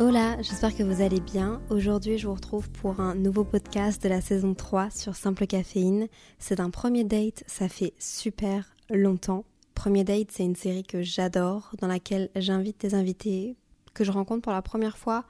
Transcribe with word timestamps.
Hola, 0.00 0.40
j'espère 0.42 0.76
que 0.76 0.84
vous 0.84 1.02
allez 1.02 1.18
bien. 1.18 1.60
Aujourd'hui, 1.70 2.18
je 2.18 2.28
vous 2.28 2.34
retrouve 2.34 2.70
pour 2.70 3.00
un 3.00 3.16
nouveau 3.16 3.42
podcast 3.42 4.00
de 4.00 4.08
la 4.08 4.20
saison 4.20 4.54
3 4.54 4.90
sur 4.90 5.16
Simple 5.16 5.48
Caféine. 5.48 6.06
C'est 6.38 6.60
un 6.60 6.70
premier 6.70 7.02
date, 7.02 7.42
ça 7.48 7.68
fait 7.68 7.94
super 7.98 8.76
longtemps. 8.90 9.44
Premier 9.74 10.04
date, 10.04 10.28
c'est 10.30 10.44
une 10.44 10.54
série 10.54 10.84
que 10.84 11.02
j'adore, 11.02 11.72
dans 11.80 11.88
laquelle 11.88 12.30
j'invite 12.36 12.80
des 12.80 12.94
invités 12.94 13.56
que 13.92 14.04
je 14.04 14.12
rencontre 14.12 14.42
pour 14.42 14.52
la 14.52 14.62
première 14.62 14.98
fois 14.98 15.24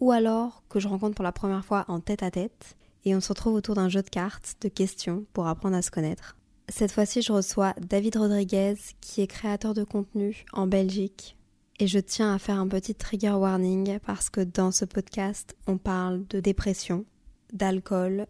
ou 0.00 0.10
alors 0.10 0.62
que 0.70 0.80
je 0.80 0.88
rencontre 0.88 1.14
pour 1.14 1.24
la 1.24 1.32
première 1.32 1.66
fois 1.66 1.84
en 1.88 2.00
tête 2.00 2.22
à 2.22 2.30
tête. 2.30 2.78
Et 3.04 3.14
on 3.14 3.20
se 3.20 3.28
retrouve 3.28 3.52
autour 3.52 3.74
d'un 3.74 3.90
jeu 3.90 4.00
de 4.00 4.08
cartes, 4.08 4.56
de 4.62 4.68
questions 4.70 5.26
pour 5.34 5.48
apprendre 5.48 5.76
à 5.76 5.82
se 5.82 5.90
connaître. 5.90 6.34
Cette 6.70 6.92
fois-ci, 6.92 7.20
je 7.20 7.32
reçois 7.32 7.74
David 7.78 8.16
Rodriguez, 8.16 8.76
qui 9.02 9.20
est 9.20 9.26
créateur 9.26 9.74
de 9.74 9.84
contenu 9.84 10.46
en 10.54 10.66
Belgique, 10.66 11.37
et 11.78 11.86
je 11.86 11.98
tiens 11.98 12.34
à 12.34 12.38
faire 12.38 12.58
un 12.58 12.68
petit 12.68 12.94
trigger 12.94 13.32
warning 13.32 13.98
parce 14.00 14.30
que 14.30 14.40
dans 14.40 14.72
ce 14.72 14.84
podcast, 14.84 15.56
on 15.66 15.78
parle 15.78 16.26
de 16.28 16.40
dépression, 16.40 17.04
d'alcool, 17.52 18.26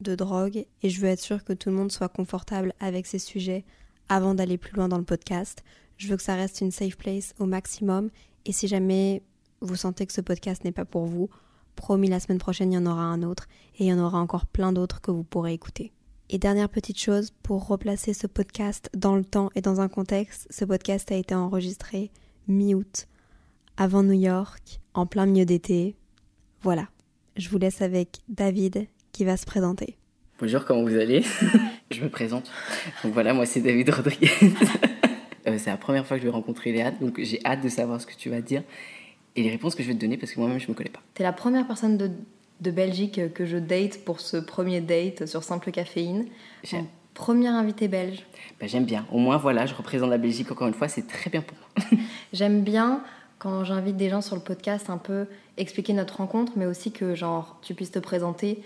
de 0.00 0.14
drogue, 0.14 0.66
et 0.82 0.90
je 0.90 1.00
veux 1.00 1.08
être 1.08 1.20
sûre 1.20 1.44
que 1.44 1.52
tout 1.52 1.68
le 1.70 1.76
monde 1.76 1.90
soit 1.90 2.08
confortable 2.08 2.74
avec 2.80 3.06
ces 3.06 3.18
sujets 3.18 3.64
avant 4.08 4.34
d'aller 4.34 4.56
plus 4.56 4.74
loin 4.76 4.88
dans 4.88 4.98
le 4.98 5.04
podcast. 5.04 5.64
Je 5.96 6.08
veux 6.08 6.16
que 6.16 6.22
ça 6.22 6.34
reste 6.34 6.60
une 6.60 6.70
safe 6.70 6.96
place 6.96 7.34
au 7.38 7.46
maximum, 7.46 8.10
et 8.44 8.52
si 8.52 8.68
jamais 8.68 9.22
vous 9.60 9.76
sentez 9.76 10.06
que 10.06 10.12
ce 10.12 10.20
podcast 10.20 10.64
n'est 10.64 10.72
pas 10.72 10.84
pour 10.84 11.06
vous, 11.06 11.28
promis 11.76 12.08
la 12.08 12.20
semaine 12.20 12.38
prochaine 12.38 12.72
il 12.72 12.76
y 12.76 12.78
en 12.78 12.86
aura 12.86 13.04
un 13.04 13.22
autre, 13.22 13.48
et 13.78 13.84
il 13.84 13.86
y 13.86 13.92
en 13.92 14.04
aura 14.04 14.18
encore 14.18 14.46
plein 14.46 14.72
d'autres 14.72 15.00
que 15.00 15.10
vous 15.10 15.24
pourrez 15.24 15.52
écouter. 15.52 15.92
Et 16.30 16.38
dernière 16.38 16.68
petite 16.68 16.98
chose, 16.98 17.32
pour 17.42 17.66
replacer 17.66 18.14
ce 18.14 18.26
podcast 18.26 18.90
dans 18.96 19.16
le 19.16 19.24
temps 19.24 19.50
et 19.54 19.60
dans 19.60 19.80
un 19.80 19.88
contexte, 19.88 20.46
ce 20.50 20.64
podcast 20.64 21.10
a 21.12 21.16
été 21.16 21.34
enregistré 21.34 22.10
mi-août, 22.48 23.06
avant 23.76 24.02
New 24.02 24.12
York, 24.12 24.80
en 24.94 25.06
plein 25.06 25.26
milieu 25.26 25.44
d'été. 25.44 25.96
Voilà, 26.62 26.88
je 27.36 27.48
vous 27.48 27.58
laisse 27.58 27.82
avec 27.82 28.18
David 28.28 28.86
qui 29.12 29.24
va 29.24 29.36
se 29.36 29.46
présenter. 29.46 29.96
Bonjour, 30.38 30.64
comment 30.64 30.82
vous 30.82 30.96
allez? 30.96 31.22
Je 31.90 32.02
me 32.02 32.08
présente. 32.08 32.50
Donc 33.04 33.12
voilà, 33.12 33.34
moi 33.34 33.46
c'est 33.46 33.60
David 33.60 33.90
Rodriguez. 33.90 34.30
Euh, 35.48 35.56
c'est 35.58 35.70
la 35.70 35.76
première 35.76 36.06
fois 36.06 36.16
que 36.16 36.22
je 36.22 36.28
vais 36.28 36.32
rencontrer 36.32 36.70
Léa, 36.70 36.92
donc 36.92 37.18
j'ai 37.20 37.40
hâte 37.44 37.64
de 37.64 37.68
savoir 37.68 38.00
ce 38.00 38.06
que 38.06 38.14
tu 38.14 38.30
vas 38.30 38.40
dire 38.40 38.62
et 39.34 39.42
les 39.42 39.50
réponses 39.50 39.74
que 39.74 39.82
je 39.82 39.88
vais 39.88 39.94
te 39.94 39.98
donner 39.98 40.16
parce 40.16 40.30
que 40.30 40.38
moi-même 40.38 40.60
je 40.60 40.68
me 40.68 40.74
connais 40.74 40.88
pas. 40.88 41.02
T'es 41.14 41.24
la 41.24 41.32
première 41.32 41.66
personne 41.66 41.98
de, 41.98 42.12
de 42.60 42.70
Belgique 42.70 43.32
que 43.34 43.44
je 43.44 43.56
date 43.56 44.04
pour 44.04 44.20
ce 44.20 44.36
premier 44.36 44.80
date 44.80 45.26
sur 45.26 45.42
Simple 45.42 45.72
Caféine. 45.72 46.26
J'aime. 46.62 46.86
Premier 47.14 47.48
invité 47.48 47.88
belge. 47.88 48.24
Bah, 48.60 48.66
J'aime 48.66 48.84
bien. 48.84 49.06
Au 49.12 49.18
moins, 49.18 49.36
voilà, 49.36 49.66
je 49.66 49.74
représente 49.74 50.10
la 50.10 50.18
Belgique 50.18 50.50
encore 50.50 50.68
une 50.68 50.74
fois, 50.74 50.88
c'est 50.88 51.06
très 51.06 51.30
bien 51.30 51.42
pour 51.42 51.56
moi. 51.58 52.00
J'aime 52.32 52.62
bien 52.62 53.02
quand 53.38 53.64
j'invite 53.64 53.96
des 53.96 54.08
gens 54.08 54.20
sur 54.20 54.36
le 54.36 54.42
podcast 54.42 54.88
un 54.88 54.98
peu 54.98 55.26
expliquer 55.56 55.92
notre 55.92 56.18
rencontre, 56.18 56.52
mais 56.56 56.66
aussi 56.66 56.92
que 56.92 57.14
genre 57.14 57.58
tu 57.62 57.74
puisses 57.74 57.90
te 57.90 57.98
présenter 57.98 58.62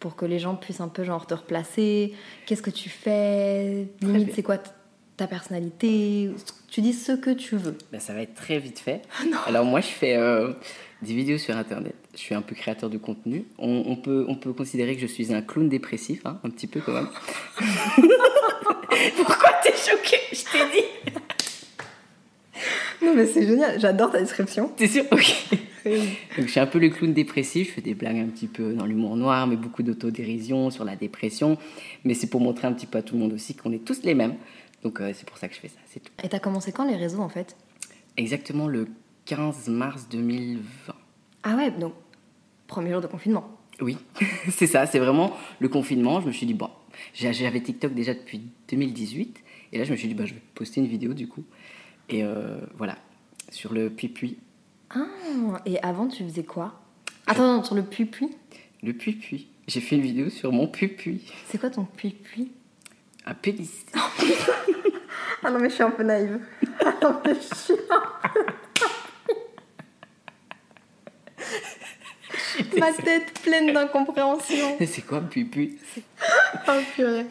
pour 0.00 0.16
que 0.16 0.26
les 0.26 0.38
gens 0.38 0.54
puissent 0.54 0.80
un 0.80 0.88
peu 0.88 1.04
genre 1.04 1.26
te 1.26 1.34
replacer. 1.34 2.12
Qu'est-ce 2.46 2.62
que 2.62 2.70
tu 2.70 2.88
fais? 2.88 3.88
Limite, 4.00 4.34
c'est 4.34 4.42
quoi 4.42 4.58
ta 5.16 5.26
personnalité? 5.26 6.30
Tu 6.68 6.80
dis 6.80 6.92
ce 6.92 7.12
que 7.12 7.30
tu 7.30 7.56
veux. 7.56 7.78
Bah, 7.92 8.00
ça 8.00 8.12
va 8.12 8.22
être 8.22 8.34
très 8.34 8.58
vite 8.58 8.80
fait. 8.80 9.02
Alors 9.46 9.64
moi, 9.64 9.80
je 9.80 9.86
fais 9.86 10.16
euh, 10.16 10.52
des 11.02 11.14
vidéos 11.14 11.38
sur 11.38 11.56
Internet. 11.56 11.94
Je 12.14 12.18
suis 12.18 12.34
un 12.34 12.42
peu 12.42 12.54
créateur 12.54 12.90
de 12.90 12.98
contenu. 12.98 13.46
On, 13.58 13.84
on 13.86 13.96
peut, 13.96 14.26
on 14.28 14.34
peut 14.34 14.52
considérer 14.52 14.94
que 14.94 15.00
je 15.00 15.06
suis 15.06 15.32
un 15.32 15.40
clown 15.40 15.68
dépressif, 15.68 16.26
hein, 16.26 16.38
un 16.44 16.50
petit 16.50 16.66
peu 16.66 16.80
quand 16.80 16.92
même. 16.92 17.08
Pourquoi 19.16 19.50
t'es 19.62 19.72
choquée 19.72 20.20
Je 20.30 20.44
t'ai 20.52 20.70
dit. 20.72 20.86
Non 23.02 23.14
mais 23.14 23.26
c'est 23.26 23.46
génial, 23.46 23.80
j'adore 23.80 24.10
ta 24.12 24.20
description. 24.20 24.68
T'es 24.76 24.86
sûr? 24.86 25.04
Ok. 25.10 25.34
Donc, 25.84 26.46
je 26.46 26.46
suis 26.46 26.60
un 26.60 26.66
peu 26.66 26.78
le 26.78 26.90
clown 26.90 27.12
dépressif, 27.12 27.68
je 27.68 27.72
fais 27.72 27.80
des 27.80 27.94
blagues 27.94 28.18
un 28.18 28.28
petit 28.28 28.46
peu 28.46 28.72
dans 28.74 28.86
l'humour 28.86 29.16
noir, 29.16 29.48
mais 29.48 29.56
beaucoup 29.56 29.82
d'autodérision 29.82 30.70
sur 30.70 30.84
la 30.84 30.94
dépression. 30.94 31.58
Mais 32.04 32.14
c'est 32.14 32.28
pour 32.28 32.40
montrer 32.40 32.68
un 32.68 32.72
petit 32.72 32.86
peu 32.86 32.98
à 32.98 33.02
tout 33.02 33.14
le 33.14 33.20
monde 33.20 33.32
aussi 33.32 33.54
qu'on 33.56 33.72
est 33.72 33.84
tous 33.84 34.02
les 34.04 34.14
mêmes. 34.14 34.36
Donc 34.84 35.00
euh, 35.00 35.12
c'est 35.14 35.26
pour 35.26 35.38
ça 35.38 35.48
que 35.48 35.54
je 35.54 35.60
fais 35.60 35.68
ça, 35.68 35.78
c'est 35.86 36.00
tout. 36.00 36.12
Et 36.22 36.28
t'as 36.28 36.38
commencé 36.38 36.70
quand 36.70 36.84
les 36.84 36.94
réseaux 36.96 37.20
en 37.20 37.28
fait? 37.28 37.56
Exactement 38.16 38.68
le 38.68 38.86
15 39.24 39.68
mars 39.68 40.06
2020. 40.10 40.94
Ah 41.44 41.56
ouais, 41.56 41.72
donc 41.72 41.94
premier 42.72 42.90
jour 42.90 43.02
de 43.02 43.06
confinement. 43.06 43.44
Oui, 43.82 43.98
c'est 44.50 44.66
ça, 44.66 44.86
c'est 44.86 44.98
vraiment 44.98 45.36
le 45.60 45.68
confinement. 45.68 46.22
Je 46.22 46.26
me 46.26 46.32
suis 46.32 46.46
dit, 46.46 46.54
bon, 46.54 46.70
j'avais 47.12 47.60
TikTok 47.60 47.92
déjà 47.92 48.14
depuis 48.14 48.40
2018. 48.70 49.42
Et 49.72 49.78
là, 49.78 49.84
je 49.84 49.92
me 49.92 49.96
suis 49.96 50.08
dit, 50.08 50.14
bah, 50.14 50.24
je 50.24 50.32
vais 50.32 50.42
poster 50.54 50.80
une 50.80 50.86
vidéo 50.86 51.12
du 51.12 51.28
coup. 51.28 51.44
Et 52.08 52.24
euh, 52.24 52.58
voilà, 52.78 52.96
sur 53.50 53.74
le 53.74 53.90
Puis-Puis. 53.90 54.38
Ah, 54.90 55.04
et 55.66 55.78
avant 55.82 56.08
tu 56.08 56.24
faisais 56.24 56.44
quoi? 56.44 56.80
Attends, 57.26 57.58
non, 57.58 57.62
sur 57.62 57.74
le 57.74 57.82
puits-puits? 57.82 58.34
Le 58.82 58.94
Puis-Puis. 58.94 59.48
J'ai 59.68 59.80
fait 59.80 59.96
une 59.96 60.02
vidéo 60.02 60.30
sur 60.30 60.50
mon 60.50 60.66
Puis-Puis. 60.66 61.30
C'est 61.48 61.58
quoi 61.58 61.68
ton 61.68 61.84
puits-puits? 61.84 62.52
Un 63.26 63.34
pénis. 63.34 63.84
Ah 65.44 65.50
non 65.50 65.58
mais 65.58 65.70
je 65.70 65.74
suis 65.74 65.82
un 65.82 65.90
peu 65.90 66.04
naïve. 66.04 66.38
Ah 66.84 66.94
non 67.02 67.20
mais 67.24 67.34
je 67.34 67.54
suis 67.54 67.74
Ma 72.78 72.92
tête 72.92 73.40
pleine 73.42 73.72
d'incompréhension. 73.72 74.76
c'est 74.84 75.02
quoi 75.06 75.20
Puis-Puis 75.20 75.78
Oh 76.68 76.72
purée. 76.94 77.26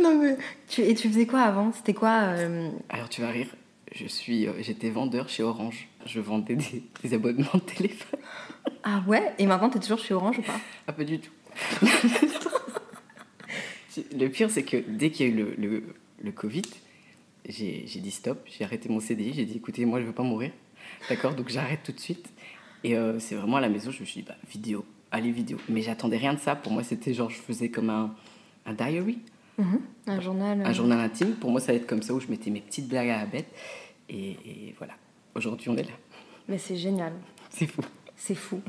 Non 0.00 0.18
mais... 0.20 0.36
Tu, 0.68 0.82
et 0.82 0.94
tu 0.94 1.08
faisais 1.08 1.26
quoi 1.26 1.40
avant? 1.42 1.72
C'était 1.72 1.94
quoi 1.94 2.10
euh, 2.22 2.70
Alors 2.88 3.08
tu 3.08 3.20
vas 3.20 3.28
rire, 3.30 3.48
je 3.94 4.06
suis, 4.06 4.46
euh, 4.46 4.52
j'étais 4.60 4.90
vendeur 4.90 5.28
chez 5.28 5.42
Orange. 5.42 5.88
Je 6.06 6.20
vendais 6.20 6.56
des, 6.56 6.82
des 7.02 7.14
abonnements 7.14 7.48
de 7.54 7.60
téléphone. 7.60 8.20
Ah 8.82 9.02
ouais? 9.06 9.32
Et 9.38 9.46
maintenant 9.46 9.70
t'es 9.70 9.78
toujours 9.78 9.98
chez 9.98 10.14
Orange 10.14 10.38
ou 10.38 10.42
pas? 10.42 10.60
Ah, 10.86 10.92
pas 10.92 11.04
du 11.04 11.20
tout. 11.20 11.30
le 14.16 14.28
pire, 14.28 14.50
c'est 14.50 14.62
que 14.62 14.76
dès 14.88 15.10
qu'il 15.10 15.26
y 15.26 15.28
a 15.28 15.32
eu 15.32 15.36
le, 15.36 15.54
le, 15.58 15.82
le 16.22 16.32
Covid, 16.32 16.62
j'ai 17.48 17.84
j'ai 17.86 18.00
dit 18.00 18.10
stop, 18.10 18.46
j'ai 18.46 18.64
arrêté 18.64 18.88
mon 18.88 19.00
CDI, 19.00 19.32
j'ai 19.34 19.44
dit 19.44 19.56
écoutez, 19.56 19.84
moi 19.84 20.00
je 20.00 20.06
veux 20.06 20.12
pas 20.12 20.22
mourir. 20.22 20.50
D'accord? 21.08 21.34
Donc 21.34 21.48
j'arrête 21.48 21.80
tout 21.84 21.92
de 21.92 22.00
suite. 22.00 22.28
Et 22.84 22.96
euh, 22.96 23.18
c'est 23.18 23.34
vraiment 23.34 23.56
à 23.56 23.60
la 23.60 23.68
maison, 23.68 23.90
je 23.90 24.00
me 24.00 24.04
suis 24.04 24.22
dit 24.22 24.28
bah, 24.28 24.36
vidéo, 24.50 24.84
allez, 25.10 25.30
vidéo. 25.30 25.58
Mais 25.68 25.82
j'attendais 25.82 26.16
rien 26.16 26.34
de 26.34 26.38
ça. 26.38 26.54
Pour 26.56 26.72
moi, 26.72 26.82
c'était 26.82 27.14
genre, 27.14 27.30
je 27.30 27.36
faisais 27.36 27.68
comme 27.68 27.90
un, 27.90 28.14
un 28.66 28.74
diary, 28.74 29.18
Un 30.06 30.20
journal 30.20 30.60
euh, 30.60 30.64
un 30.64 30.72
journal 30.72 31.00
intime. 31.00 31.34
Pour 31.34 31.50
moi, 31.50 31.60
ça 31.60 31.72
va 31.72 31.78
être 31.78 31.86
comme 31.86 32.02
ça 32.02 32.14
où 32.14 32.20
je 32.20 32.28
mettais 32.28 32.50
mes 32.50 32.60
petites 32.60 32.88
blagues 32.88 33.10
à 33.10 33.18
la 33.18 33.26
bête. 33.26 33.48
Et, 34.08 34.30
et 34.30 34.74
voilà, 34.78 34.94
aujourd'hui 35.34 35.68
on 35.70 35.76
est 35.76 35.84
là. 35.84 35.94
Mais 36.48 36.58
c'est 36.58 36.76
génial. 36.76 37.12
C'est 37.50 37.66
fou. 37.66 37.82
C'est 38.16 38.34
fou. 38.34 38.60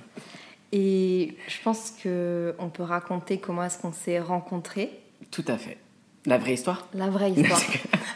Et 0.72 1.36
je 1.48 1.62
pense 1.64 1.92
que 1.92 2.56
on 2.60 2.70
peut 2.70 2.84
raconter 2.84 3.38
comment 3.40 3.64
est-ce 3.64 3.78
qu'on 3.78 3.94
s'est 3.94 4.20
rencontrés. 4.20 4.90
Tout 5.32 5.46
à 5.48 5.58
fait. 5.58 5.78
La 6.26 6.38
vraie 6.38 6.54
histoire 6.54 6.88
La 6.94 7.10
vraie 7.10 7.32
histoire. 7.32 7.62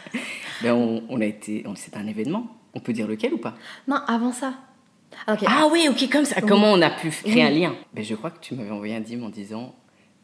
ben, 0.62 0.72
on, 0.72 1.02
on 1.08 1.20
a 1.20 1.26
été, 1.26 1.64
c'est 1.76 1.96
un 1.96 2.06
événement. 2.06 2.46
On 2.74 2.80
peut 2.80 2.92
dire 2.92 3.06
lequel 3.06 3.34
ou 3.34 3.38
pas? 3.38 3.54
Non, 3.86 3.96
avant 4.06 4.32
ça. 4.32 4.54
Ah. 5.26 5.36
Ah 5.46 5.68
oui, 5.70 5.88
ok, 5.90 6.08
comme 6.10 6.24
ça. 6.24 6.40
Comment 6.40 6.72
on 6.72 6.82
a 6.82 6.90
pu 6.90 7.10
créer 7.10 7.34
Oui. 7.34 7.42
un 7.42 7.50
lien? 7.50 7.74
Ben, 7.92 8.04
Je 8.04 8.14
crois 8.14 8.30
que 8.30 8.40
tu 8.40 8.54
m'avais 8.54 8.70
envoyé 8.70 8.94
un 8.96 9.00
dim 9.00 9.22
en 9.22 9.28
disant 9.28 9.74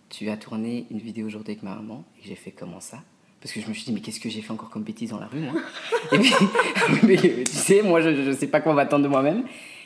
Tu 0.09 0.29
as 0.31 0.37
tourné 0.37 0.87
une 0.91 0.99
vidéo 0.99 1.27
aujourd'hui 1.27 1.53
avec 1.53 1.63
ma 1.63 1.75
maman. 1.75 2.05
Et 2.23 2.29
j'ai 2.29 2.35
fait 2.37 2.51
comment 2.53 2.81
ça? 2.81 2.99
Parce 3.41 3.53
que 3.53 3.61
je 3.61 3.69
me 3.69 3.75
suis 3.75 3.85
dit, 3.85 3.93
mais 3.93 4.01
qu'est-ce 4.01 4.21
que 4.21 4.31
j'ai 4.31 4.41
fait 4.41 4.53
encore 4.53 4.71
comme 4.71 4.85
bêtise 4.85 5.11
dans 5.11 5.21
la 5.21 5.27
rue, 5.27 5.41
moi? 5.41 5.53
Et 6.13 6.19
puis, 6.19 6.33
mais, 7.03 7.17
tu 7.45 7.53
sais, 7.53 7.83
moi, 7.83 8.01
je 8.01 8.09
ne 8.09 8.33
sais 8.33 8.47
pas 8.47 8.61
quoi 8.61 8.73
m'attendre 8.73 9.03
de 9.05 9.09
moi-même. 9.09 9.45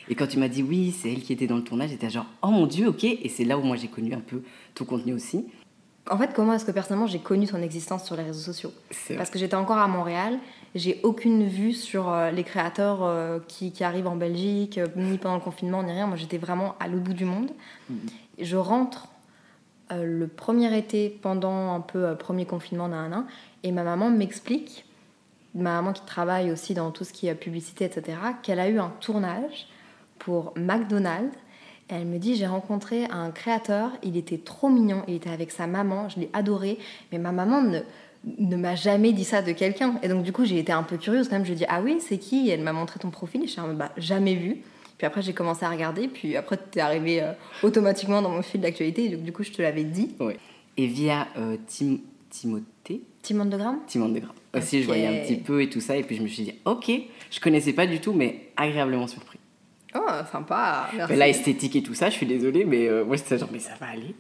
Et 0.09 0.15
quand 0.15 0.29
tu 0.29 0.39
m'as 0.39 0.47
dit, 0.49 0.63
oui, 0.63 0.95
c'est 0.97 1.11
elle 1.13 1.21
qui 1.23 1.33
était 1.33 1.49
dans 1.49 1.57
le 1.57 1.65
tournage, 1.65 1.91
j'étais 1.91 2.09
genre, 2.09 2.27
oh 2.43 2.49
mon 2.49 2.67
Dieu, 2.67 2.87
ok. 2.89 3.03
Et 3.05 3.29
c'est 3.29 3.45
là 3.45 3.59
où 3.59 3.63
moi 3.63 3.77
j'ai 3.77 3.89
connu 3.89 4.15
un 4.15 4.21
peu 4.21 4.43
tout 4.75 4.85
contenu 4.85 5.13
aussi. 5.13 5.45
En 6.11 6.17
fait, 6.17 6.31
comment 6.35 6.55
est-ce 6.55 6.65
que 6.65 6.71
personnellement 6.71 7.07
j'ai 7.09 7.19
connu 7.19 7.47
ton 7.47 7.61
existence 7.61 8.07
sur 8.07 8.17
les 8.17 8.23
réseaux 8.23 8.41
sociaux? 8.41 8.73
Parce 9.17 9.29
que 9.29 9.39
j'étais 9.39 9.57
encore 9.57 9.77
à 9.77 9.89
Montréal, 9.89 10.39
j'ai 10.75 11.01
aucune 11.03 11.47
vue 11.47 11.73
sur 11.73 12.11
euh, 12.11 12.31
les 12.31 12.45
créateurs 12.45 13.03
euh, 13.03 13.39
qui, 13.47 13.73
qui 13.73 13.85
arrivent 13.85 14.07
en 14.07 14.17
Belgique, 14.17 14.79
euh, 14.79 14.87
ni 14.97 15.19
pendant 15.19 15.37
le 15.37 15.41
confinement, 15.41 15.83
ni 15.83 15.93
rien. 15.93 16.07
Moi, 16.07 16.17
j'étais 16.17 16.39
vraiment 16.39 16.75
à 16.81 16.89
l'autre 16.89 17.05
bout 17.05 17.15
du 17.15 17.25
monde. 17.25 17.51
Je 18.39 18.57
rentre 18.57 19.09
le 19.91 20.27
premier 20.27 20.77
été, 20.77 21.09
pendant 21.09 21.75
un 21.75 21.81
peu 21.81 22.15
premier 22.15 22.45
confinement 22.45 22.91
d'un 22.91 23.11
an, 23.13 23.25
et 23.63 23.73
ma 23.73 23.83
maman 23.83 24.11
m'explique, 24.11 24.85
ma 25.55 25.77
maman 25.77 25.95
qui 25.95 26.03
travaille 26.03 26.53
aussi 26.53 26.75
dans 26.75 26.91
tout 26.91 27.05
ce 27.05 27.13
qui 27.15 27.27
est 27.27 27.35
publicité, 27.35 27.87
etc., 27.87 28.19
qu'elle 28.43 28.61
a 28.61 28.69
eu 28.69 28.79
un 28.79 28.93
tournage 29.01 29.67
pour 30.19 30.53
McDonald's. 30.57 31.35
Et 31.91 31.95
elle 31.95 32.05
me 32.05 32.19
dit, 32.19 32.37
j'ai 32.37 32.47
rencontré 32.47 33.07
un 33.07 33.31
créateur, 33.31 33.93
il 34.03 34.19
était 34.19 34.37
trop 34.37 34.69
mignon, 34.69 35.05
il 35.09 35.15
était 35.15 35.31
avec 35.31 35.51
sa 35.51 35.67
maman, 35.67 36.11
je 36.11 36.21
l'ai 36.21 36.31
adoré, 36.35 36.79
mais 37.11 37.19
ma 37.19 37.33
maman 37.33 37.63
ne, 37.63 37.81
ne 38.25 38.57
m'a 38.57 38.75
jamais 38.75 39.13
dit 39.13 39.25
ça 39.25 39.43
de 39.43 39.53
quelqu'un. 39.53 39.99
Et 40.03 40.09
donc 40.09 40.23
du 40.23 40.33
coup, 40.33 40.45
j'ai 40.45 40.59
été 40.59 40.73
un 40.73 40.83
peu 40.83 40.97
curieuse 40.97 41.29
quand 41.29 41.37
même, 41.37 41.45
je 41.45 41.51
lui 41.51 41.57
ai 41.57 41.59
dit, 41.59 41.67
ah 41.69 41.81
oui, 41.83 41.99
c'est 42.01 42.19
qui? 42.19 42.49
Et 42.49 42.53
elle 42.53 42.63
m'a 42.63 42.73
montré 42.73 42.99
ton 42.99 43.11
profil, 43.11 43.43
et 43.43 43.47
je 43.47 43.53
suis 43.53 43.61
bah, 43.75 43.93
jamais 43.97 44.35
vu. 44.35 44.59
Puis 44.97 45.07
après, 45.07 45.23
j'ai 45.23 45.33
commencé 45.33 45.65
à 45.65 45.71
regarder, 45.71 46.09
puis 46.09 46.37
après, 46.37 46.57
tu 46.57 46.79
es 46.79 46.83
arrivé 46.83 47.23
euh, 47.23 47.33
automatiquement 47.63 48.21
dans 48.21 48.31
mon 48.31 48.43
fil 48.43 48.61
d'actualité, 48.61 49.05
et 49.05 49.09
donc 49.11 49.23
du 49.23 49.33
coup, 49.33 49.45
je 49.45 49.53
te 49.53 49.63
l'avais 49.63 49.85
dit. 49.85 50.17
Et 50.77 50.87
via 50.87 51.29
euh, 51.37 51.57
Tim- 51.67 51.99
Timothée, 52.31 53.03
Timon 53.23 53.47
de 53.47 53.57
Gramme 53.57 53.79
Timon 53.87 54.09
de 54.11 54.19
Grain. 54.19 54.35
Aussi, 54.55 54.83
je 54.83 54.87
voyais 54.87 55.07
un 55.07 55.25
petit 55.25 55.37
peu 55.37 55.63
et 55.63 55.69
tout 55.69 55.81
ça. 55.81 55.97
Et 55.97 56.03
puis 56.03 56.17
je 56.17 56.23
me 56.23 56.29
suis 56.29 56.43
dit, 56.43 56.55
ok, 56.65 56.91
je 57.31 57.41
connaissais 57.41 57.73
pas 57.73 57.87
du 57.87 58.01
tout, 58.01 58.13
mais 58.13 58.51
agréablement 58.57 59.07
surpris. 59.07 59.39
Oh, 59.95 60.01
sympa. 60.31 60.89
Merci. 60.95 61.13
Mais 61.13 61.19
là, 61.19 61.29
esthétique 61.29 61.77
et 61.77 61.83
tout 61.83 61.95
ça, 61.95 62.11
je 62.11 62.15
suis 62.17 62.27
désolée, 62.27 62.65
mais 62.65 62.87
euh, 62.89 63.05
moi, 63.05 63.17
c'était 63.17 63.39
genre, 63.39 63.49
mais 63.53 63.59
ça 63.59 63.73
va 63.81 63.87
aller. 63.87 64.15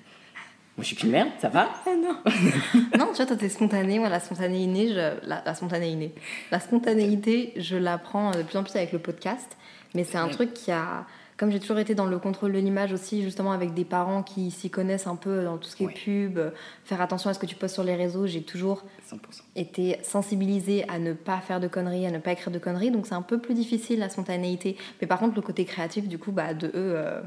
Moi, 0.78 0.84
je 0.84 0.86
suis 0.86 0.96
qu'une 0.96 1.10
merde, 1.10 1.28
ça 1.40 1.48
va 1.48 1.68
Ah 1.86 1.90
non. 2.00 2.16
non, 2.98 3.08
tu 3.10 3.16
vois, 3.16 3.26
toi, 3.26 3.36
t'es 3.36 3.48
spontanée. 3.48 3.98
Moi, 3.98 4.08
la 4.08 4.20
spontanéité, 4.20 4.88
je, 4.88 5.26
la, 5.26 5.42
la 5.44 5.54
spontanéité, 5.54 6.14
la 6.52 6.60
spontanéité, 6.60 7.52
je 7.56 7.76
l'apprends 7.76 8.30
de 8.30 8.42
plus 8.42 8.56
en 8.56 8.62
plus 8.62 8.76
avec 8.76 8.92
le 8.92 9.00
podcast. 9.00 9.56
Mais 9.94 10.04
c'est 10.04 10.18
un 10.18 10.28
truc 10.28 10.54
qui 10.54 10.70
a, 10.70 11.04
comme 11.36 11.50
j'ai 11.50 11.58
toujours 11.58 11.78
été 11.80 11.96
dans 11.96 12.04
le 12.06 12.18
contrôle 12.20 12.52
de 12.52 12.58
l'image 12.58 12.92
aussi, 12.92 13.22
justement 13.24 13.50
avec 13.50 13.74
des 13.74 13.84
parents 13.84 14.22
qui 14.22 14.52
s'y 14.52 14.70
connaissent 14.70 15.08
un 15.08 15.16
peu 15.16 15.42
dans 15.42 15.56
tout 15.58 15.68
ce 15.68 15.74
qui 15.74 15.84
Ouais. 15.86 15.92
est 15.92 15.96
pub, 16.04 16.38
euh, 16.38 16.50
faire 16.84 17.00
attention 17.00 17.28
à 17.30 17.34
ce 17.34 17.40
que 17.40 17.46
tu 17.46 17.56
postes 17.56 17.74
sur 17.74 17.82
les 17.84 17.96
réseaux. 17.96 18.26
J'ai 18.28 18.42
toujours 18.42 18.84
100%. 19.10 19.16
été 19.56 19.96
sensibilisée 20.04 20.84
à 20.88 20.98
ne 21.00 21.12
pas 21.12 21.38
faire 21.40 21.58
de 21.58 21.66
conneries, 21.66 22.06
à 22.06 22.10
ne 22.12 22.18
pas 22.18 22.30
écrire 22.32 22.52
de 22.52 22.58
conneries. 22.60 22.92
Donc 22.92 23.06
c'est 23.08 23.14
un 23.14 23.22
peu 23.22 23.38
plus 23.38 23.54
difficile 23.54 23.98
la 23.98 24.10
spontanéité. 24.10 24.76
Mais 25.00 25.08
par 25.08 25.18
contre, 25.18 25.34
le 25.34 25.42
côté 25.42 25.64
créatif, 25.64 26.06
du 26.06 26.18
coup, 26.18 26.30
bah, 26.30 26.54
de 26.54 26.68
eux, 26.68 26.72
euh, 26.76 27.20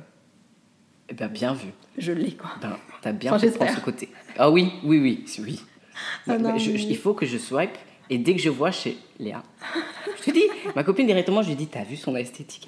Eh 1.12 1.14
ben, 1.14 1.28
bien 1.28 1.54
vu. 1.54 1.68
je 1.98 2.12
l'ai 2.14 2.32
quoi. 2.32 2.50
Ben, 2.62 2.78
t'as 3.02 3.12
bien 3.12 3.32
Enfin, 3.32 3.40
fait 3.40 3.52
de 3.52 3.56
prendre 3.58 3.76
ce 3.76 3.80
côté. 3.82 4.10
Ah 4.38 4.50
oui, 4.50 4.72
oui, 4.84 4.98
oui, 5.00 5.26
oui. 5.40 5.62
Ah 6.28 6.38
non, 6.38 6.58
je- 6.58 6.72
mais- 6.72 6.78
je- 6.78 6.88
il 6.88 6.98
faut 6.98 7.14
que 7.14 7.26
je 7.26 7.38
swipe. 7.38 7.78
Et 8.10 8.18
dès 8.18 8.34
que 8.36 8.42
je 8.42 8.50
vois 8.50 8.72
chez 8.72 8.98
Léa, 9.20 9.44
je 10.18 10.24
te 10.24 10.32
dis, 10.32 10.44
ma 10.76 10.84
copine 10.84 11.06
directement, 11.06 11.42
je 11.42 11.50
lui 11.50 11.56
dis, 11.56 11.68
t'as 11.68 11.84
vu 11.84 11.96
son 11.96 12.16
esthétique 12.16 12.68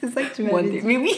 C'est 0.00 0.10
ça 0.12 0.22
que 0.22 0.34
tu 0.36 0.42
m'avais 0.42 0.68
dit. 0.70 0.80
Mais 0.84 0.96
oui 0.98 1.12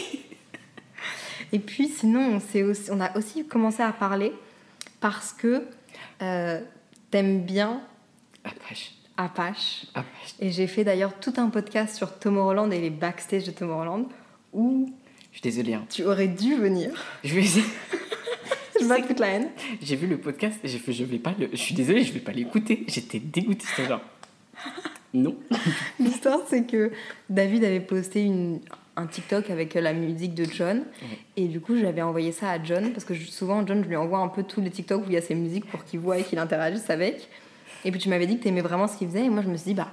Et 1.52 1.58
puis 1.58 1.88
sinon, 1.88 2.20
on, 2.36 2.40
s'est 2.40 2.62
aussi, 2.62 2.90
on 2.90 3.00
a 3.00 3.16
aussi 3.18 3.46
commencé 3.46 3.82
à 3.82 3.92
parler 3.92 4.32
parce 5.00 5.32
que 5.32 5.64
euh, 6.22 6.60
t'aimes 7.10 7.42
bien 7.42 7.80
Apache. 8.44 8.92
Apache. 9.16 9.86
Apache. 9.94 10.34
Et 10.40 10.50
j'ai 10.50 10.66
fait 10.66 10.84
d'ailleurs 10.84 11.18
tout 11.20 11.34
un 11.36 11.48
podcast 11.50 11.96
sur 11.96 12.18
Tomorrowland 12.18 12.70
et 12.70 12.80
les 12.80 12.90
backstage 12.90 13.44
de 13.44 13.50
Tomorrowland 13.50 14.06
où 14.52 14.90
Je 15.32 15.38
suis 15.38 15.42
désolée. 15.42 15.74
Hein. 15.74 15.84
tu 15.90 16.04
aurais 16.04 16.28
dû 16.28 16.54
venir. 16.56 16.90
Je 17.24 17.34
vais 17.34 17.42
Je 17.42 18.86
bats 18.86 19.00
toute 19.00 19.18
la 19.20 19.28
haine. 19.28 19.48
J'ai 19.80 19.96
vu 19.96 20.06
le 20.06 20.18
podcast 20.18 20.58
et 20.64 20.68
j'ai 20.68 20.78
fait, 20.78 20.92
je 20.92 21.04
vais 21.04 21.18
pas 21.18 21.34
le. 21.38 21.48
Je 21.52 21.56
suis 21.56 21.74
désolée, 21.74 22.04
je 22.04 22.12
vais 22.12 22.20
pas 22.20 22.32
l'écouter. 22.32 22.84
J'étais 22.88 23.18
dégoûtée, 23.18 23.64
c'était 23.66 23.88
genre. 23.88 24.00
Non. 25.14 25.36
L'histoire, 26.00 26.40
c'est 26.48 26.66
que 26.66 26.90
David 27.30 27.64
avait 27.64 27.80
posté 27.80 28.22
une, 28.22 28.60
un 28.96 29.06
TikTok 29.06 29.50
avec 29.50 29.74
la 29.74 29.92
musique 29.92 30.34
de 30.34 30.44
John. 30.44 30.84
Et 31.36 31.46
du 31.48 31.60
coup, 31.60 31.76
j'avais 31.78 32.02
envoyé 32.02 32.32
ça 32.32 32.50
à 32.50 32.62
John 32.62 32.92
parce 32.92 33.04
que 33.04 33.14
je- 33.14 33.30
souvent, 33.30 33.64
John, 33.66 33.82
je 33.84 33.88
lui 33.88 33.96
envoie 33.96 34.18
un 34.18 34.28
peu 34.28 34.42
tous 34.42 34.60
les 34.60 34.70
TikTok 34.70 35.02
où 35.02 35.04
il 35.08 35.12
y 35.14 35.16
a 35.16 35.22
ses 35.22 35.34
musiques 35.34 35.66
pour 35.66 35.84
qu'il 35.84 36.00
voit 36.00 36.18
et 36.18 36.24
qu'il 36.24 36.38
interagisse 36.38 36.88
avec. 36.90 37.28
Et 37.84 37.90
puis, 37.90 38.00
tu 38.00 38.08
m'avais 38.08 38.26
dit 38.26 38.38
que 38.38 38.42
tu 38.42 38.48
aimais 38.48 38.60
vraiment 38.62 38.88
ce 38.88 38.96
qu'il 38.96 39.08
faisait. 39.08 39.24
Et 39.24 39.28
moi, 39.30 39.42
je 39.42 39.48
me 39.48 39.56
suis 39.56 39.70
dit, 39.70 39.74
bah. 39.74 39.92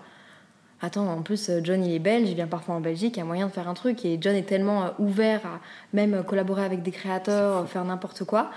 Attends, 0.81 1.08
en 1.08 1.22
plus, 1.22 1.50
euh, 1.50 1.60
John, 1.64 1.84
il 1.86 1.94
est 1.94 2.00
belge, 2.00 2.30
il 2.30 2.36
vient 2.36 2.48
parfois 2.48 2.76
en 2.76 2.80
Belgique, 2.80 3.18
il 3.18 3.20
y 3.20 3.22
a 3.22 3.26
moyen 3.26 3.48
de 3.48 3.52
faire 3.52 3.68
un 3.68 3.74
truc. 3.74 4.06
Et 4.06 4.18
John 4.22 4.36
est 4.36 4.44
tellement 4.44 4.86
euh, 4.86 4.90
ouvert 5.00 5.46
à 5.46 5.60
même 5.94 6.14
euh, 6.14 6.24
collaborer 6.24 6.64
avec 6.64 6.81
des 6.84 6.92
créateurs, 6.92 7.68
faire 7.68 7.84
n'importe 7.84 8.24
quoi. 8.24 8.50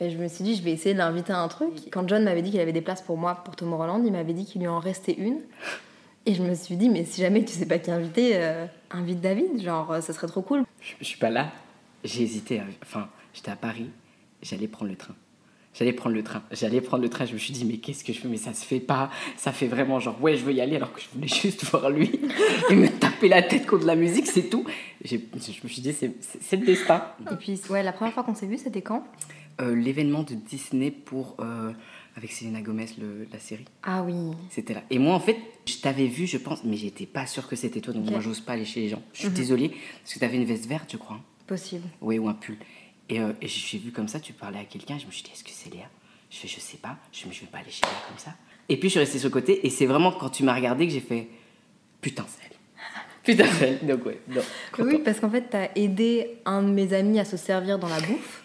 Et 0.00 0.10
je 0.10 0.18
me 0.18 0.26
suis 0.26 0.42
dit, 0.42 0.56
je 0.56 0.62
vais 0.62 0.72
essayer 0.72 0.92
de 0.94 0.98
l'inviter 0.98 1.32
à 1.32 1.38
un 1.38 1.46
truc. 1.48 1.70
Quand 1.92 2.08
John 2.08 2.24
m'avait 2.24 2.42
dit 2.42 2.50
qu'il 2.50 2.58
avait 2.58 2.72
des 2.72 2.80
places 2.80 3.02
pour 3.02 3.16
moi 3.16 3.36
pour 3.44 3.54
Tomorrowland, 3.54 4.02
il 4.04 4.10
m'avait 4.12 4.32
dit 4.32 4.44
qu'il 4.44 4.60
lui 4.62 4.68
en 4.68 4.80
restait 4.80 5.14
une. 5.14 5.38
Et 6.26 6.34
je 6.34 6.42
me 6.42 6.54
suis 6.54 6.76
dit, 6.76 6.88
mais 6.88 7.04
si 7.04 7.20
jamais 7.20 7.44
tu 7.44 7.52
sais 7.52 7.66
pas 7.66 7.78
qui 7.78 7.90
inviter, 7.90 8.32
euh, 8.36 8.66
invite 8.92 9.20
David, 9.20 9.60
genre, 9.62 9.96
ça 10.00 10.12
serait 10.12 10.28
trop 10.28 10.42
cool. 10.42 10.64
Je, 10.80 10.92
je 11.00 11.04
suis 11.04 11.18
pas 11.18 11.30
là. 11.30 11.50
J'ai 12.04 12.22
hésité. 12.22 12.58
à- 12.60 12.64
Enfin, 12.82 13.08
j'étais 13.34 13.50
à 13.52 13.56
Paris. 13.56 13.90
J'allais 14.40 14.66
prendre 14.68 14.90
le 14.90 14.96
train. 14.96 15.14
J'allais 15.74 15.92
prendre 15.94 16.14
le 16.14 16.22
train. 16.22 16.42
J'allais 16.52 16.80
prendre 16.82 17.02
le 17.02 17.08
train. 17.08 17.24
Je 17.24 17.32
me 17.32 17.38
suis 17.38 17.52
dit, 17.54 17.64
mais 17.64 17.78
qu'est-ce 17.78 18.04
que 18.04 18.12
je 18.12 18.20
fais? 18.20 18.28
Mais 18.28 18.36
ça 18.36 18.52
se 18.52 18.64
fait 18.64 18.78
pas. 18.80 19.10
Ça 19.38 19.52
fait 19.52 19.66
vraiment 19.68 20.00
genre, 20.00 20.20
ouais, 20.22 20.36
je 20.36 20.44
veux 20.44 20.52
y 20.52 20.60
aller 20.60 20.76
alors 20.76 20.92
que 20.92 21.00
je 21.00 21.06
voulais 21.14 21.28
juste 21.28 21.64
voir 21.70 21.88
lui 21.90 22.10
et 22.70 22.74
me 22.74 22.88
taper 22.88 23.28
la 23.28 23.42
tête 23.42 23.66
contre 23.66 23.86
la 23.86 23.96
musique, 23.96 24.26
c'est 24.26 24.50
tout. 24.50 24.64
Je 25.04 25.16
me 25.16 25.68
suis 25.68 25.80
dit, 25.80 25.92
c'est 25.94 26.56
le 26.56 26.66
destin. 26.66 27.02
Et 27.30 27.36
puis, 27.36 27.58
ouais, 27.70 27.82
la 27.82 27.92
première 27.92 28.12
fois 28.12 28.22
qu'on 28.22 28.34
s'est 28.34 28.46
vu, 28.46 28.58
c'était 28.58 28.82
quand? 28.82 29.02
Euh, 29.60 29.74
L'événement 29.74 30.22
de 30.24 30.34
Disney 30.34 30.90
pour. 30.90 31.36
euh, 31.40 31.72
avec 32.14 32.30
Selena 32.30 32.60
Gomez, 32.60 32.88
le- 33.00 33.26
la 33.32 33.38
série. 33.38 33.64
Ah 33.82 34.02
oui. 34.02 34.12
C'était 34.50 34.74
là. 34.74 34.82
Et 34.90 34.98
moi, 34.98 35.14
en 35.14 35.20
fait, 35.20 35.38
je 35.64 35.76
t'avais 35.78 36.06
vu, 36.08 36.26
je 36.26 36.36
pense, 36.36 36.62
mais 36.62 36.76
j'étais 36.76 37.06
pas 37.06 37.24
sûre 37.26 37.48
que 37.48 37.56
c'était 37.56 37.80
toi, 37.80 37.94
donc 37.94 38.02
Ok. 38.02 38.08
Mhm. 38.08 38.12
moi, 38.12 38.20
j'ose 38.20 38.40
pas 38.40 38.52
aller 38.52 38.66
chez 38.66 38.80
les 38.82 38.90
gens. 38.90 39.00
Je 39.14 39.20
suis 39.20 39.30
désolée, 39.30 39.70
parce 40.02 40.12
que 40.12 40.18
t'avais 40.18 40.36
une 40.36 40.44
veste 40.44 40.66
verte, 40.66 40.92
je 40.92 40.98
crois. 40.98 41.16
hein. 41.16 41.22
Possible. 41.46 41.84
Oui, 42.02 42.18
ou 42.18 42.28
un 42.28 42.34
pull. 42.34 42.56
Et, 43.08 43.20
euh, 43.20 43.32
et 43.42 43.48
j'ai 43.48 43.78
vu 43.78 43.90
comme 43.92 44.08
ça, 44.08 44.20
tu 44.20 44.32
parlais 44.32 44.58
à 44.60 44.64
quelqu'un, 44.64 44.98
je 44.98 45.06
me 45.06 45.10
suis 45.10 45.22
dit, 45.22 45.30
est-ce 45.32 45.44
que 45.44 45.50
c'est 45.52 45.70
Léa? 45.72 45.84
Je 46.30 46.36
fais, 46.38 46.48
je 46.48 46.60
sais 46.60 46.78
pas, 46.78 46.96
je 47.12 47.26
me 47.26 47.32
je 47.32 47.40
vais 47.40 47.46
pas 47.46 47.58
aller 47.58 47.70
chez 47.70 47.82
Léa 47.84 47.94
comme 48.08 48.18
ça. 48.18 48.32
Et 48.68 48.76
puis, 48.76 48.88
je 48.88 48.92
suis 48.92 49.00
restée 49.00 49.18
sur 49.18 49.28
le 49.28 49.32
côté, 49.32 49.66
et 49.66 49.70
c'est 49.70 49.86
vraiment 49.86 50.12
quand 50.12 50.30
tu 50.30 50.44
m'as 50.44 50.54
regardé 50.54 50.86
que 50.86 50.92
j'ai 50.92 51.00
fait, 51.00 51.28
putain, 52.00 52.24
c'est 52.28 52.44
elle. 52.46 52.52
Putain, 53.22 53.44
c'est 53.58 53.78
elle. 53.80 53.86
Donc, 53.86 54.04
ouais, 54.06 54.20
non. 54.28 54.40
Oui, 54.80 54.98
parce 55.04 55.20
qu'en 55.20 55.30
fait, 55.30 55.42
t'as 55.50 55.68
aidé 55.76 56.38
un 56.44 56.62
de 56.62 56.70
mes 56.70 56.92
amis 56.92 57.20
à 57.20 57.24
se 57.24 57.36
servir 57.36 57.78
dans 57.78 57.88
la 57.88 58.00
bouffe. 58.00 58.42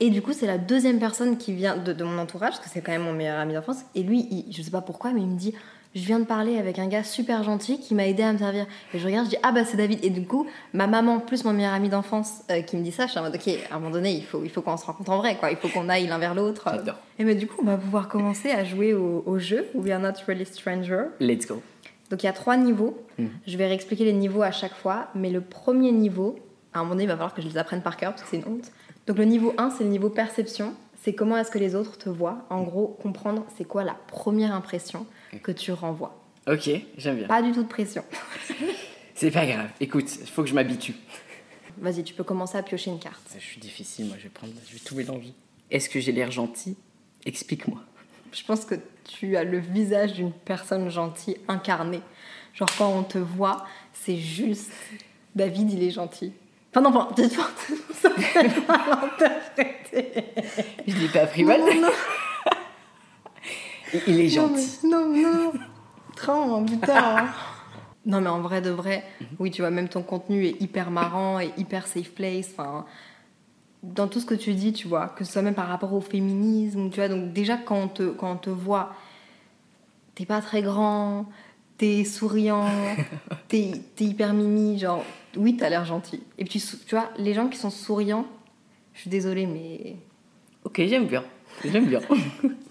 Et 0.00 0.10
du 0.10 0.22
coup, 0.22 0.32
c'est 0.32 0.46
la 0.46 0.58
deuxième 0.58 0.98
personne 1.00 1.36
qui 1.38 1.52
vient 1.54 1.76
de, 1.76 1.92
de 1.92 2.04
mon 2.04 2.18
entourage, 2.18 2.54
parce 2.54 2.60
que 2.60 2.68
c'est 2.68 2.80
quand 2.82 2.92
même 2.92 3.02
mon 3.02 3.12
meilleur 3.12 3.38
ami 3.38 3.54
d'enfance. 3.54 3.78
Et 3.94 4.02
lui, 4.02 4.26
il- 4.30 4.52
je 4.52 4.60
sais 4.62 4.70
pas 4.70 4.82
pourquoi, 4.82 5.12
mais 5.12 5.20
il 5.20 5.26
me 5.28 5.36
dit 5.38 5.54
Je 5.94 6.00
viens 6.00 6.18
de 6.18 6.24
parler 6.24 6.58
avec 6.58 6.80
un 6.80 6.88
gars 6.88 7.04
super 7.04 7.44
gentil 7.44 7.78
qui 7.78 7.94
m'a 7.94 8.08
aidé 8.08 8.24
à 8.24 8.32
me 8.32 8.38
servir. 8.38 8.66
Et 8.92 8.98
je 8.98 9.06
regarde, 9.06 9.26
je 9.26 9.30
dis 9.30 9.36
Ah 9.44 9.52
bah 9.52 9.64
c'est 9.64 9.76
David. 9.76 10.04
Et 10.04 10.10
du 10.10 10.26
coup, 10.26 10.46
ma 10.72 10.88
maman 10.88 11.20
plus 11.20 11.44
mon 11.44 11.52
meilleur 11.52 11.72
ami 11.72 11.88
d'enfance 11.88 12.42
euh, 12.50 12.62
qui 12.62 12.76
me 12.76 12.82
dit 12.82 12.90
ça, 12.90 13.06
je 13.06 13.12
suis 13.12 13.20
en 13.20 13.22
mode 13.22 13.36
Ok, 13.36 13.48
à 13.70 13.76
un 13.76 13.78
moment 13.78 13.92
donné, 13.92 14.12
il 14.12 14.24
faut, 14.24 14.42
il 14.42 14.50
faut 14.50 14.60
qu'on 14.60 14.76
se 14.76 14.86
rencontre 14.86 15.10
en 15.10 15.18
vrai, 15.18 15.36
quoi. 15.36 15.52
Il 15.52 15.56
faut 15.56 15.68
qu'on 15.68 15.88
aille 15.88 16.08
l'un 16.08 16.18
vers 16.18 16.34
l'autre. 16.34 16.68
J'adore. 16.68 16.96
Et 17.20 17.24
mais 17.24 17.36
du 17.36 17.46
coup, 17.46 17.56
on 17.62 17.66
va 17.66 17.76
pouvoir 17.76 18.08
commencer 18.08 18.50
à 18.50 18.64
jouer 18.64 18.92
au, 18.92 19.22
au 19.24 19.38
jeu 19.38 19.66
We 19.74 19.92
Are 19.92 20.00
Not 20.00 20.14
Really 20.26 20.46
Stranger. 20.46 21.04
Let's 21.20 21.46
go. 21.46 21.62
Donc 22.10 22.22
il 22.22 22.26
y 22.26 22.28
a 22.28 22.32
trois 22.32 22.56
niveaux. 22.56 22.98
Mhm. 23.18 23.30
Je 23.46 23.56
vais 23.56 23.66
réexpliquer 23.66 24.04
les 24.04 24.12
niveaux 24.12 24.42
à 24.42 24.50
chaque 24.50 24.74
fois, 24.74 25.08
mais 25.14 25.30
le 25.30 25.42
premier 25.42 25.92
niveau, 25.92 26.36
à 26.72 26.80
un 26.80 26.82
moment 26.82 26.94
donné, 26.94 27.04
il 27.04 27.08
va 27.08 27.14
falloir 27.14 27.34
que 27.34 27.42
je 27.42 27.48
les 27.48 27.56
apprenne 27.56 27.82
par 27.82 27.96
cœur 27.96 28.10
parce 28.10 28.22
que 28.22 28.28
c'est 28.30 28.38
une 28.38 28.52
honte. 28.52 28.72
Donc 29.06 29.18
le 29.18 29.24
niveau 29.24 29.54
1, 29.58 29.70
c'est 29.70 29.84
le 29.84 29.90
niveau 29.90 30.10
perception. 30.10 30.74
C'est 31.02 31.12
comment 31.12 31.36
est-ce 31.36 31.50
que 31.50 31.58
les 31.58 31.74
autres 31.74 31.98
te 31.98 32.08
voient. 32.08 32.46
En 32.50 32.62
gros, 32.62 32.96
comprendre 33.00 33.44
c'est 33.56 33.64
quoi 33.64 33.84
la 33.84 33.94
première 34.08 34.54
impression 34.54 35.06
que 35.42 35.52
tu 35.52 35.72
renvoies. 35.72 36.18
Ok, 36.46 36.68
j'aime 36.98 37.16
bien. 37.16 37.26
Pas 37.26 37.42
du 37.42 37.52
tout 37.52 37.62
de 37.62 37.68
pression. 37.68 38.04
C'est 39.14 39.30
pas 39.30 39.46
grave. 39.46 39.70
Écoute, 39.80 40.16
il 40.20 40.26
faut 40.26 40.42
que 40.42 40.48
je 40.48 40.54
m'habitue. 40.54 40.94
Vas-y, 41.78 42.04
tu 42.04 42.14
peux 42.14 42.24
commencer 42.24 42.58
à 42.58 42.62
piocher 42.62 42.90
une 42.90 42.98
carte. 42.98 43.34
Je 43.38 43.44
suis 43.44 43.60
difficile, 43.60 44.06
moi, 44.06 44.16
je 44.18 44.24
vais 44.24 44.28
prendre, 44.28 44.52
je 44.68 44.74
vais 44.74 44.80
tout 44.80 44.94
mélanger. 44.94 45.32
Est-ce 45.70 45.88
que 45.88 46.00
j'ai 46.00 46.12
l'air 46.12 46.30
gentil? 46.30 46.76
Explique-moi. 47.24 47.80
Je 48.32 48.42
pense 48.44 48.64
que 48.64 48.74
tu 49.04 49.36
as 49.36 49.44
le 49.44 49.58
visage 49.58 50.12
d'une 50.14 50.32
personne 50.32 50.90
gentille 50.90 51.36
incarnée. 51.48 52.00
Genre 52.54 52.68
quand 52.76 52.90
on 52.90 53.02
te 53.02 53.18
voit, 53.18 53.66
c'est 53.92 54.16
juste 54.16 54.72
David, 55.34 55.72
il 55.72 55.82
est 55.82 55.90
gentil. 55.90 56.32
Enfin 56.70 56.80
non, 56.80 56.92
pardon, 56.92 57.14
dites-moi, 57.14 57.48
ça 57.94 58.10
fait 58.10 58.66
mal 58.66 58.80
interprété. 59.04 60.24
Je 60.86 60.96
l'ai 60.96 61.08
pas 61.08 61.22
appris 61.22 61.44
mal. 61.44 61.60
Non, 61.60 61.80
non, 61.82 61.88
Il- 63.92 64.20
est 64.20 64.36
Non, 64.36 64.48
gentil. 64.48 64.78
mais- 64.82 64.88
non, 64.90 65.08
non. 65.08 65.52
Tran, 66.16 66.64
putain. 66.64 67.26
non, 68.06 68.20
mais 68.20 68.28
en 68.30 68.40
vrai 68.40 68.60
de 68.62 68.70
vrai, 68.70 69.04
oui, 69.38 69.50
tu 69.50 69.62
vois, 69.62 69.70
même 69.70 69.88
ton 69.88 70.02
contenu 70.02 70.46
est 70.46 70.60
hyper 70.62 70.90
marrant 70.90 71.40
et 71.40 71.50
hyper 71.56 71.86
safe 71.86 72.10
place. 72.12 72.50
Enfin, 72.52 72.86
dans 73.82 74.08
tout 74.08 74.20
ce 74.20 74.26
que 74.26 74.34
tu 74.34 74.54
dis, 74.54 74.72
tu 74.72 74.88
vois, 74.88 75.08
que 75.08 75.24
ce 75.24 75.32
soit 75.32 75.42
même 75.42 75.54
par 75.54 75.68
rapport 75.68 75.92
au 75.92 76.00
féminisme, 76.00 76.88
tu 76.90 76.96
vois. 77.00 77.08
Donc 77.08 77.32
déjà 77.32 77.56
quand 77.56 77.76
on 77.76 77.88
te, 77.88 78.10
quand 78.10 78.32
on 78.32 78.36
te 78.36 78.50
voit, 78.50 78.94
t'es 80.14 80.24
pas 80.24 80.40
très 80.40 80.62
grand, 80.62 81.26
t'es 81.76 82.04
souriant, 82.04 82.66
t'es 83.48 83.72
t'es 83.96 84.04
hyper 84.04 84.32
mimi, 84.32 84.78
genre 84.78 85.04
oui 85.36 85.56
t'as 85.56 85.68
l'air 85.68 85.84
gentil. 85.84 86.22
Et 86.38 86.44
puis 86.44 86.62
tu 86.86 86.94
vois, 86.94 87.10
les 87.18 87.34
gens 87.34 87.48
qui 87.48 87.58
sont 87.58 87.70
souriants, 87.70 88.26
je 88.94 89.00
suis 89.02 89.10
désolée 89.10 89.46
mais 89.46 89.96
Ok, 90.64 90.76
j'aime 90.86 91.06
bien. 91.06 91.24
J'aime 91.64 91.86
bien. 91.86 92.00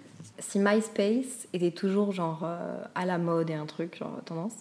si 0.49 0.59
MySpace 0.59 1.47
était 1.53 1.71
toujours 1.71 2.11
genre 2.11 2.41
euh, 2.43 2.83
à 2.95 3.05
la 3.05 3.17
mode 3.17 3.49
et 3.49 3.53
un 3.53 3.65
truc, 3.65 3.97
genre 3.97 4.19
tendance, 4.25 4.53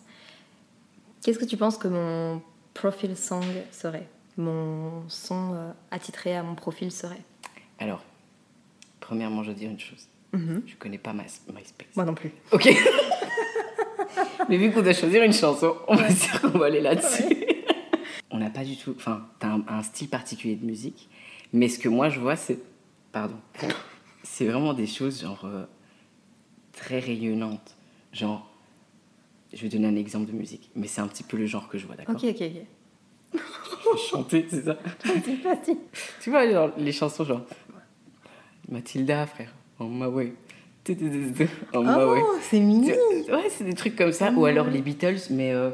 qu'est-ce 1.22 1.38
que 1.38 1.44
tu 1.44 1.56
penses 1.56 1.76
que 1.76 1.88
mon 1.88 2.40
profil 2.74 3.16
song 3.16 3.44
serait? 3.70 4.06
Mon 4.36 5.02
son 5.08 5.54
euh, 5.54 5.70
attitré 5.90 6.36
à 6.36 6.42
mon 6.42 6.54
profil 6.54 6.90
serait? 6.90 7.20
Alors, 7.78 8.02
premièrement, 9.00 9.42
je 9.42 9.50
veux 9.50 9.56
dire 9.56 9.70
une 9.70 9.80
chose. 9.80 10.06
Mhm. 10.32 10.62
Je 10.66 10.76
connais 10.76 10.98
pas 10.98 11.12
My- 11.12 11.22
MySpace. 11.52 11.88
Moi 11.96 12.04
non 12.06 12.14
plus. 12.14 12.32
Ok. 12.52 12.68
Mais 14.48 14.56
vu 14.56 14.72
qu'on 14.72 14.82
doit 14.82 14.92
choisir 14.94 15.22
une 15.22 15.32
chanson, 15.32 15.76
on 15.88 15.94
va 15.94 16.08
dire 16.08 16.40
qu'on 16.40 16.58
va 16.58 16.66
aller 16.66 16.80
là-dessus. 16.80 17.24
on 18.30 18.38
n'a 18.38 18.50
pas 18.50 18.64
du 18.64 18.76
tout. 18.76 18.94
Enfin, 18.96 19.26
t'as 19.38 19.48
un, 19.48 19.64
un 19.68 19.82
style 19.82 20.08
particulier 20.08 20.56
de 20.56 20.64
musique, 20.64 21.08
mais 21.52 21.68
ce 21.68 21.78
que 21.78 21.88
moi 21.88 22.08
je 22.08 22.18
vois, 22.20 22.36
c'est. 22.36 22.58
Pardon. 23.12 23.36
C'est 24.22 24.46
vraiment 24.46 24.74
des 24.74 24.86
choses 24.86 25.20
genre. 25.22 25.44
euh, 25.44 25.64
très 26.72 26.98
rayonnantes. 26.98 27.76
Genre. 28.12 28.48
Je 29.52 29.60
vais 29.62 29.68
donner 29.68 29.88
un 29.88 29.96
exemple 29.96 30.30
de 30.30 30.36
musique, 30.36 30.70
mais 30.74 30.86
c'est 30.86 31.02
un 31.02 31.06
petit 31.08 31.22
peu 31.22 31.36
le 31.36 31.44
genre 31.46 31.68
que 31.68 31.76
je 31.76 31.86
vois, 31.86 31.94
d'accord? 31.96 32.14
Ok, 32.16 32.24
ok, 32.24 32.42
ok. 33.34 33.38
Chanter, 34.10 34.46
c'est 34.48 34.62
ça? 34.64 34.78
Tu 36.22 36.30
vois, 36.30 36.50
genre, 36.50 36.70
les 36.78 36.92
chansons 36.92 37.24
genre. 37.24 37.42
Mathilda, 38.68 39.26
frère, 39.26 39.52
on 39.78 39.88
my 39.88 40.06
way. 40.06 40.32
On 41.74 41.82
my 41.82 42.04
way. 42.04 42.22
Oh, 42.24 42.36
c'est 42.40 42.60
mignon. 42.60 42.94
Ouais, 43.28 43.48
c'est 43.50 43.64
des 43.64 43.74
trucs 43.74 43.94
comme 43.96 44.12
ça. 44.12 44.32
Ou 44.32 44.46
alors 44.46 44.68
les 44.68 44.80
Beatles, 44.80 45.20
mais 45.30 45.52
euh, 45.52 45.70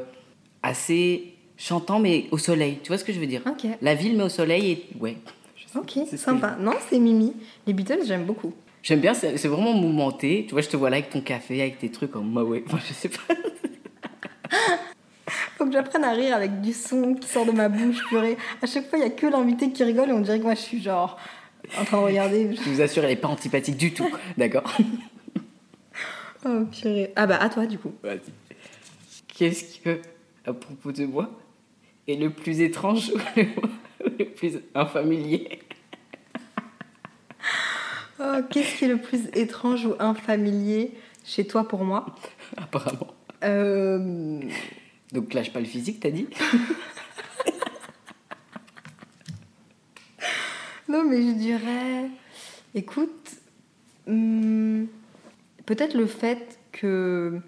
assez 0.61 1.33
chantant, 1.57 1.99
mais 1.99 2.25
au 2.31 2.37
soleil. 2.37 2.79
Tu 2.83 2.89
vois 2.89 2.97
ce 2.97 3.03
que 3.05 3.13
je 3.13 3.19
veux 3.19 3.27
dire? 3.27 3.41
Ok. 3.47 3.65
La 3.81 3.95
ville, 3.95 4.17
mais 4.17 4.23
au 4.23 4.29
soleil 4.29 4.71
et. 4.71 4.87
Ouais. 4.99 5.17
Ok, 5.75 6.09
que 6.09 6.17
sympa. 6.17 6.57
Non, 6.59 6.73
c'est 6.89 6.99
Mimi. 6.99 7.33
Les 7.67 7.73
Beatles, 7.73 8.05
j'aime 8.05 8.25
beaucoup. 8.25 8.53
J'aime 8.81 9.01
bien, 9.01 9.13
c'est 9.13 9.47
vraiment 9.47 9.73
mouvementé. 9.73 10.45
Tu 10.47 10.53
vois, 10.53 10.61
je 10.61 10.69
te 10.69 10.77
vois 10.77 10.89
là 10.89 10.97
avec 10.97 11.09
ton 11.09 11.21
café, 11.21 11.61
avec 11.61 11.79
tes 11.79 11.89
trucs 11.91 12.15
en 12.15 12.23
way. 12.23 12.63
Enfin, 12.67 12.79
je 12.87 12.93
sais 12.93 13.09
pas. 13.09 13.35
Faut 15.57 15.65
que 15.65 15.71
j'apprenne 15.73 16.05
à 16.05 16.13
rire 16.13 16.35
avec 16.35 16.61
du 16.61 16.73
son 16.73 17.13
qui 17.15 17.27
sort 17.27 17.45
de 17.45 17.51
ma 17.51 17.69
bouche, 17.69 18.03
purée. 18.07 18.37
À 18.61 18.65
chaque 18.65 18.89
fois, 18.89 18.97
il 18.97 19.01
y 19.03 19.05
a 19.05 19.09
que 19.09 19.27
l'invité 19.27 19.71
qui 19.71 19.83
rigole 19.83 20.09
et 20.09 20.13
on 20.13 20.21
dirait 20.21 20.39
que 20.39 20.45
moi, 20.45 20.55
je 20.55 20.61
suis 20.61 20.81
genre 20.81 21.17
en 21.77 21.83
train 21.83 21.97
de 21.99 22.05
regarder. 22.05 22.55
Je 22.65 22.69
vous 22.69 22.81
assure, 22.81 23.03
elle 23.03 23.11
est 23.11 23.15
pas 23.17 23.27
antipathique 23.27 23.77
du 23.77 23.93
tout. 23.93 24.09
D'accord 24.37 24.75
Oh, 26.45 26.63
purée. 26.71 27.11
Ah 27.17 27.27
bah, 27.27 27.37
à 27.41 27.49
toi, 27.49 27.65
du 27.65 27.77
coup. 27.77 27.91
Vas-y. 28.01 28.19
Qu'est-ce 29.27 29.79
que, 29.79 29.99
à 30.45 30.53
propos 30.53 30.93
de 30.93 31.05
moi, 31.05 31.29
est 32.07 32.15
le 32.15 32.29
plus 32.29 32.61
étrange 32.61 33.11
ou 33.13 33.17
le, 33.35 33.43
ou 33.43 33.69
le 34.19 34.25
plus 34.25 34.59
infamilier 34.75 35.59
Oh, 38.21 38.35
Qu'est-ce 38.49 38.77
qui 38.77 38.85
est 38.85 38.89
le 38.89 38.97
plus 38.97 39.27
étrange 39.33 39.85
ou 39.85 39.93
infamilier 39.99 40.91
chez 41.23 41.47
toi 41.47 41.65
pour 41.67 41.85
moi? 41.85 42.05
Apparemment. 42.57 43.07
Euh, 43.45 44.41
Donc, 45.13 45.33
lâche 45.33 45.53
pas 45.53 45.61
le 45.61 45.65
physique, 45.65 46.01
t'as 46.01 46.09
dit? 46.11 46.27
Non, 50.89 51.03
mais 51.03 51.21
je 51.21 51.31
dirais. 51.33 52.09
Écoute, 52.73 53.35
hum, 54.07 54.87
peut-être 55.65 55.93
le 55.93 56.07
fait 56.07 56.59
que. 56.71 57.39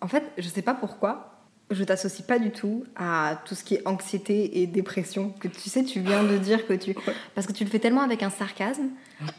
En 0.00 0.08
fait, 0.08 0.24
je 0.38 0.48
sais 0.48 0.62
pas 0.62 0.72
pourquoi, 0.74 1.35
je 1.70 1.82
t'associe 1.84 2.24
pas 2.26 2.38
du 2.38 2.50
tout 2.50 2.84
à 2.96 3.40
tout 3.44 3.54
ce 3.54 3.64
qui 3.64 3.74
est 3.74 3.86
anxiété 3.88 4.60
et 4.62 4.66
dépression. 4.66 5.30
Que 5.40 5.48
tu 5.48 5.68
sais, 5.68 5.82
tu 5.84 6.00
viens 6.00 6.22
de 6.24 6.36
dire 6.38 6.66
que 6.66 6.72
tu. 6.74 6.94
Parce 7.34 7.46
que 7.46 7.52
tu 7.52 7.64
le 7.64 7.70
fais 7.70 7.78
tellement 7.80 8.02
avec 8.02 8.22
un 8.22 8.30
sarcasme 8.30 8.88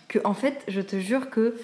que, 0.07 0.19
en 0.25 0.34
fait, 0.34 0.63
je 0.67 0.81
te 0.81 1.00
jure 1.00 1.29
que. 1.29 1.55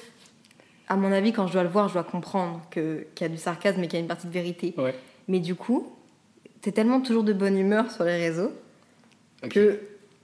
À 0.89 0.95
mon 0.97 1.11
avis, 1.13 1.31
quand 1.31 1.47
je 1.47 1.53
dois 1.53 1.63
le 1.63 1.69
voir, 1.69 1.87
je 1.87 1.93
dois 1.93 2.03
comprendre 2.03 2.61
que- 2.69 3.07
qu'il 3.15 3.25
y 3.25 3.29
a 3.29 3.33
du 3.33 3.37
sarcasme 3.37 3.81
et 3.83 3.87
qu'il 3.87 3.93
y 3.97 3.97
a 3.97 4.01
une 4.01 4.07
partie 4.07 4.27
de 4.27 4.33
vérité. 4.33 4.73
Ouais. 4.77 4.93
Mais 5.29 5.39
du 5.39 5.55
coup, 5.55 5.87
t'es 6.61 6.71
tellement 6.73 6.99
toujours 6.99 7.23
de 7.23 7.31
bonne 7.33 7.57
humeur 7.57 7.89
sur 7.89 8.03
les 8.03 8.17
réseaux 8.17 8.51
que 9.49 9.79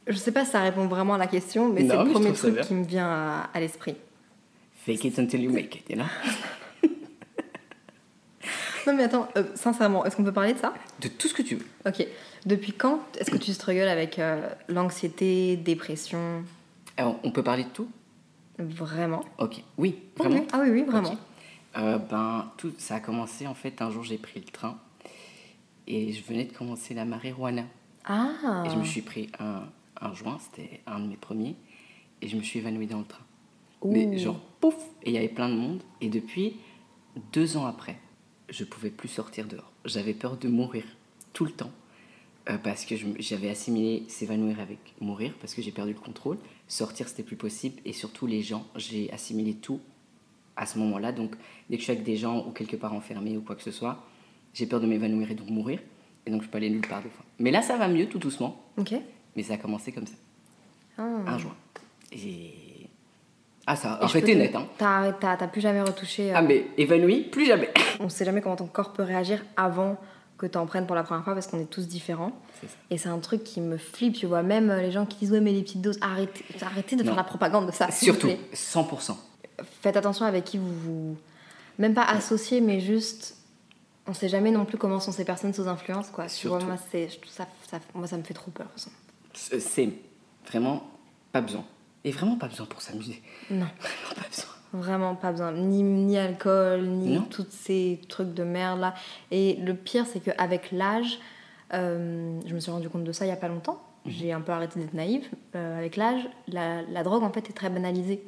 je 0.07 0.17
sais 0.17 0.31
pas 0.33 0.43
si 0.45 0.51
ça 0.51 0.61
répond 0.61 0.87
vraiment 0.87 1.13
à 1.13 1.17
la 1.17 1.27
question, 1.27 1.69
mais 1.69 1.87
c'est 1.87 1.95
le 1.95 2.11
premier 2.11 2.33
truc 2.33 2.59
qui 2.61 2.73
me 2.73 2.83
vient 2.85 3.07
à, 3.07 3.49
à 3.53 3.59
l'esprit. 3.59 3.95
Fake 4.85 5.03
it 5.05 5.17
until 5.19 5.39
you 5.41 5.51
make 5.51 5.75
it, 5.75 5.89
you 5.89 5.95
know? 5.95 6.05
Non 8.89 8.95
mais 8.95 9.03
attends, 9.03 9.27
euh, 9.37 9.43
sincèrement, 9.53 10.03
est-ce 10.03 10.15
qu'on 10.15 10.23
peut 10.23 10.33
parler 10.33 10.53
de 10.53 10.57
ça? 10.57 10.73
De 10.99 11.07
tout 11.09 11.27
ce 11.27 11.35
que 11.35 11.43
tu 11.43 11.55
veux. 11.55 11.65
Ok. 11.85 12.07
Depuis 12.47 12.73
quand 12.73 13.01
est-ce 13.19 13.29
que 13.29 13.37
tu 13.37 13.53
struggles 13.53 13.87
avec 13.87 14.17
euh, 14.17 14.49
l'anxiété, 14.67 15.57
dépression? 15.57 16.43
Alors, 16.97 17.19
on 17.23 17.29
peut 17.29 17.43
parler 17.43 17.65
de 17.65 17.69
tout? 17.69 17.87
Vraiment? 18.57 19.23
Ok. 19.37 19.61
Oui, 19.77 19.99
vraiment. 20.17 20.43
Ah 20.51 20.61
oui, 20.63 20.71
oui, 20.71 20.83
vraiment. 20.83 21.15
Euh, 21.77 21.99
ben, 21.99 22.51
tout, 22.57 22.73
ça 22.79 22.95
a 22.95 22.99
commencé 22.99 23.45
en 23.45 23.53
fait 23.53 23.79
un 23.83 23.91
jour 23.91 24.03
j'ai 24.03 24.17
pris 24.17 24.39
le 24.39 24.51
train 24.51 24.79
et 25.85 26.11
je 26.11 26.23
venais 26.23 26.45
de 26.45 26.51
commencer 26.51 26.95
la 26.95 27.05
marijuana 27.05 27.61
Ah 28.05 28.63
et 28.65 28.71
je 28.71 28.75
me 28.75 28.83
suis 28.83 29.03
pris 29.03 29.29
un, 29.39 29.61
un 30.01 30.13
joint, 30.15 30.39
c'était 30.39 30.81
un 30.87 30.99
de 30.99 31.05
mes 31.05 31.15
premiers 31.15 31.55
et 32.23 32.27
je 32.27 32.35
me 32.35 32.41
suis 32.41 32.57
évanouie 32.57 32.87
dans 32.87 32.97
le 32.97 33.05
train. 33.05 33.21
Mais 33.85 34.07
Ouh. 34.07 34.17
genre 34.17 34.39
pouf 34.59 34.73
et 35.03 35.11
il 35.11 35.13
y 35.13 35.17
avait 35.19 35.27
plein 35.27 35.47
de 35.47 35.53
monde 35.53 35.83
et 36.01 36.09
depuis 36.09 36.55
deux 37.33 37.55
ans 37.55 37.67
après, 37.67 37.99
je 38.49 38.63
pouvais 38.63 38.89
plus 38.89 39.07
sortir 39.07 39.45
dehors. 39.47 39.71
J'avais 39.85 40.13
peur 40.13 40.37
de 40.37 40.47
mourir 40.47 40.83
tout 41.33 41.45
le 41.45 41.51
temps 41.51 41.71
euh, 42.49 42.57
parce 42.57 42.85
que 42.85 42.95
j'avais 43.19 43.49
assimilé 43.49 44.03
s'évanouir 44.07 44.59
avec 44.59 44.79
mourir 44.99 45.33
parce 45.39 45.53
que 45.53 45.61
j'ai 45.61 45.71
perdu 45.71 45.93
le 45.93 45.99
contrôle. 45.99 46.37
Sortir 46.67 47.07
c'était 47.07 47.23
plus 47.23 47.35
possible 47.35 47.79
et 47.85 47.93
surtout 47.93 48.27
les 48.27 48.41
gens, 48.41 48.65
j'ai 48.75 49.11
assimilé 49.11 49.53
tout 49.55 49.79
à 50.55 50.65
ce 50.65 50.77
moment-là. 50.79 51.11
Donc 51.11 51.35
dès 51.69 51.75
que 51.77 51.81
je 51.81 51.83
suis 51.85 51.91
avec 51.91 52.03
des 52.03 52.17
gens 52.17 52.45
ou 52.47 52.51
quelque 52.51 52.75
part 52.75 52.93
enfermé 52.93 53.37
ou 53.37 53.41
quoi 53.41 53.55
que 53.55 53.63
ce 53.63 53.71
soit, 53.71 54.05
j'ai 54.53 54.65
peur 54.65 54.79
de 54.81 54.87
m'évanouir 54.87 55.29
et 55.31 55.35
donc 55.35 55.49
mourir 55.49 55.79
et 56.25 56.31
donc 56.31 56.43
je 56.43 56.47
peux 56.49 56.57
aller 56.57 56.69
nulle 56.69 56.87
part 56.87 57.01
des 57.03 57.09
fois. 57.09 57.25
Mais 57.39 57.51
là 57.51 57.61
ça 57.61 57.77
va 57.77 57.87
mieux 57.87 58.07
tout 58.09 58.19
doucement, 58.19 58.61
Ok. 58.77 58.93
mais 59.35 59.43
ça 59.43 59.53
a 59.53 59.57
commencé 59.57 59.91
comme 59.91 60.07
ça, 60.07 60.15
Ah. 60.97 61.03
un 61.27 61.37
joint. 61.37 61.55
Et 62.11 62.51
ah 63.67 63.75
ça 63.75 63.93
a 63.93 64.03
arrêté 64.05 64.35
net 64.35 64.55
hein. 64.55 64.65
T'as 64.77 65.47
plus 65.47 65.61
jamais 65.61 65.81
retouché. 65.81 66.31
euh, 66.31 66.35
Ah 66.37 66.41
mais 66.41 66.67
évanoui 66.77 67.21
plus 67.23 67.45
jamais. 67.45 67.69
On 67.99 68.09
sait 68.09 68.25
jamais 68.25 68.41
comment 68.41 68.55
ton 68.55 68.67
corps 68.67 68.93
peut 68.93 69.03
réagir 69.03 69.43
avant 69.57 69.97
que 70.37 70.45
t'en 70.45 70.65
prennes 70.65 70.85
pour 70.87 70.95
la 70.95 71.03
première 71.03 71.23
fois 71.25 71.33
parce 71.33 71.47
qu'on 71.47 71.59
est 71.59 71.69
tous 71.69 71.87
différents. 71.87 72.31
C'est 72.61 72.67
ça. 72.67 72.73
Et 72.89 72.97
c'est 72.97 73.09
un 73.09 73.19
truc 73.19 73.43
qui 73.43 73.59
me 73.61 73.77
flippe, 73.77 74.15
tu 74.15 74.25
vois. 74.25 74.41
Même 74.41 74.69
euh, 74.69 74.81
les 74.81 74.91
gens 74.91 75.05
qui 75.05 75.17
disent 75.19 75.31
ouais 75.33 75.41
mais 75.41 75.51
les 75.51 75.61
petites 75.63 75.81
doses, 75.81 75.97
arrêtez, 76.01 76.43
arrêtez 76.61 76.95
de 76.95 77.01
Non. 77.03 77.07
faire 77.07 77.17
la 77.17 77.23
propagande 77.25 77.67
de 77.67 77.71
ça. 77.71 77.91
Surtout 77.91 78.27
plaît. 78.27 78.39
100%. 78.53 79.15
Faites 79.81 79.97
attention 79.97 80.25
avec 80.25 80.45
qui 80.45 80.57
vous 80.57 80.73
vous 80.73 81.17
même 81.77 81.93
pas 81.93 82.03
associez, 82.05 82.61
mais 82.61 82.79
juste 82.79 83.35
on 84.07 84.13
sait 84.13 84.29
jamais 84.29 84.49
non 84.51 84.65
plus 84.65 84.77
comment 84.77 84.99
sont 84.99 85.11
ces 85.11 85.25
personnes 85.25 85.53
sous 85.53 85.67
influence 85.67 86.07
quoi. 86.09 86.25
Tu 86.27 86.47
vois, 86.47 86.59
Surtout. 86.59 86.65
moi 86.73 86.77
ça, 87.27 87.45
ça- 87.69 87.79
moi 87.93 88.07
ça 88.07 88.17
me 88.17 88.23
fait 88.23 88.33
trop 88.33 88.49
peur. 88.51 88.67
c'est 89.33 89.89
vraiment 90.49 90.83
pas 91.33 91.41
besoin. 91.41 91.63
Et 92.03 92.11
vraiment 92.11 92.37
pas 92.37 92.47
besoin 92.47 92.65
pour 92.65 92.81
s'amuser. 92.81 93.21
Non, 93.51 93.65
Vraiment 93.79 94.15
pas 94.15 94.27
besoin. 94.29 94.45
vraiment 94.73 95.15
pas 95.15 95.31
besoin. 95.31 95.51
Ni, 95.51 95.83
ni 95.83 96.17
alcool, 96.17 96.81
ni 96.87 97.15
Non. 97.15 97.21
tous 97.23 97.47
ces 97.49 97.99
trucs 98.07 98.33
de 98.33 98.43
merde 98.43 98.79
là. 98.79 98.93
Et 99.31 99.55
le 99.57 99.73
pire 99.75 100.05
c'est 100.05 100.19
qu'avec 100.21 100.71
l'âge, 100.71 101.19
euh, 101.73 102.39
je 102.45 102.53
me 102.53 102.59
suis 102.59 102.71
rendu 102.71 102.89
compte 102.89 103.03
de 103.03 103.11
ça 103.11 103.25
il 103.25 103.29
y 103.29 103.31
a 103.31 103.35
pas 103.37 103.47
longtemps. 103.49 103.81
Mhm. 104.05 104.11
J'ai 104.11 104.31
un 104.31 104.41
peu 104.41 104.51
arrêté 104.51 104.79
d'être 104.79 104.93
naïve. 104.93 105.27
Euh, 105.55 105.77
avec 105.77 105.97
l'âge, 105.97 106.21
la, 106.47 106.81
la 106.83 107.03
drogue 107.03 107.23
en 107.23 107.31
fait 107.33 107.49
est 107.49 107.53
très 107.53 107.69
banalisée. 107.69 108.23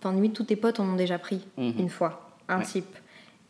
Enfin, 0.00 0.12
limite, 0.12 0.34
tous 0.34 0.44
tes 0.44 0.56
potes 0.56 0.80
en 0.80 0.84
ont 0.88 0.96
déjà 0.96 1.18
pris 1.18 1.46
Mhm. 1.56 1.74
une 1.78 1.88
fois, 1.88 2.36
un 2.48 2.58
Ouais. 2.58 2.64
type. 2.64 2.94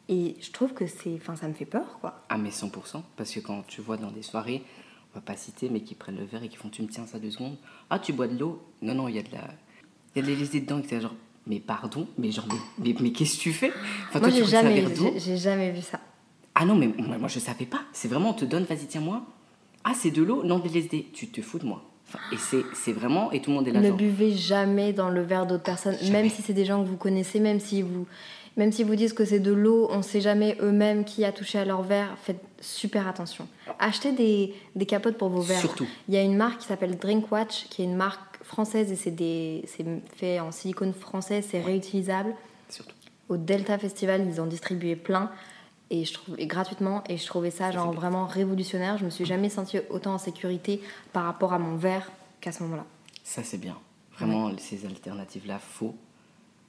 Et 0.09 0.37
je 0.41 0.53
trouve 0.53 0.73
que 0.75 0.87
c'est. 0.87 1.15
Enfin, 1.17 1.35
ça 1.35 1.49
me 1.49 1.55
fait 1.55 1.65
peur, 1.65 1.99
quoi. 2.01 2.21
Ah 2.29 2.37
mais 2.37 2.51
100%. 2.51 3.03
Parce 3.17 3.31
que 3.33 3.41
quand 3.41 3.67
tu 3.67 3.81
vois 3.81 3.97
dans 3.97 4.11
des 4.11 4.23
soirées, 4.23 4.63
on 5.15 5.19
va 5.19 5.21
pas 5.21 5.37
citer, 5.37 5.69
mais 5.71 5.81
qui 5.81 5.95
prennent 5.95 6.17
le 6.17 6.25
verre 6.25 6.43
et 6.43 6.49
qui 6.49 6.57
font 6.57 6.69
tu 6.69 6.83
me 6.83 6.89
tiens 6.89 7.07
ça 7.07 7.19
deux 7.21 7.31
secondes. 7.31 7.57
Ah 7.89 7.99
tu 8.01 8.13
bois 8.13 8.27
de 8.27 8.37
l'eau? 8.39 8.61
Non, 8.83 8.95
non, 8.95 9.09
il 9.09 9.15
y 9.15 9.19
a 9.19 9.23
de 9.23 9.31
la... 9.33 9.45
Il 10.15 10.19
y 10.19 10.19
a 10.19 10.23
de 10.23 10.27
l'Élysée 10.29 10.61
dedans. 10.61 10.79
Et 10.79 10.83
t'es 10.83 11.01
genre, 11.01 11.15
mais 11.47 11.61
pardon 11.61 12.09
Mais 12.19 12.31
genre, 12.33 12.47
mais, 12.49 12.59
mais, 12.85 12.95
mais 13.01 13.13
qu'est-ce 13.13 13.37
que 13.37 13.43
tu 13.43 13.53
fais? 13.53 13.75
Enfin, 14.09 14.19
Moi, 14.21 14.31
j'ai 14.31 14.45
c'est 14.45 14.51
jamais, 14.51 14.85
j'ai- 15.19 15.37
jamais 15.37 15.71
vu 15.71 15.83
ça. 15.83 16.01
Ah 16.57 16.65
non, 16.65 16.75
mais 16.75 16.89
moi, 16.99 17.19
moi, 17.19 17.29
je 17.29 17.39
savais 17.39 17.65
pas. 17.67 17.83
C'est 17.93 18.09
vraiment, 18.09 18.31
on 18.31 18.35
te 18.35 18.45
donne, 18.45 18.65
vas-y, 18.65 18.87
tiens-moi. 18.87 19.23
Ah, 19.85 19.93
c'est 19.95 20.11
de 20.11 20.23
l'eau? 20.23 20.43
Non, 20.45 20.59
de 20.59 20.69
l'LSD. 20.69 21.07
Tu 21.13 21.29
te 21.29 21.41
fous 21.43 21.59
de 21.59 21.67
moi. 21.67 21.85
Enfin, 22.09 22.19
et 22.33 22.37
c'est 22.37 22.67
c'est 22.75 22.93
vraiment, 22.93 23.33
et 23.33 23.41
tout 23.41 23.51
le 23.51 23.57
monde 23.57 23.67
est 23.69 23.73
là, 23.73 23.81
ne 23.81 23.89
genre, 23.89 23.97
buvez 23.97 24.31
jamais 24.33 24.93
dans 24.93 25.09
le 25.09 25.23
verre 25.23 25.47
d'autres 25.47 25.63
personnes, 25.63 25.97
Jamais. 26.01 26.23
même 26.25 26.31
si 26.31 26.43
c'est 26.43 26.53
des 26.53 26.67
gens 26.67 26.83
que 26.83 26.89
vous 26.89 26.99
connaissez, 26.99 27.41
même 27.41 27.61
si 27.61 27.81
vous, 27.81 28.07
même 28.57 28.71
si 28.73 28.85
vous 28.85 28.95
disent 28.95 29.13
que 29.13 29.25
c'est 29.25 29.41
de 29.41 29.53
l'eau, 29.53 29.89
on 29.91 30.03
sait 30.03 30.21
jamais 30.21 30.57
eux-mêmes 30.61 31.05
qui 31.05 31.25
a 31.25 31.33
touché 31.33 31.59
à 31.59 31.65
leur 31.65 31.83
verre. 31.83 32.17
Faites 32.23 32.43
super 32.61 33.09
attention. 33.09 33.49
Achetez 33.79 34.13
des, 34.13 34.55
des 34.77 34.87
capotes 34.87 35.19
pour 35.19 35.29
vos 35.29 35.41
verres. 35.41 35.61
Surtout. 35.61 35.87
Il 36.09 36.15
y 36.15 36.17
a 36.17 36.23
une 36.23 36.37
marque 36.37 36.61
qui 36.61 36.67
s'appelle 36.67 36.97
Drinkwatch, 36.99 37.69
qui 37.69 37.83
est 37.83 37.85
une 37.87 37.97
marque 37.97 38.43
françaises 38.45 38.93
et 38.93 38.97
c'est 38.97 39.11
des 39.11 39.65
c'est 39.67 39.85
fait 40.17 40.39
en 40.41 40.53
silicone 40.53 40.93
français, 40.93 41.43
c'est 41.43 41.61
réutilisable. 41.61 42.35
Surtout. 42.69 42.95
Au 43.29 43.37
Delta 43.37 43.79
Festival, 43.79 44.27
ils 44.31 44.41
en 44.41 44.47
distribuaient 44.47 44.97
plein 44.97 45.31
et 45.91 46.05
je 46.05 46.13
trouve 46.15 46.35
et 46.39 46.47
gratuitement 46.47 47.03
et 47.09 47.17
je 47.17 47.27
trouvais 47.27 47.51
ça 47.51 47.67
Ça, 47.67 47.73
genre 47.73 47.93
vraiment 47.93 48.27
révolutionnaire. 48.27 48.99
Je 48.99 49.05
me 49.05 49.11
suis 49.11 49.25
jamais 49.25 49.49
sentie 49.49 49.79
autant 49.91 50.15
en 50.15 50.19
sécurité 50.19 50.81
par 51.13 51.25
rapport 51.25 51.53
à 51.55 51.59
mon 51.59 51.77
verre 51.77 52.11
qu'à 52.41 52.53
ce 52.53 52.63
moment-là. 52.65 52.85
Ça, 53.23 53.43
c'est 53.43 53.59
bien. 53.59 53.77
Vraiment, 54.19 54.51
ces 54.59 54.85
alternatives-là, 54.87 55.59
faut. 55.59 55.95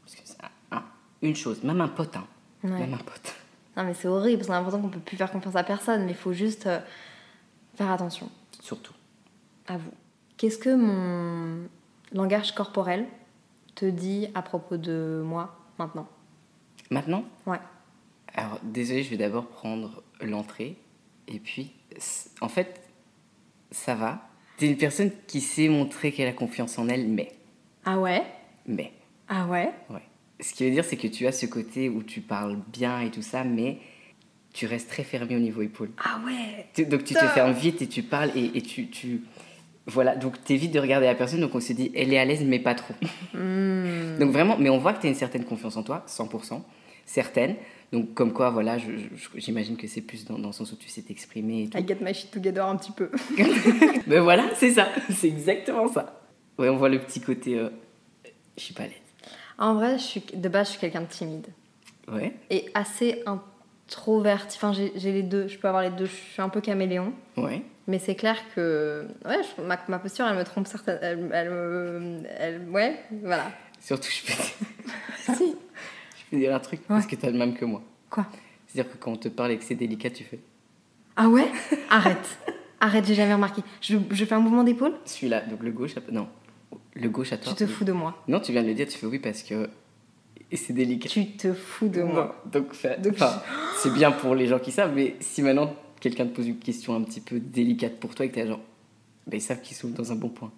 Parce 0.04 0.16
que 0.16 0.22
c'est 0.24 0.38
un- 0.72 0.78
un- 0.78 0.84
une 1.22 1.36
chose, 1.36 1.64
même 1.64 1.82
un 1.82 1.88
pote, 1.88 2.16
hein. 2.16 2.26
Ouais. 2.64 2.72
Même 2.80 2.94
un 2.94 2.98
pote. 2.98 3.36
Non 3.78 3.84
mais 3.84 3.94
c'est 3.94 4.08
horrible, 4.08 4.38
parce 4.38 4.48
qu'on 4.48 4.54
a 4.54 4.58
l'impression 4.58 4.82
qu'on 4.82 4.90
peut 4.90 5.00
plus 5.00 5.18
faire 5.18 5.32
confiance 5.32 5.56
à 5.56 5.64
personne, 5.64 6.06
mais 6.06 6.12
il 6.12 6.18
faut 6.18 6.34
juste 6.34 6.66
euh, 6.68 6.80
faire 7.76 7.92
attention 7.92 8.30
Surtout. 8.62 8.94
à 9.68 9.78
vous. 9.78 9.92
Qu'est-ce 10.38 10.58
que 10.58 10.74
mon 10.76 11.68
langage 12.14 12.54
corporel 12.54 13.06
te 13.76 13.86
dit 13.86 14.28
à 14.34 14.42
propos 14.42 14.78
de 14.78 15.22
moi 15.26 15.58
maintenant? 15.78 16.08
Maintenant, 16.90 17.24
Ouais. 17.46 17.60
alors 18.34 18.60
désolé, 18.64 19.04
je 19.04 19.10
vais 19.10 19.18
d'abord 19.18 19.48
prendre 19.48 20.04
l'entrée. 20.22 20.78
Et 21.28 21.40
puis, 21.40 21.74
en 22.42 22.48
fait, 22.50 22.82
ça 23.72 23.96
va. 23.96 24.22
T'es 24.58 24.68
une 24.68 24.78
personne 24.78 25.12
qui 25.28 25.42
sait 25.42 25.68
montrer 25.68 26.12
qu'elle 26.12 26.28
a 26.28 26.34
confiance 26.34 26.78
en 26.78 26.88
elle, 26.88 27.08
mais. 27.08 27.36
Ah 27.84 28.00
ouais? 28.00 28.24
Mais. 28.68 28.94
Ah 29.28 29.48
ouais? 29.48 29.74
Ouais. 29.90 30.04
Ce 30.40 30.54
qui 30.54 30.66
veut 30.66 30.72
dire, 30.72 30.84
c'est 30.84 30.98
que 30.98 31.08
tu 31.08 31.28
as 31.28 31.32
ce 31.32 31.46
côté 31.46 31.90
où 31.90 32.04
tu 32.04 32.22
parles 32.22 32.58
bien 32.74 33.00
et 33.02 33.10
tout 33.12 33.22
ça, 33.22 33.44
mais 33.44 33.78
tu 34.54 34.66
restes 34.66 34.90
très 34.90 35.04
fermé 35.04 35.36
au 35.36 35.40
niveau 35.40 35.62
épaule. 35.62 35.92
Ah 36.04 36.20
ouais 36.26 36.68
Tu- 36.74 36.86
Donc 36.86 37.04
tu 37.04 37.14
te 37.14 37.26
fermes 37.28 37.54
vite 37.54 37.82
et 37.82 37.88
tu 37.88 38.04
parles 38.04 38.32
et, 38.36 38.58
et 38.58 38.62
tu, 38.62 38.88
tu... 38.90 39.22
Voilà, 39.88 40.16
donc 40.16 40.44
t'évites 40.44 40.72
de 40.72 40.80
regarder 40.80 41.06
la 41.06 41.14
personne, 41.16 41.40
donc 41.42 41.54
on 41.54 41.60
se 41.60 41.72
dit, 41.74 41.92
elle 41.96 42.12
est 42.14 42.18
à 42.18 42.26
l'aise, 42.26 42.44
mais 42.44 42.60
pas 42.60 42.74
trop. 42.74 42.94
Hmm. 43.34 44.18
Donc 44.20 44.32
vraiment, 44.32 44.58
mais 44.58 44.70
on 44.70 44.78
voit 44.80 44.94
que 44.94 45.02
tu 45.02 45.08
as 45.08 45.10
une 45.10 45.16
certaine 45.16 45.46
confiance 45.46 45.78
en 45.78 45.84
toi, 45.84 46.04
100%, 46.08 46.62
certaine. 47.06 47.56
Donc 47.92 48.14
comme 48.16 48.34
quoi, 48.34 48.50
voilà, 48.50 48.78
j'imagine 49.36 49.78
que 49.78 49.88
c'est 49.88 50.02
plus 50.02 50.26
dans, 50.26 50.40
dans 50.40 50.48
le 50.48 50.54
sens 50.54 50.72
où 50.72 50.76
tu 50.76 50.90
sais 50.90 51.02
t'exprimer 51.04 51.64
et 51.64 51.70
tout. 51.70 51.78
I 51.78 51.88
get 51.88 51.98
my 52.02 52.14
shit 52.14 52.32
together 52.32 52.66
un 52.66 52.76
petit 52.78 52.92
peu. 52.92 53.12
Mais 54.08 54.20
voilà, 54.20 54.50
c'est 54.56 54.72
ça, 54.72 54.90
c'est 55.14 55.28
exactement 55.28 55.88
ça. 55.88 56.20
Ouais, 56.58 56.68
on 56.70 56.78
voit 56.78 56.90
le 56.90 57.00
petit 57.00 57.22
côté, 57.22 57.60
euh, 57.60 57.70
je 58.58 58.64
suis 58.64 58.74
pas 58.74 58.84
à 58.84 58.88
l'aise. 58.88 58.96
En 59.58 59.74
vrai, 59.76 59.98
je 59.98 60.04
suis, 60.04 60.24
de 60.34 60.50
base, 60.50 60.68
je 60.68 60.72
suis 60.72 60.80
quelqu'un 60.82 61.02
de 61.02 61.08
timide. 61.08 61.48
Ouais, 62.12 62.34
Et 62.50 62.70
assez 62.74 63.24
introverti. 63.26 64.58
Enfin, 64.58 64.74
j'ai 64.74 65.12
les 65.12 65.24
deux. 65.24 65.48
Je 65.48 65.58
peux 65.58 65.68
avoir 65.68 65.84
les 65.84 65.90
deux. 65.90 66.06
Je 66.06 66.12
suis 66.16 66.42
un 66.42 66.50
peu 66.50 66.62
caméléon. 66.62 67.14
ouais. 67.38 67.62
Mais 67.88 68.00
c'est 68.00 68.16
clair 68.16 68.36
que 68.56 69.06
ouais, 69.26 69.38
je- 69.44 69.62
ma, 69.62 69.78
ma 69.90 70.00
posture, 70.00 70.26
elle 70.26 70.36
me 70.38 70.44
trompe 70.44 70.66
certaines. 70.66 70.98
Elle, 71.04 71.30
elle, 71.32 72.30
elle- 72.40 72.70
ouais, 72.70 73.00
voilà. 73.22 73.52
Surtout, 73.80 74.10
je 74.10 74.26
peux, 74.26 74.34
si. 75.36 75.56
je 76.18 76.24
peux 76.32 76.38
dire 76.38 76.56
un 76.56 76.60
truc, 76.60 76.82
parce 76.88 77.06
que 77.06 77.16
t'as 77.16 77.30
le 77.30 77.38
même 77.38 77.54
que 77.54 77.64
moi. 77.64 77.84
Quoi? 78.10 78.26
C'est-à-dire 78.66 78.92
que 78.92 78.98
quand 78.98 79.12
on 79.12 79.16
te 79.18 79.28
parle 79.28 79.52
et 79.52 79.58
que 79.60 79.64
c'est 79.64 79.76
délicat, 79.76 80.10
tu 80.10 80.24
fais 80.24 80.40
Ah 81.16 81.30
ouais? 81.30 81.46
Arrête. 81.92 82.38
Arrête, 82.80 83.06
j'ai 83.06 83.14
jamais 83.14 83.34
remarqué. 83.36 83.62
Je, 83.82 83.98
je 84.10 84.26
fais 84.26 84.34
un 84.34 84.40
mouvement 84.40 84.64
d'épaule? 84.64 84.94
Celui-là, 85.06 85.42
donc 85.42 85.62
le 85.62 85.70
gauche, 85.72 85.94
non, 86.12 86.28
le 86.96 87.10
gauche 87.10 87.32
à 87.34 87.38
toi. 87.38 87.54
Tu 87.54 87.66
te 87.66 87.70
fous 87.70 87.84
de 87.86 87.92
moi. 87.92 88.22
Non, 88.28 88.40
tu 88.40 88.52
viens 88.52 88.64
de 88.64 88.68
le 88.68 88.74
dire, 88.74 88.88
tu 88.88 88.98
fais 88.98 89.06
oui 89.06 89.20
parce 89.20 89.44
que 89.44 89.70
et 90.52 90.58
c'est 90.58 90.74
délicat. 90.74 91.10
Tu 91.10 91.26
te 91.32 91.54
fous 91.54 91.88
de 91.88 92.04
moi. 92.04 92.42
Donc, 92.46 92.68
Donc, 93.02 93.16
c'est 93.78 93.94
bien 93.94 94.12
pour 94.12 94.36
les 94.36 94.48
gens 94.48 94.60
qui 94.60 94.72
savent, 94.72 94.94
mais 94.96 95.16
si 95.20 95.42
maintenant 95.42 95.76
quelqu'un 96.00 96.26
te 96.26 96.36
pose 96.36 96.48
une 96.48 96.60
question 96.60 96.96
un 96.96 97.02
petit 97.02 97.20
peu 97.22 97.40
délicate 97.40 98.00
pour 98.00 98.14
toi 98.16 98.26
et 98.26 98.30
que 98.30 98.36
t'es 98.36 98.48
genre, 98.48 98.60
ben 99.28 99.38
ils 99.38 99.42
savent 99.42 99.62
qu'ils 99.62 99.76
sont 99.76 99.90
dans 99.90 100.12
un 100.12 100.16
bon 100.16 100.30
point. 100.30 100.52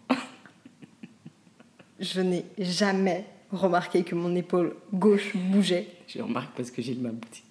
Je 1.99 2.21
n'ai 2.21 2.45
jamais 2.59 3.25
remarqué 3.51 4.03
que 4.03 4.13
mon 4.13 4.35
épaule 4.35 4.75
gauche 4.93 5.35
bougeait. 5.35 5.87
Je 6.07 6.21
remarque 6.21 6.55
parce 6.55 6.69
que 6.69 6.81
j'ai 6.81 6.93
le 6.93 7.01
même 7.01 7.15
boutique. 7.15 7.43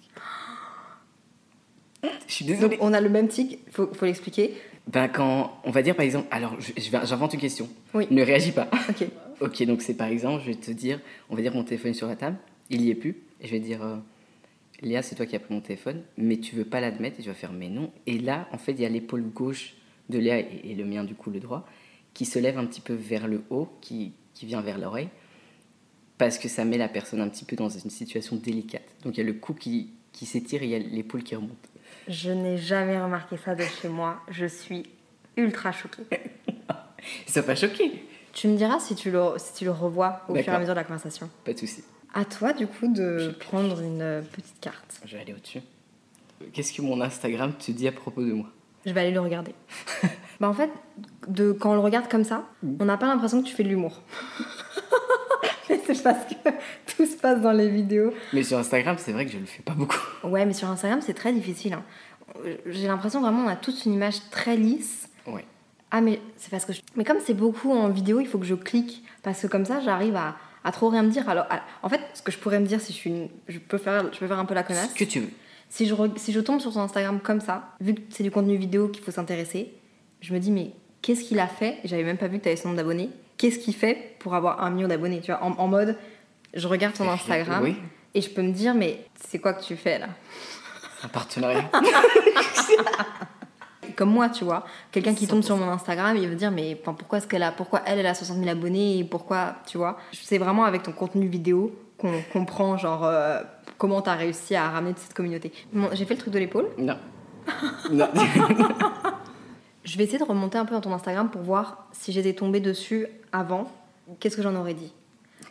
Je 2.27 2.33
suis 2.33 2.45
Donc 2.45 2.55
désolée. 2.55 2.77
on 2.79 2.93
a 2.93 3.01
le 3.01 3.09
même 3.09 3.27
tic, 3.27 3.59
faut, 3.71 3.91
faut 3.93 4.05
l'expliquer. 4.05 4.53
Ben 4.87 5.07
quand 5.07 5.59
on 5.63 5.71
va 5.71 5.81
dire 5.81 5.95
par 5.95 6.05
exemple, 6.05 6.27
alors 6.31 6.55
j'invente 7.03 7.33
une 7.33 7.39
question. 7.39 7.69
Oui. 7.93 8.07
Ne 8.09 8.23
réagis 8.23 8.51
pas. 8.51 8.69
Ok. 8.89 9.07
Ok, 9.39 9.63
donc 9.63 9.83
c'est 9.83 9.93
par 9.93 10.07
exemple, 10.07 10.41
je 10.43 10.47
vais 10.49 10.55
te 10.55 10.71
dire, 10.71 10.99
on 11.29 11.35
va 11.35 11.41
dire 11.43 11.53
mon 11.53 11.63
téléphone 11.63 11.91
est 11.91 11.93
sur 11.93 12.07
la 12.07 12.15
table, 12.15 12.37
il 12.71 12.81
y 12.81 12.89
est 12.89 12.95
plus, 12.95 13.17
et 13.39 13.45
je 13.45 13.51
vais 13.51 13.59
dire, 13.59 13.83
euh, 13.83 13.97
Léa, 14.81 15.03
c'est 15.03 15.13
toi 15.13 15.27
qui 15.27 15.35
as 15.35 15.39
pris 15.39 15.53
mon 15.53 15.61
téléphone, 15.61 16.01
mais 16.17 16.37
tu 16.37 16.55
veux 16.55 16.65
pas 16.65 16.81
l'admettre, 16.81 17.19
et 17.19 17.21
tu 17.21 17.29
vas 17.29 17.35
faire, 17.35 17.53
mais 17.53 17.69
non. 17.69 17.91
Et 18.07 18.17
là, 18.17 18.47
en 18.51 18.57
fait, 18.57 18.71
il 18.71 18.81
y 18.81 18.85
a 18.85 18.89
l'épaule 18.89 19.21
gauche 19.21 19.75
de 20.09 20.17
Léa 20.17 20.39
et, 20.39 20.61
et 20.63 20.73
le 20.73 20.85
mien, 20.85 21.03
du 21.03 21.13
coup, 21.13 21.29
le 21.29 21.39
droit, 21.39 21.67
qui 22.15 22.25
se 22.25 22.39
lève 22.39 22.57
un 22.57 22.65
petit 22.65 22.81
peu 22.81 22.93
vers 22.93 23.27
le 23.27 23.43
haut, 23.51 23.69
qui, 23.79 24.13
qui 24.33 24.47
vient 24.47 24.61
vers 24.61 24.79
l'oreille, 24.79 25.09
parce 26.17 26.37
que 26.37 26.47
ça 26.47 26.65
met 26.65 26.77
la 26.77 26.87
personne 26.87 27.21
un 27.21 27.29
petit 27.29 27.45
peu 27.45 27.55
dans 27.55 27.69
une 27.69 27.89
situation 27.89 28.37
délicate. 28.37 28.87
Donc 29.03 29.17
il 29.17 29.19
y 29.19 29.23
a 29.23 29.25
le 29.25 29.33
cou 29.33 29.53
qui, 29.53 29.91
qui 30.13 30.25
s'étire 30.25 30.63
et 30.63 30.65
il 30.65 30.71
y 30.71 30.75
a 30.75 30.79
l'épaule 30.79 31.23
qui 31.23 31.35
remonte. 31.35 31.51
Je 32.07 32.31
n'ai 32.31 32.57
jamais 32.57 33.01
remarqué 33.01 33.37
ça 33.37 33.55
de 33.55 33.63
chez 33.63 33.89
moi. 33.89 34.21
Je 34.29 34.45
suis 34.45 34.83
ultra 35.35 35.71
choquée. 35.71 36.03
Ça 37.25 37.43
pas 37.43 37.55
choqué 37.55 38.03
Tu 38.33 38.47
me 38.47 38.57
diras 38.57 38.79
si 38.79 38.95
tu 38.95 39.11
le, 39.11 39.21
si 39.37 39.53
tu 39.53 39.65
le 39.65 39.71
revois 39.71 40.21
au 40.27 40.35
fur 40.35 40.51
et 40.51 40.55
à 40.55 40.59
mesure 40.59 40.73
de 40.73 40.79
la 40.79 40.83
conversation. 40.83 41.29
Pas 41.45 41.53
de 41.53 41.59
souci. 41.59 41.83
À 42.13 42.25
toi, 42.25 42.53
du 42.53 42.67
coup, 42.67 42.91
de 42.91 43.35
prendre 43.39 43.79
une 43.81 44.01
euh, 44.01 44.21
petite 44.21 44.59
carte. 44.59 45.01
Je 45.05 45.15
vais 45.15 45.21
aller 45.21 45.33
au-dessus. 45.33 45.61
Qu'est-ce 46.53 46.73
que 46.73 46.81
mon 46.81 47.01
Instagram 47.01 47.53
te 47.53 47.71
dit 47.71 47.87
à 47.87 47.91
propos 47.91 48.21
de 48.21 48.31
moi? 48.31 48.47
Je 48.85 48.91
vais 48.91 49.01
aller 49.01 49.11
le 49.11 49.19
regarder. 49.19 49.53
bah 50.39 50.47
en 50.47 50.53
fait, 50.53 50.69
de, 51.27 51.51
quand 51.51 51.71
on 51.71 51.73
le 51.73 51.81
regarde 51.81 52.09
comme 52.09 52.23
ça, 52.23 52.45
on 52.79 52.85
n'a 52.85 52.97
pas 52.97 53.07
l'impression 53.07 53.41
que 53.41 53.47
tu 53.47 53.53
fais 53.53 53.63
de 53.63 53.69
l'humour. 53.69 54.01
Mais 55.69 55.81
c'est 55.85 56.01
parce 56.01 56.25
que 56.25 56.49
tout 56.97 57.05
se 57.05 57.15
passe 57.15 57.41
dans 57.41 57.51
les 57.53 57.69
vidéos. 57.69 58.11
Mais 58.33 58.43
sur 58.43 58.57
Instagram, 58.57 58.97
c'est 58.99 59.11
vrai 59.13 59.25
que 59.25 59.31
je 59.31 59.37
le 59.37 59.45
fais 59.45 59.61
pas 59.63 59.73
beaucoup. 59.73 59.97
Ouais, 60.23 60.45
mais 60.45 60.53
sur 60.53 60.67
Instagram, 60.69 60.99
c'est 61.01 61.13
très 61.13 61.31
difficile. 61.31 61.73
hein. 61.73 61.83
J'ai 62.65 62.87
l'impression 62.87 63.21
vraiment 63.21 63.43
on 63.45 63.47
a 63.47 63.55
toute 63.55 63.85
une 63.85 63.93
image 63.93 64.17
très 64.31 64.57
lisse. 64.57 65.07
Ouais. 65.25 65.45
Ah, 65.91 66.01
mais 66.01 66.19
c'est 66.35 66.51
parce 66.51 66.65
que. 66.65 66.73
je- 66.73 66.81
Mais 66.95 67.03
comme 67.05 67.17
c'est 67.25 67.33
beaucoup 67.33 67.71
en 67.71 67.87
vidéo, 67.89 68.19
il 68.19 68.27
faut 68.27 68.37
que 68.37 68.45
je 68.45 68.55
clique. 68.55 69.03
Parce 69.23 69.41
que 69.41 69.47
comme 69.47 69.65
ça, 69.65 69.79
j'arrive 69.79 70.15
à, 70.17 70.35
à 70.63 70.71
trop 70.71 70.89
rien 70.89 71.03
me 71.03 71.09
dire. 71.09 71.29
Alors, 71.29 71.45
à- 71.49 71.61
en 71.83 71.89
fait, 71.89 72.01
ce 72.13 72.21
que 72.21 72.31
je 72.31 72.37
pourrais 72.37 72.59
me 72.59 72.65
dire 72.65 72.81
si 72.81 72.91
je 72.91 72.97
suis 72.97 73.09
une. 73.09 73.29
Je 73.47 73.59
peux 73.59 73.77
faire, 73.77 74.13
je 74.13 74.19
peux 74.19 74.27
faire 74.27 74.39
un 74.39 74.45
peu 74.45 74.53
la 74.53 74.63
connasse. 74.63 74.89
Ce 74.91 74.95
que 74.95 75.05
tu 75.05 75.19
veux. 75.21 75.29
Si 75.69 75.85
je, 75.85 75.93
re- 75.95 76.17
si 76.17 76.31
je 76.33 76.39
tombe 76.41 76.59
sur 76.59 76.71
son 76.73 76.81
Instagram 76.81 77.19
comme 77.21 77.41
ça, 77.41 77.73
vu 77.79 77.93
que 77.95 78.01
c'est 78.09 78.23
du 78.23 78.31
contenu 78.31 78.55
vidéo 78.57 78.89
qu'il 78.89 79.03
faut 79.03 79.11
s'intéresser, 79.11 79.73
je 80.21 80.33
me 80.33 80.39
dis, 80.39 80.51
mais 80.51 80.71
qu'est-ce 81.01 81.23
qu'il 81.23 81.39
a 81.39 81.47
fait? 81.47 81.77
J'avais 81.85 82.03
même 82.03 82.17
pas 82.17 82.27
vu 82.27 82.37
que 82.39 82.43
tu 82.43 82.49
avais 82.49 82.57
son 82.57 82.69
nombre 82.69 82.77
d'abonnés. 82.77 83.09
Qu'est-ce 83.37 83.59
qu'il 83.59 83.75
fait 83.75 84.15
pour 84.19 84.33
avoir 84.35 84.63
un 84.63 84.69
million 84.71 84.87
d'abonnés? 84.87 85.21
Tu 85.21 85.31
vois, 85.31 85.43
en, 85.43 85.51
en 85.53 85.67
mode, 85.67 85.95
je 86.57 86.67
regarde 86.67 86.93
ton 86.95 87.09
Instagram 87.09 87.63
Oui. 87.63 87.77
et 88.13 88.21
je 88.21 88.29
peux 88.29 88.41
me 88.41 88.51
dire, 88.51 88.73
mais 88.73 89.05
c'est 89.15 89.39
quoi 89.39 89.53
que 89.53 89.63
tu 89.63 89.75
fais 89.77 89.99
là? 89.99 90.07
Un 91.03 91.07
partenariat. 91.07 91.69
Comme 93.95 94.09
moi, 94.11 94.29
tu 94.29 94.43
vois, 94.43 94.65
quelqu'un 94.91 95.13
qui 95.15 95.27
tombe 95.27 95.41
sur 95.41 95.55
mon 95.57 95.69
Instagram, 95.69 96.15
il 96.17 96.27
veut 96.27 96.35
dire, 96.35 96.51
mais 96.51 96.75
pourquoi 96.75 97.17
est-ce 97.19 97.27
qu'elle 97.27 97.41
a, 97.43 97.51
pourquoi 97.51 97.81
elle, 97.85 97.97
elle 97.99 98.05
a 98.05 98.13
60 98.13 98.37
000 98.37 98.49
abonnés 98.49 98.99
et 98.99 99.03
pourquoi, 99.03 99.55
tu 99.65 99.77
vois? 99.77 99.97
C'est 100.11 100.37
vraiment 100.37 100.65
avec 100.65 100.83
ton 100.83 100.91
contenu 100.91 101.27
vidéo 101.27 101.73
qu'on 101.97 102.21
comprend, 102.31 102.77
genre, 102.77 103.05
euh, 103.05 103.39
comment 103.79 104.01
t'as 104.01 104.13
réussi 104.15 104.55
à 104.55 104.69
ramener 104.69 104.93
de 104.93 104.99
cette 104.99 105.13
communauté. 105.15 105.51
Bon, 105.73 105.89
J'ai 105.93 106.05
fait 106.05 106.13
le 106.13 106.19
truc 106.19 106.33
de 106.33 106.39
l'épaule? 106.39 106.67
non. 106.77 106.97
non. 107.91 108.07
Je 109.83 109.97
vais 109.97 110.03
essayer 110.03 110.19
de 110.19 110.23
remonter 110.25 110.57
un 110.57 110.65
peu 110.65 110.75
dans 110.75 110.81
ton 110.81 110.93
Instagram 110.93 111.29
pour 111.29 111.41
voir 111.41 111.87
si 111.93 112.11
j'étais 112.11 112.33
tombée 112.33 112.59
dessus 112.59 113.07
avant. 113.31 113.71
Qu'est-ce 114.19 114.35
que 114.35 114.43
j'en 114.43 114.53
aurais 114.55 114.73
dit? 114.73 114.93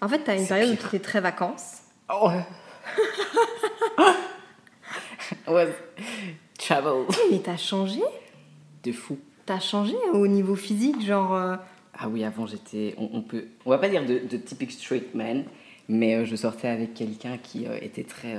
En 0.01 0.09
fait, 0.09 0.19
t'as 0.25 0.35
une 0.37 0.43
C'est 0.43 0.49
période 0.49 0.71
où 0.71 0.77
tu 0.77 0.87
étais 0.87 0.99
très 0.99 1.21
vacances. 1.21 1.83
Oh. 2.13 2.31
ouais. 5.49 5.75
Travel. 6.59 7.05
Mais 7.31 7.39
t'as 7.39 7.57
changé 7.57 8.01
De 8.83 8.93
fou. 8.93 9.19
T'as 9.45 9.61
changé 9.61 9.95
au 10.13 10.27
niveau 10.27 10.57
physique, 10.57 11.01
genre. 11.05 11.35
euh, 11.35 11.57
Ah 11.99 12.09
oui, 12.09 12.25
avant 12.25 12.47
j'étais. 12.47 12.95
On, 12.99 13.11
on 13.15 13.23
peut. 13.23 13.47
On 13.65 13.71
va 13.71 13.79
pas 13.79 13.89
dire 13.89 14.05
de, 14.05 14.19
de 14.19 14.37
typique 14.37 14.73
straight 14.73 15.15
man, 15.15 15.45
mais 15.89 16.15
euh, 16.17 16.25
je 16.25 16.35
sortais 16.37 16.69
avec 16.69 16.95
quelqu'un 16.95 17.39
qui 17.39 17.67
euh, 17.67 17.79
était 17.81 18.05
très 18.05 18.37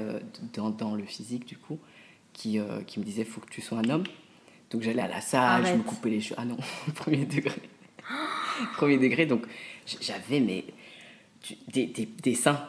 dans, 0.54 0.70
dans 0.70 0.96
le 0.96 1.04
physique 1.04 1.46
du 1.48 1.58
coup, 1.58 1.80
qui, 2.34 2.60
qui 2.86 3.00
me 3.00 3.06
disait 3.06 3.24
faut 3.24 3.42
que 3.42 3.50
tu 3.50 3.62
sois 3.62 3.80
un 3.80 3.90
homme. 3.90 4.04
Donc 4.70 4.82
j'allais 4.82 5.02
à 5.02 5.08
la 5.08 5.22
salle, 5.22 5.66
je 5.66 5.74
me 5.74 5.84
coupais 5.84 6.10
les 6.10 6.20
cheveux. 6.20 6.36
Ah 6.38 6.46
non, 6.46 6.58
premier 6.96 7.26
degré. 7.26 7.56
premier 8.76 8.98
degré, 8.98 9.26
donc 9.26 9.46
j'avais 10.02 10.42
mais 10.42 10.66
tu- 11.48 11.56
des, 11.72 11.86
des, 11.88 12.06
des 12.06 12.36
seins. 12.36 12.68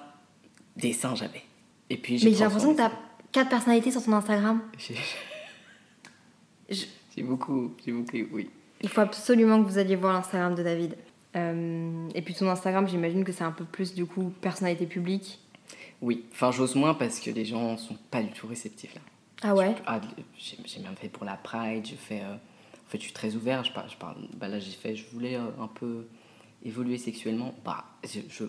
Des 0.76 0.92
seins 0.92 1.14
j'avais. 1.14 1.42
Et 1.90 1.96
puis 1.96 2.14
Mais 2.24 2.32
j'ai 2.32 2.38
l'impression 2.44 2.72
que 2.72 2.78
t'as 2.78 2.92
quatre 3.32 3.48
personnalités 3.50 3.90
sur 3.90 4.02
ton 4.04 4.12
Instagram. 4.12 4.60
J'ai- 4.78 4.94
Je- 6.70 6.84
J'ai 7.16 7.22
beaucoup, 7.22 7.74
j'ai 7.84 7.92
beaucoup, 7.92 8.16
oui. 8.32 8.50
Il 8.82 8.88
faut 8.88 9.00
absolument 9.00 9.62
que 9.62 9.68
vous 9.68 9.78
alliez 9.78 9.96
voir 9.96 10.12
l'Instagram 10.12 10.54
de 10.54 10.62
David. 10.62 10.96
Euh, 11.36 12.08
et 12.14 12.22
puis 12.22 12.34
ton 12.34 12.48
Instagram, 12.48 12.86
j'imagine 12.88 13.24
que 13.24 13.32
c'est 13.32 13.44
un 13.44 13.52
peu 13.52 13.64
plus 13.64 13.94
du 13.94 14.06
coup 14.06 14.32
personnalité 14.40 14.86
publique. 14.86 15.38
Oui, 16.00 16.24
enfin 16.32 16.52
j'ose 16.52 16.74
moins 16.74 16.94
parce 16.94 17.18
que 17.20 17.30
les 17.30 17.44
gens 17.44 17.76
sont 17.76 17.96
pas 18.10 18.22
du 18.22 18.30
tout 18.30 18.46
réceptifs 18.46 18.94
là. 18.94 19.00
Ah 19.42 19.54
ouais? 19.54 19.74
Ah, 19.86 20.00
j'ai 20.38 20.56
j'ai 20.64 20.80
même 20.80 20.94
fait 20.96 21.08
pour 21.08 21.24
la 21.24 21.34
Pride, 21.36 21.86
je 21.86 21.94
fais. 21.96 22.20
euh, 22.22 22.34
en 22.34 22.90
fait, 22.90 22.98
je 22.98 23.04
suis 23.04 23.12
très 23.12 23.34
ouvert. 23.34 23.64
Je 23.64 23.72
parle, 23.72 23.90
je 23.90 23.96
parle 23.96 24.16
bah 24.36 24.48
là, 24.48 24.58
j'ai 24.58 24.70
fait. 24.70 24.94
Je 24.96 25.04
voulais 25.12 25.36
euh, 25.36 25.48
un 25.60 25.66
peu 25.68 26.06
évoluer 26.64 26.98
sexuellement, 26.98 27.54
bah, 27.64 27.84
je, 28.04 28.20
je- 28.28 28.44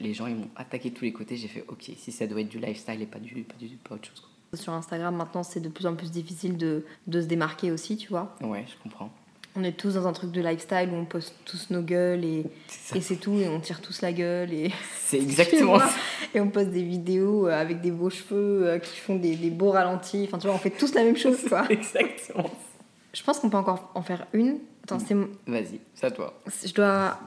les 0.00 0.14
gens 0.14 0.26
ils 0.26 0.36
m'ont 0.36 0.50
attaqué 0.56 0.90
de 0.90 0.94
tous 0.94 1.04
les 1.04 1.12
côtés. 1.12 1.36
J'ai 1.36 1.48
fait 1.48 1.64
ok, 1.68 1.90
si 1.96 2.12
ça 2.12 2.26
doit 2.26 2.40
être 2.40 2.48
du 2.48 2.58
lifestyle 2.58 3.00
et 3.02 3.06
pas 3.06 3.18
du 3.18 3.42
pas, 3.42 3.54
du, 3.58 3.66
pas 3.76 3.94
autre 3.96 4.08
chose. 4.08 4.20
quoi. 4.20 4.58
Sur 4.58 4.72
Instagram, 4.72 5.14
maintenant, 5.16 5.42
c'est 5.42 5.60
de 5.60 5.68
plus 5.68 5.86
en 5.86 5.94
plus 5.94 6.10
difficile 6.10 6.56
de, 6.56 6.84
de 7.06 7.20
se 7.20 7.26
démarquer 7.26 7.70
aussi, 7.70 7.96
tu 7.96 8.08
vois. 8.08 8.34
Ouais, 8.40 8.64
je 8.66 8.82
comprends. 8.82 9.10
On 9.56 9.64
est 9.64 9.72
tous 9.76 9.94
dans 9.94 10.06
un 10.06 10.12
truc 10.12 10.30
de 10.30 10.40
lifestyle 10.40 10.88
où 10.92 10.94
on 10.94 11.04
poste 11.04 11.34
tous 11.44 11.70
nos 11.70 11.82
gueules 11.82 12.24
et, 12.24 12.44
C'est 12.68 13.16
tout, 13.18 13.34
et 13.34 13.48
on 13.48 13.58
tire 13.60 13.80
tous 13.80 14.02
la 14.02 14.12
gueule. 14.12 14.52
Et, 14.52 14.70
C'est 15.00 15.18
exactement 15.18 15.78
ça. 15.80 15.90
et 16.32 16.40
on 16.40 16.48
poste 16.48 16.70
des 16.70 16.82
vidéos 16.84 17.48
euh, 17.48 17.60
avec 17.60 17.80
des 17.80 17.90
beaux 17.90 18.08
cheveux 18.10 18.66
euh, 18.68 18.78
qui 18.78 18.96
font 18.98 19.16
des, 19.16 19.34
des 19.34 19.50
beaux 19.50 19.70
ralentis. 19.72 20.24
Enfin, 20.28 20.38
tu 20.38 20.46
vois, 20.46 20.54
on 20.54 20.60
fait 20.60 20.70
tous 20.70 20.94
la 20.94 21.02
même 21.02 21.16
chose, 21.24 21.40
quoi. 21.48 21.66
Exactement. 21.70 22.50
Je 23.12 23.22
pense 23.24 23.40
qu'on 23.40 23.50
peut 23.50 23.56
encore 23.56 23.90
en 23.96 24.02
faire 24.02 24.26
une. 24.32 24.58
Attends, 24.88 24.98
c'est. 25.04 25.14
mon- 25.14 25.28
Vas-y, 25.46 25.80
c'est 25.94 26.06
à 26.06 26.10
toi. 26.10 26.40
Je 26.64 26.72
dois. 26.72 27.18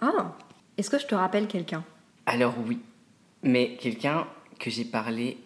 Ah 0.00 0.36
Est-ce 0.76 0.90
que 0.90 0.98
je 0.98 1.06
te 1.06 1.14
rappelle 1.14 1.46
quelqu'un? 1.48 1.82
Alors 2.26 2.54
oui, 2.66 2.78
mais 3.42 3.76
quelqu'un 3.76 4.26
que 4.58 4.68
j'ai 4.70 4.84
parlé 4.84 5.38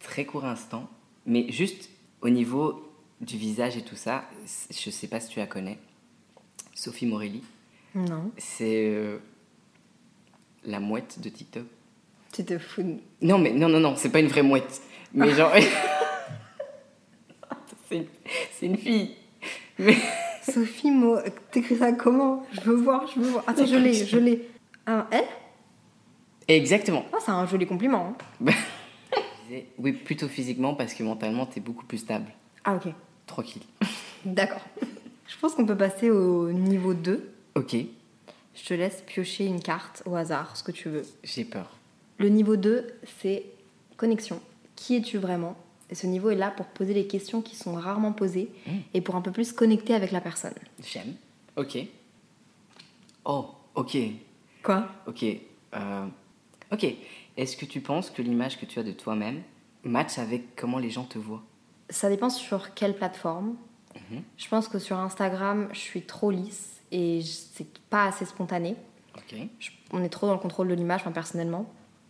très 0.00 0.24
court 0.24 0.44
instant, 0.44 0.88
mais 1.24 1.50
juste 1.52 1.88
au 2.20 2.28
niveau 2.30 2.90
du 3.20 3.36
visage 3.36 3.76
et 3.76 3.82
tout 3.82 3.94
ça, 3.96 4.24
je 4.70 4.90
sais 4.90 5.06
pas 5.06 5.20
si 5.20 5.28
tu 5.30 5.38
la 5.38 5.46
connais. 5.46 5.78
Sophie 6.74 7.06
Morelli, 7.06 7.42
Non. 7.94 8.30
c'est 8.36 8.88
euh, 8.88 9.18
la 10.64 10.80
mouette 10.80 11.20
de 11.20 11.28
TikTok. 11.28 11.64
Tu 12.32 12.44
te 12.44 12.58
fous 12.58 12.82
de... 12.82 12.96
Non, 13.22 13.38
mais 13.38 13.52
non, 13.52 13.68
non, 13.68 13.78
non, 13.80 13.94
c'est 13.96 14.10
pas 14.10 14.18
une 14.20 14.26
vraie 14.28 14.42
mouette. 14.42 14.82
Mais 15.14 15.32
genre. 15.32 15.52
c'est 17.88 17.96
une, 17.98 18.06
c'est 18.52 18.66
une 18.66 18.76
fille. 18.76 19.14
Mais. 19.78 19.96
Sophie, 20.52 20.90
Mo... 20.90 21.18
t'écris 21.50 21.76
ça 21.76 21.92
comment? 21.92 22.44
Je 22.52 22.60
veux 22.62 22.76
voir, 22.76 23.06
je 23.08 23.20
veux 23.20 23.30
voir. 23.30 23.44
Attends, 23.46 23.66
je 23.66 23.76
l'ai, 23.76 23.92
je 23.94 24.18
l'ai. 24.18 24.48
Un 24.86 25.06
elle 25.10 25.24
Exactement. 26.48 27.04
Ah, 27.12 27.16
c'est 27.24 27.32
un 27.32 27.46
joli 27.46 27.66
compliment. 27.66 28.14
hein. 28.40 28.52
Disais, 29.48 29.66
Oui, 29.78 29.92
plutôt 29.92 30.28
physiquement 30.28 30.74
parce 30.74 30.94
que 30.94 31.02
mentalement, 31.02 31.46
t'es 31.46 31.60
beaucoup 31.60 31.84
plus 31.84 31.98
stable. 31.98 32.26
Ah, 32.64 32.76
ok. 32.76 32.92
Tranquille. 33.26 33.62
D'accord. 34.24 34.60
Je 35.26 35.36
pense 35.40 35.54
qu'on 35.54 35.66
peut 35.66 35.76
passer 35.76 36.10
au 36.10 36.52
niveau 36.52 36.94
2. 36.94 37.32
Ok, 37.56 37.74
Je 38.54 38.64
te 38.64 38.74
laisse 38.74 39.02
piocher 39.06 39.46
une 39.46 39.60
carte 39.60 40.02
au 40.06 40.14
hasard, 40.14 40.56
ce 40.56 40.62
que 40.62 40.70
tu 40.72 40.88
veux. 40.88 41.02
j'ai 41.24 41.44
peur. 41.44 41.70
Le 42.18 42.28
niveau 42.28 42.56
2, 42.56 42.86
c'est 43.20 43.44
connexion. 43.96 44.40
Qui 44.76 44.96
es-tu 44.96 45.18
vraiment? 45.18 45.56
Ce 45.94 46.06
niveau 46.06 46.30
est 46.30 46.36
là 46.36 46.50
pour 46.50 46.66
poser 46.66 46.94
les 46.94 47.06
questions 47.06 47.42
qui 47.42 47.54
sont 47.56 47.74
rarement 47.74 48.12
posées 48.12 48.50
et 48.94 49.00
pour 49.00 49.14
un 49.16 49.20
peu 49.20 49.30
plus 49.32 49.52
connecter 49.52 49.94
avec 49.94 50.10
la 50.12 50.20
personne. 50.20 50.54
J'aime. 50.84 51.14
Ok. 51.56 51.78
Oh, 53.24 53.50
ok. 53.74 53.96
Quoi? 54.62 54.88
Ok. 55.06 55.24
euh, 55.74 56.06
ok. 56.72 56.86
Est-ce 57.36 57.56
que 57.56 57.66
tu 57.66 57.80
penses 57.80 58.10
que 58.10 58.22
l'image 58.22 58.58
que 58.58 58.66
tu 58.66 58.78
as 58.78 58.82
de 58.82 58.92
toi-même 58.92 59.42
match 59.84 60.18
avec 60.18 60.56
comment 60.56 60.78
les 60.78 60.90
gens 60.90 61.04
te 61.04 61.18
voient? 61.18 61.42
Ça 61.90 62.08
dépend 62.08 62.30
sur 62.30 62.74
quelle 62.74 62.96
plateforme. 62.96 63.56
Je 64.36 64.46
pense 64.48 64.68
que 64.68 64.78
sur 64.78 64.98
Instagram, 64.98 65.68
je 65.72 65.78
suis 65.78 66.02
trop 66.02 66.30
lisse 66.30 66.80
et 66.92 67.22
c'est 67.22 67.66
pas 67.88 68.04
assez 68.04 68.24
spontané. 68.26 68.76
Ok. 69.16 69.34
Je- 69.58 69.70
on 69.92 70.02
est 70.02 70.08
trop 70.10 70.26
dans 70.26 70.34
le 70.34 70.38
contrôle 70.38 70.68
de 70.68 70.74
l'image, 70.74 71.00
enfin, 71.00 71.12
personnellement. 71.12 71.66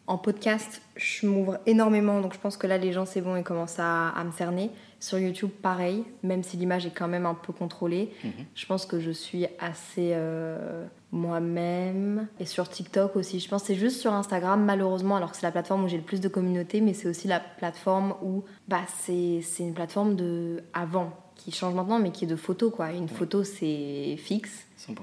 En 0.07 0.19
podcast, 0.19 0.83
je 0.95 1.27
m'ouvre 1.27 1.59
énormément, 1.67 2.21
donc 2.21 2.33
je 2.33 2.39
pense 2.39 2.57
que 2.57 2.67
là, 2.67 2.79
les 2.79 2.93
gens, 2.93 3.07
c'est 3.07 3.21
bon, 3.21 3.35
ils 3.35 3.43
commencent 3.43 3.81
à, 3.81 4.11
à 4.11 4.23
me 4.25 4.31
cerner. 4.31 4.71
Sur 5.01 5.19
YouTube, 5.19 5.51
pareil, 5.51 6.05
même 6.23 6.43
si 6.43 6.57
l'image 6.57 6.87
est 6.87 6.91
quand 6.91 7.09
même 7.09 7.27
un 7.27 7.35
peu 7.35 7.53
contrôlée, 7.53 8.13
je 8.55 8.67
pense 8.67 8.87
que 8.87 8.99
je 8.99 9.11
suis 9.11 9.47
assez 9.59 10.13
euh, 10.15 10.87
moi-même. 11.13 12.29
Et 12.41 12.47
sur 12.47 12.69
TikTok 12.69 13.15
aussi, 13.17 13.41
je 13.41 13.49
pense 13.49 13.63
que 13.63 13.69
c'est 13.69 13.75
juste 13.75 14.01
sur 14.01 14.13
Instagram, 14.13 14.65
malheureusement, 14.65 15.17
alors 15.17 15.33
que 15.33 15.37
c'est 15.37 15.47
la 15.47 15.53
plateforme 15.53 15.85
où 15.85 15.89
j'ai 15.89 15.99
le 15.99 16.03
plus 16.03 16.21
de 16.21 16.29
communauté, 16.29 16.81
mais 16.81 16.95
c'est 16.95 17.09
aussi 17.09 17.29
la 17.29 17.41
plateforme 17.41 18.15
où 18.23 18.45
bah, 18.69 18.83
c'est 18.99 19.41
c'est 19.43 19.65
une 19.65 19.75
plateforme 19.75 20.17
de 20.17 20.63
avant, 20.73 21.13
qui 21.35 21.53
change 21.53 21.75
maintenant, 21.75 21.99
mais 21.99 22.11
qui 22.11 22.25
est 22.25 22.29
de 22.29 22.37
photos, 22.37 22.73
quoi. 22.73 22.93
Une 22.93 23.09
photo, 23.09 23.45
c'est 23.45 24.17
fixe. 24.19 24.67
100%. 24.79 24.95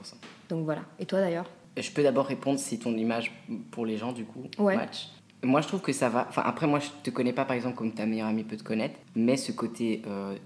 Donc 0.50 0.66
voilà. 0.66 0.82
Et 0.98 1.06
toi 1.06 1.20
d'ailleurs? 1.20 1.50
Je 1.78 1.92
peux 1.92 2.04
d'abord 2.04 2.26
répondre 2.28 2.60
si 2.60 2.78
ton 2.80 2.96
image 2.96 3.32
pour 3.72 3.86
les 3.86 3.98
gens, 3.98 4.12
du 4.12 4.26
coup, 4.26 4.44
Ouais. 4.60 4.76
match. 4.76 5.10
Moi, 5.44 5.62
je 5.62 5.68
trouve 5.68 5.82
que 5.82 5.92
ça 5.92 6.08
va. 6.10 6.26
Enfin, 6.30 6.44
après, 6.46 6.68
moi, 6.68 6.80
je 6.80 6.88
te 7.04 7.10
connais 7.10 7.34
pas, 7.34 7.44
par 7.46 7.56
exemple, 7.56 7.76
comme 7.76 7.92
ta 7.94 8.06
meilleure 8.06 8.28
amie 8.28 8.44
peut 8.44 8.56
te 8.58 8.64
connaître, 8.64 8.96
mais 9.16 9.36
ce 9.36 9.52
côté 9.52 10.02
euh, 10.08 10.38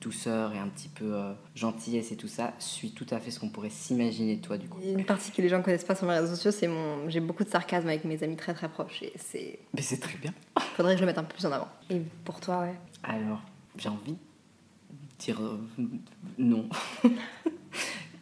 douceur 0.00 0.52
et 0.54 0.58
un 0.58 0.66
petit 0.68 0.88
peu 0.88 1.04
euh, 1.14 1.32
gentillesse 1.54 2.10
et 2.10 2.16
tout 2.16 2.26
ça 2.26 2.54
suit 2.58 2.90
tout 2.92 3.06
à 3.10 3.20
fait 3.20 3.30
ce 3.30 3.38
qu'on 3.38 3.50
pourrait 3.50 3.70
s'imaginer 3.70 4.36
de 4.36 4.40
toi, 4.42 4.56
du 4.58 4.66
coup. 4.68 4.78
Il 4.82 4.88
y 4.90 4.94
a 4.94 4.98
Une 4.98 5.04
partie 5.04 5.30
que 5.30 5.40
les 5.42 5.48
gens 5.48 5.62
connaissent 5.62 5.84
pas 5.84 5.94
sur 5.94 6.06
mes 6.06 6.14
réseaux 6.14 6.34
sociaux, 6.34 6.50
c'est 6.50 6.66
mon. 6.66 7.08
J'ai 7.08 7.20
beaucoup 7.20 7.44
de 7.44 7.50
sarcasme 7.50 7.86
avec 7.86 8.04
mes 8.04 8.20
amis 8.24 8.36
très 8.36 8.54
très 8.54 8.68
proches 8.68 9.02
et 9.02 9.12
c'est. 9.16 9.60
Mais 9.74 9.82
c'est 9.82 9.98
très 10.00 10.16
bien. 10.18 10.32
Faudrait 10.76 10.94
que 10.94 10.98
je 10.98 11.04
le 11.04 11.06
mette 11.06 11.18
un 11.18 11.24
peu 11.24 11.34
plus 11.34 11.46
en 11.46 11.52
avant. 11.52 11.68
Et 11.90 12.00
pour 12.24 12.40
toi, 12.40 12.60
ouais. 12.62 12.74
Alors, 13.04 13.42
j'ai 13.76 13.88
envie 13.90 14.12
de 14.12 14.18
dire 15.18 15.40
euh, 15.42 15.60
non. 16.38 16.68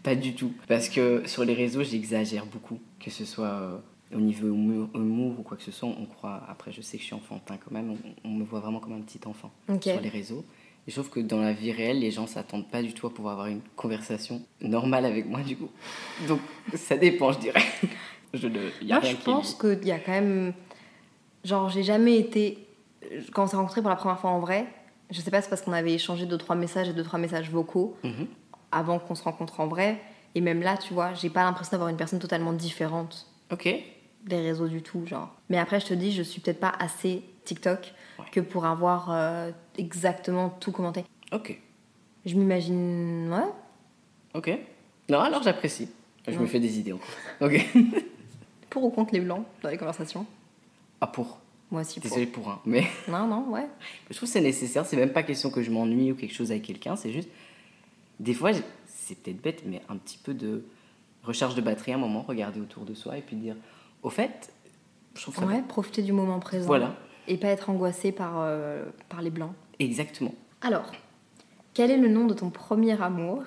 pas 0.09 0.15
du 0.15 0.35
tout. 0.35 0.53
Parce 0.69 0.89
que 0.89 1.23
sur 1.27 1.45
les 1.45 1.55
réseaux, 1.55 1.83
j'exagère 1.83 2.47
beaucoup. 2.47 2.79
Que 3.01 3.11
ce 3.11 3.25
soit 3.25 3.47
euh, 3.47 3.79
au 4.15 4.21
niveau 4.21 4.49
humour, 4.49 4.89
humour 4.95 5.41
ou 5.41 5.43
quoi 5.43 5.57
que 5.57 5.63
ce 5.63 5.71
soit, 5.73 5.89
on 5.89 6.07
croit. 6.07 6.43
Après, 6.49 6.73
je 6.73 6.81
sais 6.81 6.97
que 6.97 7.03
je 7.03 7.07
suis 7.07 7.15
enfantin 7.15 7.57
quand 7.63 7.71
même. 7.71 7.91
On, 8.25 8.29
on 8.29 8.33
me 8.33 8.45
voit 8.45 8.61
vraiment 8.61 8.81
comme 8.81 8.95
un 8.95 9.01
petit 9.01 9.21
enfant 9.27 9.51
sur 9.67 10.01
les 10.01 10.09
réseaux. 10.09 10.45
Et 10.87 10.91
je 10.91 10.95
trouve 10.99 11.11
que 11.11 11.21
dans 11.21 11.41
la 11.41 11.53
vie 11.53 11.71
réelle, 11.73 12.01
les 12.01 12.11
gens 12.11 12.27
s'attendent 12.27 12.69
pas 12.69 12.83
du 12.83 12.95
tout 12.95 13.07
à 13.07 13.11
pouvoir 13.11 13.33
avoir 13.35 13.49
une 13.49 13.61
conversation 13.77 14.41
normale 14.63 15.05
avec 15.05 15.27
moi, 15.27 15.41
du 15.43 15.55
coup. 15.57 15.69
Donc, 16.27 16.41
ça 16.75 16.97
dépend, 16.97 17.31
je 17.33 17.39
dirais. 17.41 17.63
Je 18.35 18.47
ne, 18.49 18.59
y 18.83 18.93
a 18.93 18.97
Moi, 18.97 18.99
rien 19.01 19.11
je 19.11 19.17
qui 19.17 19.23
pense 19.25 19.55
qu'il 19.55 19.85
y 19.87 19.91
a 19.91 19.99
quand 19.99 20.13
même. 20.13 20.53
Genre, 21.45 21.69
j'ai 21.69 21.83
jamais 21.83 22.19
été. 22.19 22.59
Quand 23.33 23.45
on 23.45 23.47
s'est 23.47 23.57
rencontrés 23.57 23.81
pour 23.83 23.91
la 23.91 23.97
première 23.97 24.19
fois 24.19 24.31
en 24.31 24.41
vrai, 24.41 24.67
je 25.11 25.21
sais 25.21 25.31
pas, 25.31 25.41
c'est 25.41 25.49
parce 25.49 25.63
qu'on 25.63 25.73
avait 25.73 25.95
échangé 25.95 26.27
deux 26.27 26.37
trois 26.39 26.57
messages 26.57 26.89
et 26.89 26.93
deux 26.93 27.03
trois 27.05 27.19
messages 27.19 27.51
vocaux 27.51 27.97
Mhm. 28.05 28.27
Avant 28.73 28.99
qu'on 28.99 29.15
se 29.15 29.23
rencontre 29.23 29.61
en 29.61 29.67
vrai. 29.67 29.99
Et 30.35 30.41
même 30.41 30.61
là, 30.63 30.77
tu 30.77 30.95
vois, 30.95 31.15
j'ai 31.15 31.31
pas 31.31 31.45
l'impression 31.45 31.73
d'avoir 31.73 31.89
une 31.89 31.97
personne 31.97 32.19
totalement 32.19 32.53
différente 32.53 33.27
Ok. 33.51 33.69
des 34.25 34.37
réseaux 34.41 34.69
du 34.69 34.83
tout, 34.83 35.07
genre. 35.07 35.35
Mais 35.49 35.59
après, 35.59 35.81
je 35.81 35.87
te 35.87 35.95
dis, 35.95 36.13
je 36.13 36.23
suis 36.23 36.41
peut-être 36.41 36.61
pas 36.61 36.73
assez 36.79 37.23
TikTok 37.45 37.93
que 38.33 38.41
pour 38.41 38.67
avoir 38.67 39.11
euh, 39.11 39.51
exactement 39.79 40.51
tout 40.51 40.71
commenté. 40.73 41.05
Ok. 41.33 41.59
Je 42.27 42.35
m'imagine, 42.35 43.33
ouais. 43.33 43.49
Ok. 44.35 44.51
Non, 45.09 45.21
alors 45.21 45.43
j'apprécie. 45.43 45.89
Je 46.27 46.39
me 46.39 46.47
fais 46.47 46.61
des 46.61 46.79
idées. 46.79 46.95
Ok. 47.41 47.65
Pour 48.69 48.85
ou 48.85 48.91
contre 48.91 49.15
les 49.15 49.21
blancs 49.21 49.45
dans 49.63 49.71
les 49.71 49.79
conversations? 49.79 50.27
Ah, 51.01 51.07
pour. 51.07 51.39
Moi 51.71 51.81
aussi. 51.81 52.01
Pour. 52.01 52.11
Désolé 52.11 52.27
pour 52.27 52.51
un. 52.51 52.61
Mais 52.67 52.85
Non, 53.09 53.27
non, 53.27 53.49
ouais. 53.49 53.67
je 54.11 54.17
trouve 54.17 54.29
que 54.29 54.33
c'est 54.33 54.43
nécessaire. 54.43 54.85
C'est 54.85 54.97
même 54.97 55.13
pas 55.13 55.23
question 55.23 55.49
que 55.51 55.63
je 55.63 55.71
m'ennuie 55.71 56.13
ou 56.13 56.15
quelque 56.15 56.35
chose 56.35 56.51
avec 56.51 56.65
quelqu'un. 56.65 56.97
C'est 56.97 57.13
juste. 57.13 57.31
Des 58.21 58.35
fois, 58.35 58.51
c'est 58.87 59.17
peut-être 59.17 59.41
bête, 59.41 59.63
mais 59.67 59.83
un 59.89 59.97
petit 59.97 60.19
peu 60.19 60.35
de 60.35 60.65
recharge 61.23 61.55
de 61.55 61.61
batterie 61.61 61.93
à 61.93 61.97
un 61.97 61.99
moment, 61.99 62.23
regarder 62.23 62.61
autour 62.61 62.85
de 62.85 62.95
soi 62.95 63.19
et 63.19 63.23
puis 63.23 63.37
dire 63.37 63.57
Au 64.03 64.11
fait, 64.11 64.53
je 65.15 65.23
trouve 65.23 65.37
ça. 65.37 65.47
Ouais, 65.47 65.63
profiter 65.63 66.03
du 66.03 66.13
moment 66.13 66.39
présent. 66.39 66.67
Voilà. 66.67 66.97
Et 67.27 67.37
pas 67.37 67.49
être 67.49 67.71
angoissé 67.71 68.13
par, 68.13 68.35
euh, 68.39 68.85
par 69.09 69.23
les 69.23 69.31
blancs. 69.31 69.53
Exactement. 69.79 70.35
Alors, 70.63 70.91
quel 71.75 71.91
est 71.91 71.97
le 71.97 72.09
nom 72.09 72.27
de 72.27 72.35
ton 72.35 72.51
premier 72.51 73.01
amour 73.01 73.43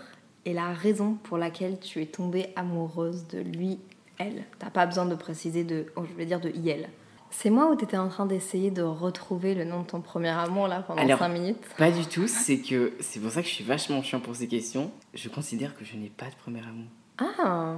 et 0.45 0.53
la 0.53 0.71
raison 0.71 1.15
pour 1.23 1.37
laquelle 1.37 1.79
tu 1.79 2.01
es 2.01 2.05
tombée 2.05 2.47
amoureuse 2.55 3.27
de 3.27 3.39
lui, 3.39 3.79
elle? 4.17 4.45
T'as 4.59 4.69
pas 4.69 4.85
besoin 4.85 5.05
de 5.05 5.15
préciser 5.15 5.63
de, 5.63 5.87
oh, 5.95 6.03
je 6.09 6.13
vais 6.15 6.25
dire 6.25 6.39
de 6.39 6.49
IL. 6.49 6.87
C'est 7.33 7.49
moi 7.49 7.71
ou 7.71 7.75
t'étais 7.75 7.97
en 7.97 8.09
train 8.09 8.25
d'essayer 8.25 8.71
de 8.71 8.81
retrouver 8.83 9.55
le 9.55 9.63
nom 9.63 9.81
de 9.81 9.87
ton 9.87 10.01
premier 10.01 10.29
amour 10.29 10.67
là 10.67 10.81
pendant 10.81 11.01
Alors- 11.01 11.17
5 11.19 11.29
minutes? 11.29 11.63
Pas 11.77 11.89
du 11.89 12.05
tout. 12.05 12.27
C'est 12.27 12.59
que 12.59 12.93
c'est 12.99 13.19
pour 13.19 13.31
ça 13.31 13.41
que 13.41 13.47
je 13.47 13.53
suis 13.53 13.63
vachement 13.63 14.03
chiant 14.03 14.19
pour 14.19 14.35
ces 14.35 14.47
questions. 14.47 14.91
Je 15.13 15.29
considère 15.29 15.75
que 15.75 15.85
je 15.85 15.95
n'ai 15.95 16.09
pas 16.09 16.25
de 16.29 16.35
premier 16.35 16.59
amour. 16.59 16.87
Ah 17.17 17.77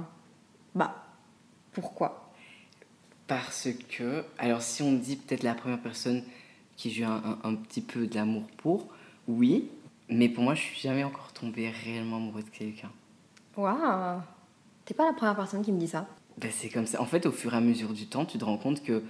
Bah, 0.74 1.04
pourquoi? 1.72 2.32
Parce 3.26 3.68
que, 3.88 4.24
alors 4.38 4.60
si 4.60 4.82
on 4.82 4.92
dit 4.92 5.16
peut-être 5.16 5.42
la 5.44 5.54
première 5.54 5.80
personne 5.80 6.22
qui 6.76 6.90
j'ai 6.90 7.02
eu 7.02 7.04
un, 7.04 7.12
un- 7.24 7.38
un 7.44 7.54
petit 7.54 7.80
peu 7.80 8.06
de 8.06 8.14
l'amour 8.16 8.42
pour, 8.58 8.88
oui, 9.28 9.70
mais 10.10 10.28
pour 10.28 10.44
moi 10.44 10.54
je 10.54 10.60
suis 10.62 10.80
jamais 10.80 11.04
encore 11.04 11.32
tombée 11.32 11.70
réellement 11.70 12.16
amoureuse 12.16 12.44
de 12.44 12.50
quelqu'un. 12.50 12.90
Waouh 13.56 14.20
T'es 14.84 14.92
pas 14.94 15.06
la 15.06 15.12
première 15.14 15.36
personne 15.36 15.62
qui 15.62 15.72
me 15.72 15.78
dit 15.78 15.88
ça? 15.88 16.06
Ben, 16.36 16.50
c'est 16.52 16.68
comme 16.68 16.84
ça. 16.86 17.00
En 17.00 17.06
fait, 17.06 17.24
au 17.26 17.32
fur 17.32 17.54
et 17.54 17.56
à 17.56 17.60
mesure 17.60 17.92
du 17.94 18.06
temps, 18.08 18.24
tu 18.26 18.36
te 18.38 18.44
rends 18.44 18.58
compte 18.58 18.82
que, 18.82 19.02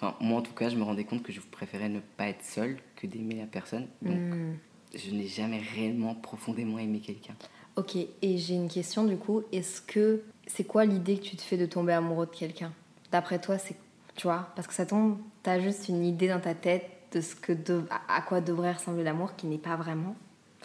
enfin 0.00 0.14
moi 0.20 0.38
en 0.38 0.42
tout 0.42 0.52
cas, 0.54 0.68
je 0.68 0.76
me 0.76 0.82
rendais 0.82 1.04
compte 1.04 1.22
que 1.22 1.32
je 1.32 1.40
préférais 1.40 1.88
ne 1.88 2.00
pas 2.00 2.28
être 2.28 2.44
seule 2.44 2.78
que 2.96 3.06
d'aimer 3.06 3.34
la 3.36 3.46
personne. 3.46 3.86
Donc 4.02 4.16
Hmm. 4.18 4.54
je 4.94 5.10
n'ai 5.10 5.26
jamais 5.26 5.58
réellement 5.74 6.14
profondément 6.14 6.78
aimé 6.78 7.00
quelqu'un. 7.00 7.34
Ok, 7.76 7.96
et 7.96 8.38
j'ai 8.38 8.54
une 8.54 8.68
question 8.68 9.04
du 9.04 9.16
coup. 9.16 9.42
Est-ce 9.52 9.80
que 9.82 10.22
c'est 10.46 10.64
quoi 10.64 10.84
l'idée 10.84 11.16
que 11.18 11.24
tu 11.24 11.36
te 11.36 11.42
fais 11.42 11.56
de 11.56 11.66
tomber 11.66 11.92
amoureux 11.92 12.26
de 12.26 12.34
quelqu'un? 12.34 12.72
D'après 13.12 13.40
toi, 13.40 13.58
c'est 13.58 13.76
tu 14.16 14.26
vois 14.26 14.50
parce 14.56 14.66
que 14.66 14.74
ça 14.74 14.84
tombe, 14.86 15.18
t'as 15.44 15.60
juste 15.60 15.88
une 15.88 16.04
idée 16.04 16.28
dans 16.28 16.40
ta 16.40 16.54
tête 16.54 16.90
de 17.12 17.20
ce 17.20 17.34
que 17.36 17.52
de, 17.52 17.84
à 18.08 18.20
quoi 18.22 18.40
devrait 18.40 18.72
ressembler 18.72 19.04
l'amour 19.04 19.36
qui 19.36 19.46
n'est 19.46 19.58
pas 19.58 19.76
vraiment? 19.76 20.16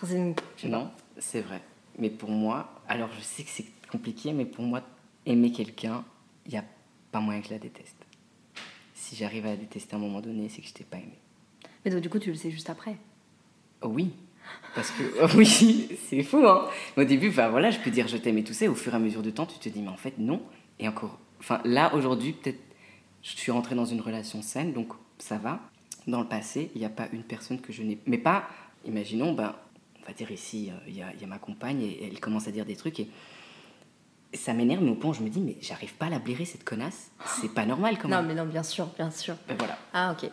Enfin, 0.01 0.15
une-. 0.15 0.35
Non, 0.69 0.89
c'est 1.19 1.41
vrai. 1.41 1.61
Mais 1.99 2.09
pour 2.09 2.31
moi, 2.31 2.81
alors 2.87 3.09
je 3.15 3.21
sais 3.21 3.43
que 3.43 3.49
c'est 3.49 3.65
compliqué, 3.91 4.33
mais 4.33 4.45
pour 4.45 4.65
moi, 4.65 4.81
aimer 5.27 5.51
quelqu'un, 5.51 6.03
il 6.47 6.53
n'y 6.53 6.57
a 6.57 6.65
pas 7.11 7.19
moyen 7.19 7.41
que 7.41 7.47
je 7.49 7.53
la 7.53 7.59
déteste. 7.59 7.95
Si 9.03 9.17
j'arrive 9.17 9.45
à 9.45 9.57
détester 9.57 9.95
à 9.95 9.97
un 9.97 9.99
moment 10.01 10.21
donné, 10.21 10.47
c'est 10.47 10.61
que 10.61 10.67
je 10.69 10.73
t'ai 10.73 10.85
pas 10.85 10.95
aimé. 10.95 11.19
Mais 11.83 11.91
donc, 11.91 11.99
du 11.99 12.09
coup, 12.09 12.19
tu 12.19 12.29
le 12.29 12.37
sais 12.37 12.49
juste 12.51 12.69
après. 12.69 12.95
Oh 13.81 13.89
oui, 13.89 14.13
parce 14.73 14.91
que 14.91 15.03
oh 15.21 15.27
oui, 15.35 15.89
c'est 16.07 16.23
fou, 16.23 16.47
hein. 16.47 16.69
Au 16.95 17.03
début, 17.03 17.27
enfin 17.27 17.49
voilà, 17.49 17.69
je 17.69 17.79
peux 17.79 17.91
dire 17.91 18.07
je 18.07 18.15
t'aime 18.15 18.37
et 18.37 18.45
tout 18.45 18.53
ça. 18.53 18.63
et 18.63 18.67
Au 18.69 18.75
fur 18.75 18.93
et 18.93 18.95
à 18.95 18.99
mesure 18.99 19.21
du 19.21 19.33
temps, 19.33 19.45
tu 19.45 19.59
te 19.59 19.67
dis 19.67 19.81
mais 19.81 19.89
en 19.89 19.97
fait 19.97 20.17
non. 20.19 20.41
Et 20.79 20.87
encore, 20.87 21.19
enfin 21.41 21.59
là 21.65 21.93
aujourd'hui, 21.93 22.31
peut-être, 22.31 22.61
je 23.23 23.35
suis 23.35 23.51
rentrée 23.51 23.75
dans 23.75 23.83
une 23.83 23.99
relation 23.99 24.41
saine, 24.41 24.71
donc 24.71 24.93
ça 25.17 25.37
va. 25.37 25.59
Dans 26.07 26.21
le 26.21 26.27
passé, 26.27 26.71
il 26.73 26.79
n'y 26.79 26.85
a 26.85 26.89
pas 26.89 27.09
une 27.11 27.23
personne 27.23 27.59
que 27.59 27.73
je 27.73 27.83
n'ai, 27.83 27.97
mais 28.05 28.17
pas. 28.17 28.47
Imaginons, 28.85 29.33
ben, 29.33 29.53
on 30.01 30.07
va 30.07 30.13
dire 30.13 30.31
ici, 30.31 30.71
euh, 30.71 30.79
il 30.87 30.95
y, 30.95 31.01
a, 31.01 31.11
il 31.13 31.19
y 31.19 31.25
a 31.25 31.27
ma 31.27 31.39
compagne 31.39 31.81
et 31.81 32.07
elle 32.07 32.21
commence 32.21 32.47
à 32.47 32.51
dire 32.51 32.63
des 32.63 32.77
trucs 32.77 33.01
et 33.01 33.09
ça 34.33 34.53
m'énerve, 34.53 34.83
mais 34.83 34.91
au 34.91 34.95
point 34.95 35.11
où 35.11 35.13
je 35.13 35.21
me 35.21 35.29
dis 35.29 35.39
mais 35.41 35.57
j'arrive 35.61 35.93
pas 35.95 36.07
à 36.07 36.09
la 36.09 36.19
blairer 36.19 36.45
cette 36.45 36.63
connasse. 36.63 37.11
C'est 37.41 37.53
pas 37.53 37.65
normal 37.65 37.97
quand 37.97 38.07
Non, 38.09 38.17
même. 38.17 38.27
mais 38.27 38.35
non, 38.35 38.45
bien 38.45 38.63
sûr, 38.63 38.87
bien 38.97 39.11
sûr. 39.11 39.35
Ben 39.47 39.55
voilà. 39.57 39.77
Ah, 39.93 40.11
ok. 40.17 40.29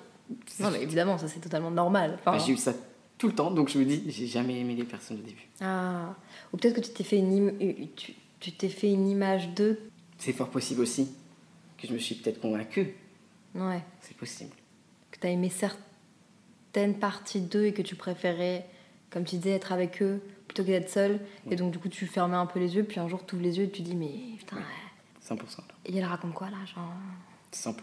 Non, 0.60 0.70
mais 0.70 0.82
évidemment, 0.82 1.18
ça 1.18 1.28
c'est 1.28 1.40
totalement 1.40 1.70
normal. 1.70 2.16
Enfin, 2.20 2.32
Ben, 2.32 2.38
j'ai 2.44 2.52
eu 2.52 2.56
ça 2.56 2.72
tout 3.18 3.26
le 3.28 3.34
temps, 3.34 3.50
donc 3.50 3.68
je 3.68 3.78
me 3.78 3.84
dis 3.84 4.04
j'ai 4.08 4.26
jamais 4.26 4.58
aimé 4.60 4.74
les 4.74 4.84
personnes 4.84 5.18
au 5.18 5.22
début. 5.22 5.46
Ah. 5.60 6.14
Ou 6.52 6.56
peut-être 6.56 6.76
que 6.76 6.80
tu 6.80 6.90
t'es 6.92 7.04
fait 7.04 7.18
une, 7.18 7.48
im- 7.48 7.86
tu 8.40 8.52
t'es 8.52 8.68
fait 8.68 8.90
une 8.92 9.08
image 9.08 9.48
d'eux. 9.50 9.78
C'est 10.18 10.32
fort 10.32 10.48
possible 10.50 10.80
aussi 10.82 11.12
que 11.78 11.86
je 11.88 11.92
me 11.92 11.98
suis 11.98 12.14
peut-être 12.14 12.40
convaincue. 12.40 12.94
Ouais. 13.54 13.80
C'est 14.00 14.16
possible. 14.16 14.50
Que 15.10 15.18
tu 15.18 15.26
as 15.26 15.30
aimé 15.30 15.50
certaines 15.50 16.94
parties 16.98 17.40
d'eux 17.40 17.64
et 17.66 17.72
que 17.72 17.82
tu 17.82 17.96
préférais, 17.96 18.66
comme 19.10 19.24
tu 19.24 19.36
disais, 19.36 19.50
être 19.50 19.72
avec 19.72 20.00
eux 20.02 20.20
plutôt 20.50 20.64
que 20.64 20.68
d'être 20.68 20.90
seule. 20.90 21.20
Et 21.48 21.54
donc, 21.54 21.70
du 21.70 21.78
coup, 21.78 21.88
tu 21.88 22.06
fermais 22.06 22.36
un 22.36 22.46
peu 22.46 22.58
les 22.58 22.74
yeux, 22.74 22.82
puis 22.82 22.98
un 22.98 23.06
jour, 23.06 23.24
tu 23.24 23.36
ouvres 23.36 23.44
les 23.44 23.58
yeux 23.58 23.64
et 23.64 23.70
tu 23.70 23.82
dis, 23.82 23.94
mais 23.94 24.36
putain, 24.36 24.56
ouais. 24.56 24.62
100%. 25.24 25.38
là. 25.38 25.64
et 25.84 25.96
elle 25.96 26.04
raconte 26.04 26.34
quoi 26.34 26.48
là 26.50 26.56
genre... 26.64 26.92
100%. 27.52 27.74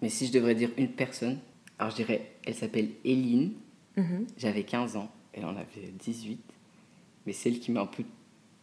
Mais 0.00 0.08
si 0.08 0.26
je 0.28 0.32
devrais 0.32 0.54
dire 0.54 0.70
une 0.76 0.90
personne, 0.90 1.38
alors 1.78 1.90
je 1.90 1.96
dirais, 1.96 2.30
elle 2.44 2.54
s'appelle 2.54 2.90
Eline. 3.04 3.52
Mhm. 3.96 4.26
J'avais 4.36 4.62
15 4.62 4.96
ans, 4.96 5.10
elle 5.32 5.44
en 5.44 5.56
avait 5.56 5.92
18. 5.98 6.38
Mais 7.26 7.32
celle 7.32 7.58
qui 7.58 7.72
m'a 7.72 7.80
un 7.80 7.86
peu, 7.86 8.04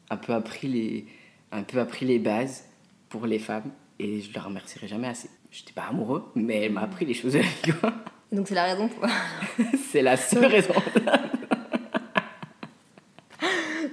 un, 0.10 0.18
peu 0.18 0.34
appris 0.34 0.68
les, 0.70 1.06
un 1.52 1.64
peu 1.64 1.80
appris 1.80 2.06
les 2.06 2.20
bases 2.20 2.66
pour 3.10 3.26
les 3.26 3.40
femmes. 3.40 3.72
Et 4.00 4.22
je 4.22 4.34
la 4.34 4.44
remercierai 4.44 4.88
jamais 4.88 5.08
assez. 5.08 5.30
J'étais 5.52 5.74
pas 5.74 5.84
amoureux, 5.84 6.32
mais 6.36 6.66
elle 6.66 6.72
m'a 6.72 6.82
appris 6.82 7.06
les 7.06 7.14
choses 7.14 7.34
de 7.34 7.40
la 7.40 7.44
vie. 7.44 7.94
donc, 8.32 8.48
c'est 8.48 8.56
la 8.56 8.66
raison 8.66 8.88
pour... 8.88 9.06
C'est 9.92 10.02
la 10.02 10.18
seule 10.18 10.46
raison. 10.46 10.74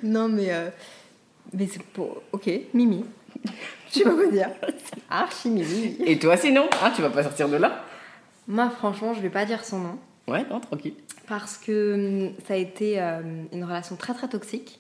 non, 0.02 0.28
mais... 0.28 0.52
euh, 0.52 0.70
Mais 1.52 1.66
c'est 1.66 1.82
pour... 1.82 2.22
Ok, 2.32 2.48
Mimi. 2.74 3.04
Je 3.88 3.98
sais 3.98 4.04
pas 4.04 4.10
quoi 4.14 4.26
dire. 4.26 4.50
Archi 5.08 5.48
Mimi. 5.50 5.96
Et 6.04 6.18
toi 6.18 6.36
sinon, 6.36 6.68
hein, 6.82 6.92
tu 6.94 7.02
vas 7.02 7.10
pas 7.10 7.22
sortir 7.22 7.48
de 7.48 7.56
là 7.56 7.84
Moi, 8.46 8.68
franchement, 8.70 9.14
je 9.14 9.20
vais 9.20 9.30
pas 9.30 9.44
dire 9.44 9.64
son 9.64 9.78
nom. 9.78 9.98
Ouais, 10.28 10.44
non, 10.50 10.60
tranquille. 10.60 10.94
parce 11.26 11.56
que 11.58 12.28
hum, 12.28 12.34
ça 12.46 12.54
a 12.54 12.56
été 12.56 13.00
euh, 13.00 13.20
une 13.52 13.64
relation 13.64 13.96
très 13.96 14.14
très 14.14 14.28
toxique 14.28 14.78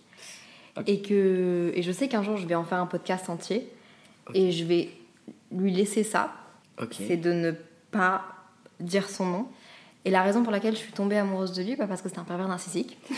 et 0.86 1.02
que 1.02 1.72
et 1.74 1.82
je 1.82 1.90
sais 1.90 2.06
qu'un 2.08 2.22
jour 2.22 2.36
je 2.36 2.46
vais 2.46 2.54
en 2.54 2.62
faire 2.64 2.78
un 2.78 2.86
podcast 2.86 3.28
entier 3.28 3.68
et 4.34 4.52
je 4.52 4.64
vais 4.64 4.90
lui 5.50 5.72
laisser 5.72 6.04
ça 6.04 6.32
c'est 6.92 7.16
de 7.16 7.32
ne 7.32 7.50
pas 7.90 8.22
dire 8.78 9.10
son 9.10 9.26
nom 9.26 9.46
et 10.04 10.10
la 10.10 10.22
raison 10.22 10.42
pour 10.42 10.52
laquelle 10.52 10.74
je 10.74 10.80
suis 10.80 10.92
tombée 10.92 11.16
amoureuse 11.18 11.52
de 11.52 11.62
lui 11.62 11.76
pas 11.76 11.86
parce 11.86 12.02
que 12.02 12.08
c'est 12.08 12.18
un 12.18 12.24
pervers 12.24 12.48
narcissique. 12.48 12.98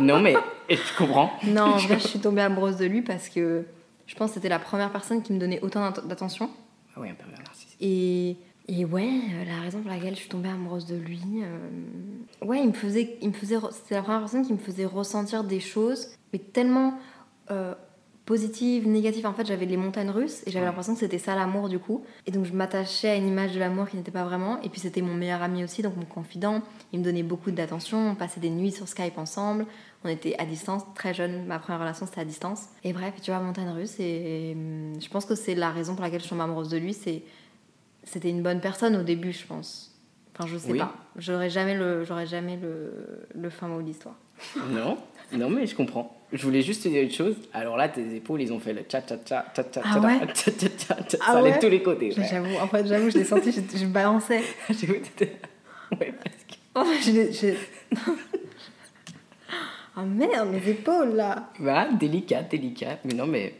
Non, 0.00 0.20
mais 0.20 0.34
et 0.68 0.76
tu 0.76 0.94
comprends? 0.98 1.30
Non 1.44 1.62
en 1.62 1.76
vrai 1.76 1.98
je 2.00 2.06
suis 2.08 2.18
tombée 2.18 2.42
amoureuse 2.42 2.76
de 2.76 2.84
lui 2.84 3.00
parce 3.00 3.28
que 3.28 3.64
je 4.06 4.14
pense 4.16 4.30
que 4.30 4.34
c'était 4.34 4.48
la 4.48 4.58
première 4.58 4.90
personne 4.90 5.22
qui 5.22 5.32
me 5.32 5.38
donnait 5.38 5.60
autant 5.60 5.88
d'att- 5.88 6.06
d'attention. 6.06 6.50
Ah 6.96 7.00
oui, 7.00 7.08
un 7.10 7.14
pervers 7.14 7.38
narcissique. 7.38 7.76
Et, 7.80 8.36
et 8.68 8.84
ouais, 8.84 9.08
euh, 9.08 9.44
la 9.44 9.60
raison 9.60 9.80
pour 9.80 9.90
laquelle 9.90 10.14
je 10.14 10.20
suis 10.20 10.28
tombée 10.28 10.48
amoureuse 10.48 10.84
de 10.86 10.96
lui, 10.96 11.20
euh, 11.42 12.44
ouais, 12.44 12.60
il 12.60 12.68
me 12.68 12.72
faisait, 12.72 13.16
il 13.22 13.28
me 13.28 13.32
faisait, 13.32 13.56
c'était 13.70 13.94
la 13.94 14.02
première 14.02 14.20
personne 14.20 14.44
qui 14.44 14.52
me 14.52 14.58
faisait 14.58 14.84
ressentir 14.84 15.44
des 15.44 15.60
choses, 15.60 16.08
mais 16.32 16.40
tellement 16.40 16.98
euh, 17.52 17.74
positives, 18.24 18.86
négatives. 18.88 19.26
En 19.26 19.32
fait, 19.32 19.46
j'avais 19.46 19.66
les 19.66 19.76
montagnes 19.76 20.10
russes 20.10 20.42
et 20.46 20.50
j'avais 20.50 20.60
Ouais. 20.64 20.68
l'impression 20.68 20.94
que 20.94 21.00
c'était 21.00 21.18
ça 21.18 21.34
l'amour 21.34 21.68
du 21.68 21.78
coup. 21.78 22.04
Et 22.26 22.30
donc 22.30 22.44
je 22.44 22.52
m'attachais 22.52 23.10
à 23.10 23.16
une 23.16 23.26
image 23.26 23.52
de 23.52 23.58
l'amour 23.58 23.88
qui 23.88 23.96
n'était 23.96 24.10
pas 24.12 24.24
vraiment. 24.24 24.60
Et 24.62 24.68
puis 24.68 24.80
c'était 24.80 25.02
mon 25.02 25.14
meilleur 25.14 25.42
ami 25.42 25.64
aussi, 25.64 25.82
donc 25.82 25.96
mon 25.96 26.04
confident. 26.04 26.62
Il 26.92 27.00
me 27.00 27.04
donnait 27.04 27.22
beaucoup 27.24 27.50
d'attention. 27.50 28.10
On 28.10 28.14
passait 28.14 28.40
des 28.40 28.50
nuits 28.50 28.72
sur 28.72 28.86
Skype 28.88 29.18
ensemble. 29.18 29.66
On 30.04 30.08
était 30.08 30.34
à 30.38 30.44
distance, 30.46 30.82
très 30.94 31.14
jeune. 31.14 31.46
Ma 31.46 31.58
première 31.58 31.80
relation 31.80 32.06
c'était 32.06 32.20
à 32.20 32.24
distance. 32.24 32.66
Et 32.84 32.92
bref, 32.92 33.14
tu 33.22 33.30
vois, 33.30 33.40
montagne 33.40 33.70
russe. 33.70 33.96
Et 33.98 34.52
hum, 34.54 35.00
je 35.00 35.08
pense 35.08 35.24
que 35.24 35.34
c'est 35.34 35.54
la 35.54 35.70
raison 35.70 35.94
pour 35.94 36.02
laquelle 36.04 36.20
je 36.20 36.26
suis 36.26 36.40
amoureuse 36.40 36.68
de 36.68 36.76
lui. 36.78 36.94
C'est 36.94 37.22
c'était 38.04 38.30
une 38.30 38.42
bonne 38.42 38.60
personne 38.60 38.96
au 38.96 39.02
début, 39.02 39.32
je 39.32 39.46
pense. 39.46 39.88
Enfin, 40.34 40.48
je 40.48 40.56
sais 40.58 40.72
Oui. 40.72 40.78
pas. 40.78 40.92
J'aurais 41.16 41.50
jamais 41.50 41.74
le, 41.74 42.04
j'aurais 42.04 42.26
jamais 42.26 42.56
le, 42.56 43.26
le 43.34 43.50
fin 43.50 43.68
mot 43.68 43.80
de 43.82 43.86
l'histoire. 43.86 44.14
Non, 44.70 44.96
non, 45.32 45.50
mais 45.50 45.66
je 45.66 45.76
comprends. 45.76 46.16
Je 46.32 46.42
voulais 46.42 46.62
juste 46.62 46.82
te 46.84 46.88
dire 46.88 47.02
une 47.02 47.10
chose. 47.10 47.36
Alors 47.52 47.76
là, 47.76 47.88
tes 47.88 48.16
épaules, 48.16 48.40
ils 48.40 48.52
ont 48.52 48.58
fait 48.58 48.72
le 48.72 48.82
tcha 48.82 49.02
tcha 49.02 49.18
tcha 49.18 49.44
tcha 49.54 49.64
tcha 49.64 49.82
Ah 49.84 49.92
tcha, 49.94 50.00
ouais 50.00 50.18
tcha 50.32 50.50
tcha 50.50 50.68
tcha 50.68 50.94
tcha, 51.02 51.18
Ah 51.20 51.26
ça 51.26 51.38
allait 51.38 51.50
ouais 51.50 51.56
de 51.56 51.60
tous 51.60 51.68
les 51.70 51.82
côtés. 51.82 52.14
ouais. 52.16 52.26
J'avoue, 52.30 52.56
en 52.56 52.66
fait, 52.68 52.86
j'avoue, 52.86 53.10
je 53.10 53.18
l'ai 53.18 53.24
senti, 53.24 53.52
je, 53.52 53.60
je 53.78 53.86
balançais. 53.86 54.42
Que 54.68 54.74
t'étais- 54.74 55.36
Ouais, 56.00 56.14
parce 56.22 56.36
que- 56.44 56.54
Oh, 56.74 56.84
je 57.02 57.54
Ah 59.94 60.04
merde, 60.06 60.48
mes 60.50 60.68
épaules 60.70 61.14
là. 61.16 61.50
Bah, 61.60 61.86
délicat, 61.92 62.42
délicat. 62.44 62.98
Mais 63.04 63.12
non, 63.12 63.26
mais 63.26 63.54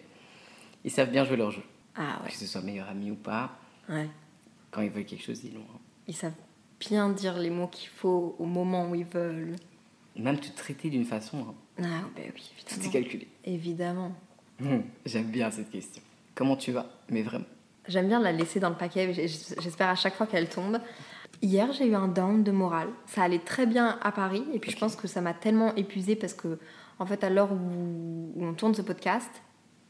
ils 0.82 0.90
savent 0.90 1.10
bien 1.10 1.24
jouer 1.26 1.36
leur 1.36 1.50
jeu. 1.50 1.62
Ah 1.94 2.20
Que 2.26 2.32
ce 2.32 2.46
soit 2.46 2.62
meilleur 2.62 2.88
ami 2.88 3.10
ou 3.10 3.16
pas, 3.16 3.50
ouais. 3.90 3.96
Ouais. 3.96 4.08
quand 4.70 4.80
ils 4.80 4.88
veulent 4.90 5.04
quelque 5.04 5.22
chose, 5.22 5.44
ils 5.44 5.52
l'ont. 5.52 5.60
hein. 5.60 5.78
Ils 6.08 6.14
savent 6.16 6.32
bien 6.80 7.10
dire 7.10 7.36
les 7.38 7.50
mots 7.50 7.66
qu'il 7.68 7.90
faut 7.90 8.34
au 8.38 8.46
moment 8.46 8.88
où 8.88 8.94
ils 8.94 9.04
veulent. 9.04 9.56
Même 10.16 10.38
te 10.40 10.48
traiter 10.56 10.88
d'une 10.88 11.04
façon, 11.04 11.38
hein, 11.50 11.54
Ah, 11.78 11.82
bah 12.14 12.22
oui, 12.34 12.50
tout 12.66 12.74
est 12.74 12.76
évidemment. 12.76 12.92
calculé. 12.92 13.28
Évidemment. 13.44 14.12
Hum, 14.60 14.82
J'aime 15.06 15.30
bien 15.30 15.50
cette 15.50 15.70
question. 15.70 16.02
Comment 16.34 16.56
tu 16.56 16.72
vas? 16.72 16.86
Mais 17.08 17.22
vraiment. 17.22 17.44
J'aime 17.88 18.08
bien 18.08 18.20
la 18.20 18.30
laisser 18.32 18.60
dans 18.60 18.68
le 18.70 18.76
paquet, 18.76 19.12
j'espère 19.12 19.88
à 19.88 19.94
chaque 19.96 20.14
fois 20.14 20.26
qu'elle 20.26 20.48
tombe. 20.48 20.78
Hier, 21.40 21.72
j'ai 21.72 21.86
eu 21.88 21.94
un 21.96 22.06
down 22.06 22.44
de 22.44 22.52
morale. 22.52 22.88
Ça 23.06 23.22
allait 23.22 23.40
très 23.40 23.66
bien 23.66 23.98
à 24.02 24.12
Paris, 24.12 24.44
et 24.54 24.60
puis 24.60 24.70
je 24.70 24.76
pense 24.78 24.94
que 24.94 25.08
ça 25.08 25.20
m'a 25.20 25.34
tellement 25.34 25.74
épuisée 25.74 26.14
parce 26.14 26.34
que, 26.34 26.58
en 27.00 27.06
fait, 27.06 27.24
à 27.24 27.30
l'heure 27.30 27.50
où, 27.52 28.32
on 28.40 28.54
tourne 28.54 28.74
ce 28.74 28.82
podcast, 28.82 29.28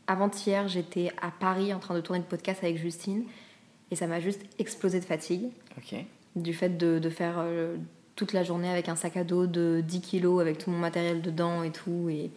avant-hier, 0.06 0.68
j'étais 0.68 1.12
à 1.20 1.30
Paris 1.30 1.74
en 1.74 1.78
train 1.80 1.94
de 1.94 2.00
tourner 2.00 2.20
le 2.20 2.26
podcast 2.26 2.64
avec 2.64 2.78
Justine, 2.78 3.24
et 3.90 3.96
ça 3.96 4.06
m'a 4.06 4.20
juste 4.20 4.40
explosé 4.58 4.98
de 4.98 5.04
fatigue, 5.04 5.50
Ok. 5.76 5.94
du 6.36 6.54
fait 6.54 6.70
de, 6.78 6.98
de 6.98 7.10
faire 7.10 7.34
euh, 7.38 7.76
toute 8.16 8.32
la 8.32 8.44
journée 8.44 8.68
avec 8.70 8.88
un 8.88 8.96
sac 8.96 9.16
à 9.16 9.24
dos 9.24 9.46
de 9.46 9.82
10 9.86 10.00
kilos, 10.00 10.40
avec 10.40 10.58
tout 10.58 10.70
mon 10.70 10.78
matériel 10.78 11.22
dedans 11.22 11.62
et 11.62 11.70
tout, 11.70 12.08
et 12.10 12.30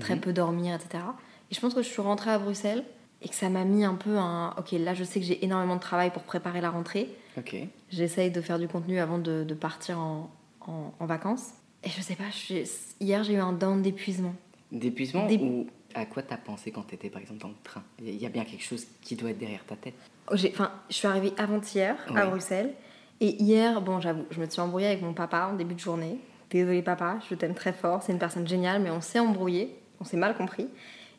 très 0.00 0.14
Mhm. 0.14 0.20
peu 0.20 0.32
dormir, 0.32 0.74
etc. 0.74 1.02
Et 1.50 1.54
je 1.54 1.60
pense 1.60 1.74
que 1.74 1.82
je 1.82 1.88
suis 1.88 2.02
rentrée 2.02 2.30
à 2.30 2.38
Bruxelles, 2.38 2.84
et 3.22 3.28
que 3.28 3.34
ça 3.34 3.48
m'a 3.48 3.64
mis 3.64 3.84
un 3.84 3.94
peu 3.94 4.18
un... 4.18 4.54
Ok, 4.58 4.72
là, 4.72 4.94
je 4.94 5.02
sais 5.02 5.20
que 5.20 5.26
j'ai 5.26 5.42
énormément 5.44 5.76
de 5.76 5.80
travail 5.80 6.10
pour 6.10 6.22
préparer 6.22 6.60
la 6.60 6.70
rentrée. 6.70 7.08
Ok. 7.38 7.56
J'essaye 7.90 8.30
de 8.30 8.40
faire 8.40 8.58
du 8.58 8.68
contenu 8.68 8.98
avant 8.98 9.18
de, 9.18 9.42
de 9.42 9.54
partir 9.54 9.98
en, 9.98 10.30
en- 10.60 10.92
en 11.00 11.06
vacances. 11.06 11.50
Et 11.82 11.88
je 11.88 12.00
sais 12.02 12.14
pas, 12.14 12.24
je- 12.30 12.64
hier 13.00 13.24
j'ai 13.24 13.34
eu 13.34 13.38
un 13.38 13.52
down 13.52 13.80
d'épuisement. 13.82 14.34
D'épuisement 14.72 15.26
ou 15.30 15.66
à 15.94 16.04
quoi 16.04 16.22
t'as 16.22 16.36
pensé 16.36 16.70
quand 16.72 16.82
t'étais 16.82 17.08
par 17.08 17.22
exemple 17.22 17.40
dans 17.40 17.48
le 17.48 17.54
train? 17.64 17.82
Il 18.02 18.14
y 18.20 18.26
a 18.26 18.28
bien 18.28 18.44
quelque 18.44 18.64
chose 18.64 18.86
qui 19.00 19.16
doit 19.16 19.30
être 19.30 19.38
derrière 19.38 19.64
ta 19.64 19.76
tête. 19.76 19.94
Oh, 20.30 20.34
j'ai- 20.36 20.50
Enfin, 20.52 20.72
je 20.90 20.94
suis 20.94 21.06
arrivée 21.08 21.32
avant-hier 21.38 21.96
à. 22.14 22.26
Bruxelles. 22.26 22.74
Et 23.20 23.42
hier, 23.42 23.80
bon, 23.80 24.00
j'avoue, 24.00 24.24
je 24.30 24.40
me 24.40 24.46
suis 24.48 24.60
embrouillée 24.60 24.88
avec 24.88 25.02
mon 25.02 25.14
papa 25.14 25.48
en 25.52 25.56
début 25.56 25.74
de 25.74 25.80
journée. 25.80 26.18
Désolée 26.50 26.82
papa, 26.82 27.18
je 27.28 27.34
t'aime 27.34 27.54
très 27.54 27.72
fort, 27.72 28.02
c'est 28.02 28.12
une 28.12 28.18
personne 28.18 28.46
géniale, 28.46 28.80
mais 28.82 28.90
on 28.90 29.00
s'est 29.00 29.18
embrouillé, 29.18 29.76
on 30.00 30.04
s'est 30.04 30.16
mal 30.16 30.36
compris. 30.36 30.68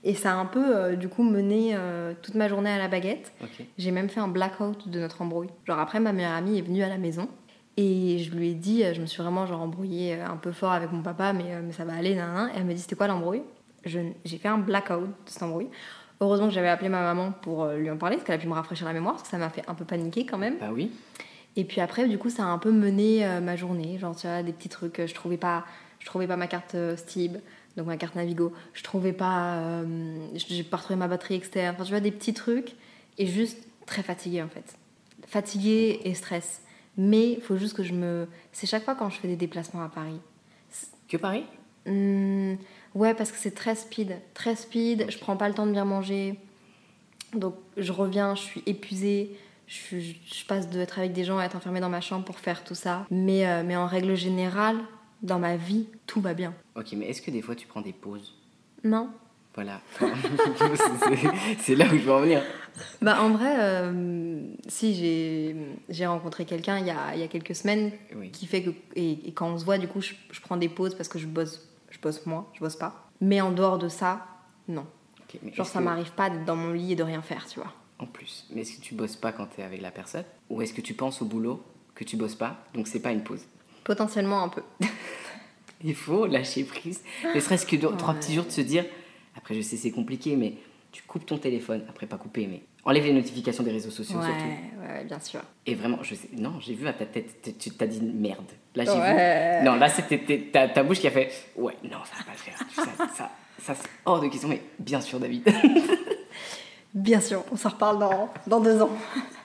Et 0.04 0.14
ça 0.14 0.32
a 0.32 0.36
un 0.36 0.46
peu, 0.46 0.76
euh, 0.78 0.96
du 0.96 1.10
coup, 1.10 1.24
mené 1.24 1.72
euh, 1.74 2.14
toute 2.22 2.36
ma 2.36 2.48
journée 2.48 2.70
à 2.70 2.78
la 2.78 2.88
baguette. 2.88 3.34
J'ai 3.78 3.92
même 3.92 4.10
fait 4.10 4.20
un 4.20 4.28
blackout 4.28 4.88
de 4.88 5.00
notre 5.00 5.22
embrouille. 5.22 5.50
Genre 5.66 5.80
après, 5.80 6.00
ma 6.00 6.14
meilleure 6.14 6.34
amie 6.34 6.60
est 6.60 6.62
venue 6.62 6.84
à 6.84 6.88
la 6.88 6.98
maison 6.98 7.28
et 7.78 8.20
je 8.20 8.32
lui 8.34 8.50
ai 8.50 8.54
dit, 8.54 8.84
euh, 8.84 8.94
je 8.94 9.02
me 9.02 9.06
suis 9.08 9.22
vraiment 9.22 9.46
genre 9.48 9.62
embrouillée 9.62 10.14
un 10.22 10.38
peu 10.38 10.52
fort 10.52 10.72
avec 10.72 10.92
mon 10.92 11.02
papa, 11.02 11.34
mais, 11.34 11.46
euh, 11.56 11.62
mais 11.64 11.74
ça 11.74 11.84
va 11.84 11.94
aller, 11.94 12.16
nan, 12.16 12.32
nan. 12.34 12.50
Et 12.50 12.58
elle 12.60 12.66
me 12.66 12.74
dit, 12.74 12.80
c'était 12.80 12.96
quoi 12.96 13.08
l'embrouille? 13.08 13.42
Je- 13.86 14.00
J'ai 14.24 14.38
fait 14.38 14.48
un 14.48 14.60
blackout 14.60 15.08
de 15.08 15.12
cette 15.26 15.44
embrouille. 15.44 15.68
Heureusement 16.22 16.48
que 16.48 16.54
j'avais 16.54 16.70
appelé 16.70 16.90
ma 16.90 17.02
maman 17.02 17.32
pour 17.42 17.66
lui 17.68 17.90
en 17.92 17.98
parler, 17.98 18.16
parce 18.18 18.26
qu'elle 18.26 18.36
a 18.36 18.40
pu 18.40 18.48
me 18.48 18.54
rafraîchir 18.54 18.88
la 18.88 18.94
mémoire, 18.94 19.16
parce 19.16 19.24
que 19.24 19.30
ça 19.30 19.38
m'a 19.38 19.50
fait 19.50 19.64
un 19.68 19.76
peu 19.76 19.84
paniquer 19.86 20.26
quand 20.26 20.38
même. 20.40 20.58
Bah 20.60 20.70
oui. 20.74 20.92
Et 21.58 21.66
puis 21.66 21.82
après, 21.82 22.08
du 22.08 22.18
coup, 22.18 22.30
ça 22.30 22.44
a 22.44 22.46
un 22.46 22.60
peu 22.60 22.72
mené 22.72 23.26
euh, 23.26 23.42
ma 23.42 23.56
journée. 23.56 23.98
Genre, 24.00 24.16
tu 24.16 24.28
vois, 24.28 24.44
des 24.44 24.54
petits 24.54 24.70
trucs, 24.70 25.00
euh, 25.00 25.08
je 25.08 25.14
trouvais 25.14 25.38
pas, 25.38 25.66
je 26.00 26.06
trouvais 26.06 26.28
pas 26.28 26.38
ma 26.38 26.48
carte 26.48 26.76
euh, 26.76 26.96
Stib, 26.96 27.38
donc 27.76 27.88
ma 27.88 27.98
carte 27.98 28.16
Navigo. 28.16 28.54
Je 28.74 28.84
trouvais 28.84 29.12
pas, 29.12 29.58
euh, 29.58 30.18
j'ai 30.36 30.64
pas 30.64 30.78
retrouvé 30.78 30.96
ma 30.96 31.08
batterie 31.08 31.36
externe. 31.36 31.76
Enfin, 31.76 31.84
tu 31.84 31.90
vois, 31.90 32.00
des 32.00 32.12
petits 32.12 32.34
trucs. 32.34 32.76
Et 33.18 33.26
juste 33.26 33.58
très 33.88 34.04
fatiguée, 34.04 34.44
en 34.44 34.48
fait. 34.48 34.78
Fatiguée 35.26 36.00
et 36.06 36.14
stress. 36.14 36.62
Mais 36.96 37.32
il 37.34 37.42
faut 37.42 37.58
juste 37.58 37.76
que 37.76 37.84
je 37.84 37.94
me... 37.94 38.28
C'est 38.52 38.68
chaque 38.68 38.86
fois 38.86 38.96
quand 38.96 39.10
je 39.10 39.20
fais 39.20 39.28
des 39.28 39.36
déplacements 39.36 39.84
à 39.84 39.90
Paris. 39.90 40.20
Que 41.10 41.18
Paris? 41.18 41.44
Hmm, 41.88 42.56
ouais, 42.94 43.14
parce 43.16 43.32
que 43.32 43.38
c'est 43.38 43.56
très 43.56 43.76
speed. 43.76 44.16
Très 44.36 44.56
speed, 44.56 45.10
je 45.10 45.18
prends 45.18 45.38
pas 45.38 45.48
le 45.48 45.56
temps 45.56 45.66
de 45.66 45.72
bien 45.72 45.86
manger. 45.86 46.40
Donc 47.34 47.56
je 47.76 47.92
reviens, 47.92 48.36
je 48.36 48.42
suis 48.42 48.64
épuisée, 48.66 49.38
je, 49.68 49.98
je 50.00 50.46
passe 50.48 50.68
d'être 50.70 50.98
avec 51.00 51.14
des 51.14 51.24
gens 51.24 51.38
à 51.38 51.44
être 51.46 51.56
enfermée 51.56 51.80
dans 51.82 51.90
ma 51.90 52.02
chambre 52.02 52.26
pour 52.26 52.40
faire 52.40 52.64
tout 52.64 52.76
ça. 52.76 53.06
Mais, 53.12 53.46
euh, 53.48 53.64
mais 53.66 53.76
en 53.76 53.86
règle 53.88 54.16
générale, 54.16 54.78
dans 55.22 55.40
ma 55.40 55.56
vie, 55.58 55.88
tout 56.06 56.22
va 56.22 56.34
bien. 56.34 56.54
Ok, 56.76 56.94
mais 56.96 57.08
est-ce 57.10 57.22
que 57.22 57.32
des 57.32 57.42
fois 57.42 57.56
tu 57.56 57.68
prends 57.68 57.82
des 57.82 57.94
pauses? 57.94 58.36
Non 58.84 59.10
Voilà. 59.56 59.82
C'est- 61.60 61.76
là 61.76 61.86
où 61.86 61.98
je 61.98 62.04
veux 62.04 62.12
en 62.14 62.22
venir. 62.22 62.42
Bah 63.02 63.22
en 63.22 63.32
vrai, 63.32 63.56
euh, 63.60 64.44
si 64.68 64.94
j'ai 65.90 66.06
rencontré 66.06 66.46
quelqu'un 66.46 66.78
il 66.78 66.86
y 66.86 66.92
a, 66.92 67.16
il 67.16 67.20
y 67.20 67.24
a 67.24 67.28
quelques 67.28 67.56
semaines 67.56 67.92
Oui. 68.16 68.30
qui 68.30 68.46
fait 68.46 68.62
que 68.62 68.70
et, 68.96 69.28
et 69.28 69.32
quand 69.34 69.48
on 69.50 69.58
se 69.58 69.66
voit 69.66 69.80
du 69.80 69.88
coup 69.88 70.00
je, 70.00 70.14
je 70.30 70.40
prends 70.42 70.58
des 70.58 70.70
pauses 70.70 70.94
parce 70.94 71.10
que 71.10 71.18
je 71.18 71.26
bosse 71.26 71.68
je 71.90 71.98
bosse 72.00 72.24
moins, 72.28 72.46
je 72.54 72.60
bosse 72.60 72.76
pas. 72.76 73.10
Mais 73.20 73.42
en 73.42 73.52
dehors 73.52 73.80
de 73.80 73.88
ça, 73.90 74.28
non. 74.68 74.86
Mais 75.44 75.52
Genre 75.54 75.66
ça 75.66 75.80
que- 75.80 75.84
m'arrive 75.86 76.12
pas 76.12 76.30
d'être 76.30 76.46
dans 76.46 76.56
mon 76.56 76.72
lit 76.74 76.92
et 76.92 76.96
de 76.96 77.02
rien 77.04 77.24
faire, 77.24 77.48
tu 77.48 77.60
vois. 77.60 77.74
En 78.00 78.06
plus. 78.06 78.46
Mais 78.52 78.62
est-ce 78.62 78.78
que 78.78 78.82
tu 78.82 78.94
bosses 78.94 79.16
pas 79.16 79.32
quand 79.32 79.48
tu 79.48 79.62
es 79.62 79.64
avec 79.64 79.82
la 79.82 79.92
personne? 79.92 80.24
Ou 80.50 80.62
est-ce 80.62 80.74
que 80.74 80.82
tu 80.82 80.94
penses 80.94 81.22
au 81.22 81.26
boulot 81.26 81.64
que 81.96 82.04
tu 82.04 82.16
bosses 82.16 82.36
pas 82.36 82.64
Donc 82.74 82.88
c'est 82.88 83.00
pas 83.00 83.12
une 83.12 83.24
pause? 83.24 83.42
Potentiellement 83.84 84.44
un 84.44 84.50
peu. 84.50 84.62
Il 85.84 85.96
faut 85.96 86.26
lâcher 86.28 86.64
prise. 86.64 87.02
Ne 87.34 87.40
serait-ce 87.40 87.66
que 87.66 87.76
deux- 87.76 87.96
trois 87.98 88.14
petits 88.16 88.34
jours 88.34 88.46
de 88.46 88.52
se 88.52 88.62
dire. 88.62 88.86
Après, 89.36 89.54
je 89.56 89.62
sais, 89.62 89.78
c'est 89.78 89.92
compliqué, 89.92 90.36
mais 90.36 90.54
tu 90.92 91.04
coupes 91.04 91.26
ton 91.26 91.38
téléphone. 91.38 91.84
Après, 91.90 92.06
pas 92.08 92.18
couper, 92.18 92.48
mais 92.48 92.62
enlève 92.84 93.06
les 93.06 93.14
notifications 93.14 93.64
des 93.64 93.72
réseaux 93.72 93.92
sociaux 93.92 94.18
Ouais, 94.20 94.26
surtout. 94.26 94.44
ouais, 94.82 95.04
bien 95.06 95.20
sûr. 95.20 95.42
Et 95.68 95.76
vraiment, 95.76 96.00
je 96.02 96.16
sais. 96.16 96.30
Non, 96.34 96.60
j'ai 96.60 96.74
vu 96.74 96.88
à 96.88 96.94
ta 96.94 97.06
tête, 97.06 97.56
tu 97.60 97.70
t'as 97.72 97.86
dit 97.88 98.02
merde. 98.02 98.46
Là, 98.76 98.86
j'ai 98.86 98.92
Ouais. 98.92 99.60
vu. 99.60 99.66
Non, 99.66 99.76
là, 99.76 99.90
c'était 99.90 100.50
ta, 100.52 100.68
ta 100.68 100.84
bouche 100.84 101.00
qui 101.00 101.08
a 101.08 101.12
fait. 101.12 101.32
Ouais, 101.56 101.76
non, 101.84 101.98
ça 102.06 102.18
va 102.20 102.24
pas 102.24 102.32
le 102.32 102.38
faire. 102.38 102.58
Ça, 102.76 103.08
ça, 103.16 103.32
ça, 103.62 103.76
c'est 103.76 103.90
hors 104.06 104.20
de 104.22 104.28
question, 104.28 104.50
mais 104.50 104.62
bien 104.80 105.02
sûr, 105.02 105.20
David. 105.20 105.44
Bien 106.98 107.22
sûr, 107.22 107.44
on 107.52 107.56
s'en 107.56 107.70
reparle 107.70 108.00
dans, 108.00 108.30
dans 108.48 108.60
deux 108.60 108.82
ans, 108.82 108.90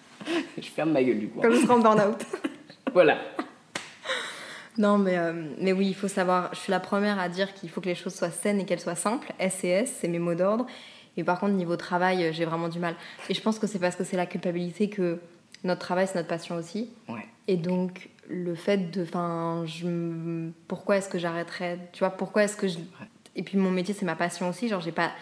je 0.56 0.68
ferme 0.68 0.92
ma 0.92 1.02
gueule 1.02 1.18
du 1.18 1.28
coup. 1.28 1.40
comme 1.40 1.52
je 1.52 1.60
serai 1.60 1.72
en 1.74 1.78
burn-out. 1.80 2.24
Voilà. 2.94 3.18
Non, 4.78 4.98
mais, 4.98 5.16
euh, 5.18 5.32
mais 5.58 5.72
oui, 5.72 5.88
il 5.88 5.94
faut 5.94 6.08
savoir, 6.08 6.50
je 6.54 6.58
suis 6.60 6.70
la 6.70 6.80
première 6.80 7.18
à 7.18 7.28
dire 7.28 7.52
qu'il 7.54 7.68
faut 7.70 7.80
que 7.80 7.88
les 7.88 7.94
choses 7.94 8.14
soient 8.14 8.30
saines 8.30 8.60
et 8.60 8.64
qu'elles 8.64 8.80
soient 8.80 8.94
simples. 8.94 9.32
S 9.38 9.64
et 9.64 9.68
S, 9.68 9.98
c'est 10.00 10.08
mes 10.08 10.18
mots 10.18 10.34
d'ordre. 10.34 10.66
Et 11.16 11.24
par 11.24 11.40
contre, 11.40 11.52
niveau 11.52 11.76
travail, 11.76 12.24
euh, 12.24 12.32
j'ai 12.32 12.44
vraiment 12.46 12.68
du 12.68 12.78
mal. 12.78 12.94
Et 13.28 13.34
je 13.34 13.40
pense 13.42 13.58
que 13.58 13.66
c'est 13.66 13.78
parce 13.78 13.96
que 13.96 14.04
c'est 14.04 14.16
la 14.16 14.26
culpabilité 14.26 14.88
que 14.88 15.20
notre 15.64 15.80
travail, 15.80 16.06
c'est 16.06 16.16
notre 16.16 16.28
passion 16.28 16.56
aussi. 16.56 16.90
Ouais. 17.08 17.26
Et 17.48 17.56
donc, 17.56 18.08
le 18.28 18.54
fait 18.54 18.90
de. 18.90 19.02
Enfin, 19.02 19.64
je. 19.66 20.48
Pourquoi 20.68 20.96
est-ce 20.96 21.08
que 21.08 21.18
j'arrêterais? 21.18 21.78
Tu 21.92 22.00
vois, 22.00 22.10
pourquoi 22.10 22.44
est-ce 22.44 22.56
que 22.56 22.68
je. 22.68 22.78
Et 23.36 23.42
puis, 23.42 23.58
mon 23.58 23.70
métier, 23.70 23.94
c'est 23.94 24.06
ma 24.06 24.16
passion 24.16 24.48
aussi. 24.48 24.68
Genre, 24.68 24.80
j'ai 24.80 24.92
pas. 24.92 25.12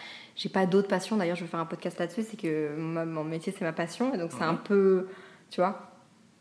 J'ai 0.41 0.49
pas 0.49 0.65
d'autres 0.65 0.87
passions. 0.87 1.17
D'ailleurs, 1.17 1.35
je 1.35 1.43
vais 1.43 1.47
faire 1.49 1.59
un 1.59 1.65
podcast 1.67 1.99
là-dessus. 1.99 2.23
C'est 2.27 2.35
que 2.35 2.75
mon 2.75 3.23
métier, 3.23 3.53
c'est 3.55 3.63
ma 3.63 3.73
passion. 3.73 4.11
Et 4.13 4.17
donc, 4.17 4.31
c'est 4.31 4.39
Ouais. 4.39 4.43
un 4.45 4.55
peu. 4.55 5.07
Tu 5.51 5.61
vois 5.61 5.91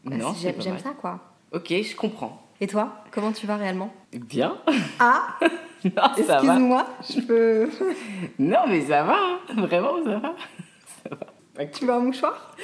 bah, 0.04 0.16
J'aime 0.40 0.78
ça, 0.78 0.92
quoi. 0.98 1.20
Ok, 1.52 1.66
je 1.68 1.94
comprends. 1.94 2.46
Et 2.62 2.66
toi, 2.66 3.04
comment 3.10 3.30
tu 3.32 3.46
vas 3.46 3.56
réellement? 3.56 3.92
Bien. 4.12 4.56
Ah 4.98 5.36
Non, 5.84 5.92
ça 6.16 6.22
va. 6.22 6.34
Excuse-moi, 6.44 6.86
je 7.10 7.20
peux. 7.20 7.70
Non, 8.38 8.60
mais 8.68 8.80
ça 8.82 9.02
va. 9.02 9.16
hein. 9.18 9.38
Vraiment, 9.66 10.02
ça 10.02 10.18
va. 10.18 10.34
Ça 11.02 11.10
va. 11.56 11.66
Tu 11.66 11.84
veux 11.84 11.92
un 11.92 11.98
mouchoir? 12.00 12.56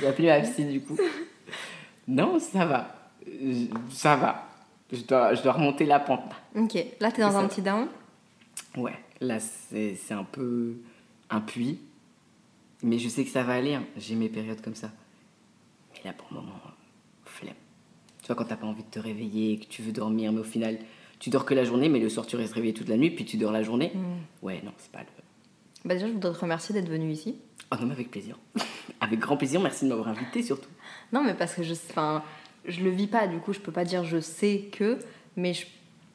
J'ai 0.00 0.06
appelé 0.06 0.28
ma 0.28 0.40
psy 0.40 0.64
du 0.66 0.82
coup. 0.82 0.98
Non, 2.08 2.38
ça 2.38 2.64
va. 2.66 2.94
Je- 3.26 3.66
Ça 3.90 4.16
va. 4.16 4.44
Je 4.92 5.02
dois, 5.02 5.32
je 5.34 5.42
dois 5.42 5.52
remonter 5.52 5.86
la 5.86 6.00
pente. 6.00 6.30
Ok, 6.54 6.74
là, 7.00 7.10
t'es 7.10 7.22
dans 7.22 7.30
Ça 7.30 7.38
un 7.38 7.42
va. 7.42 7.48
petit 7.48 7.62
down? 7.62 7.86
Ouais, 8.76 8.92
là, 9.22 9.38
c'est 9.40 9.96
un 10.12 10.24
peu 10.24 10.74
un 11.30 11.40
puits. 11.40 11.78
Mais 12.82 12.98
je 12.98 13.08
sais 13.08 13.24
que 13.24 13.30
ça 13.30 13.42
va 13.44 13.54
aller. 13.54 13.74
hein. 13.74 13.84
J'ai 13.96 14.14
mes 14.14 14.28
périodes 14.28 14.60
comme 14.60 14.74
ça. 14.74 14.90
Mais 15.94 16.00
là, 16.04 16.12
pour 16.12 16.28
le 16.30 16.36
moment, 16.40 16.58
flemme. 17.24 17.54
Tu 18.20 18.26
vois, 18.26 18.36
quand 18.36 18.44
t'as 18.44 18.56
pas 18.56 18.66
envie 18.66 18.82
de 18.82 18.88
te 18.90 18.98
réveiller, 18.98 19.58
que 19.58 19.66
tu 19.66 19.82
veux 19.82 19.92
dormir, 19.92 20.32
mais 20.32 20.40
au 20.40 20.44
final, 20.44 20.78
tu 21.18 21.30
dors 21.30 21.44
que 21.44 21.54
la 21.54 21.64
journée, 21.64 21.88
mais 21.88 22.00
le 22.00 22.08
soir, 22.08 22.26
tu 22.26 22.36
restes 22.36 22.54
réveillé 22.54 22.74
toute 22.74 22.88
la 22.88 22.96
nuit, 22.96 23.10
puis 23.10 23.24
tu 23.24 23.36
dors 23.36 23.52
la 23.52 23.62
journée. 23.62 23.92
Ouais, 24.42 24.60
non, 24.64 24.72
c'est 24.78 24.90
pas 24.90 25.00
le. 25.00 25.06
Bah, 25.84 25.94
déjà, 25.94 26.06
je 26.08 26.12
voudrais 26.12 26.32
te 26.32 26.38
remercier 26.38 26.74
d'être 26.74 26.88
venu 26.88 27.10
ici. 27.10 27.36
Oh 27.72 27.76
non, 27.80 27.86
mais 27.86 27.92
avec 27.92 28.10
plaisir. 28.10 28.38
avec 29.00 29.18
grand 29.20 29.36
plaisir, 29.36 29.60
merci 29.60 29.84
de 29.84 29.90
m'avoir 29.90 30.08
invité 30.08 30.42
surtout. 30.42 30.68
Non, 31.12 31.22
mais 31.24 31.34
parce 31.34 31.54
que 31.54 31.62
je, 31.62 31.72
enfin, 31.72 32.22
je 32.64 32.82
le 32.82 32.90
vis 32.90 33.06
pas, 33.08 33.26
du 33.26 33.38
coup, 33.38 33.52
je 33.52 33.60
peux 33.60 33.72
pas 33.72 33.84
dire 33.84 34.04
je 34.04 34.20
sais 34.20 34.68
que, 34.72 34.98
mais 35.36 35.52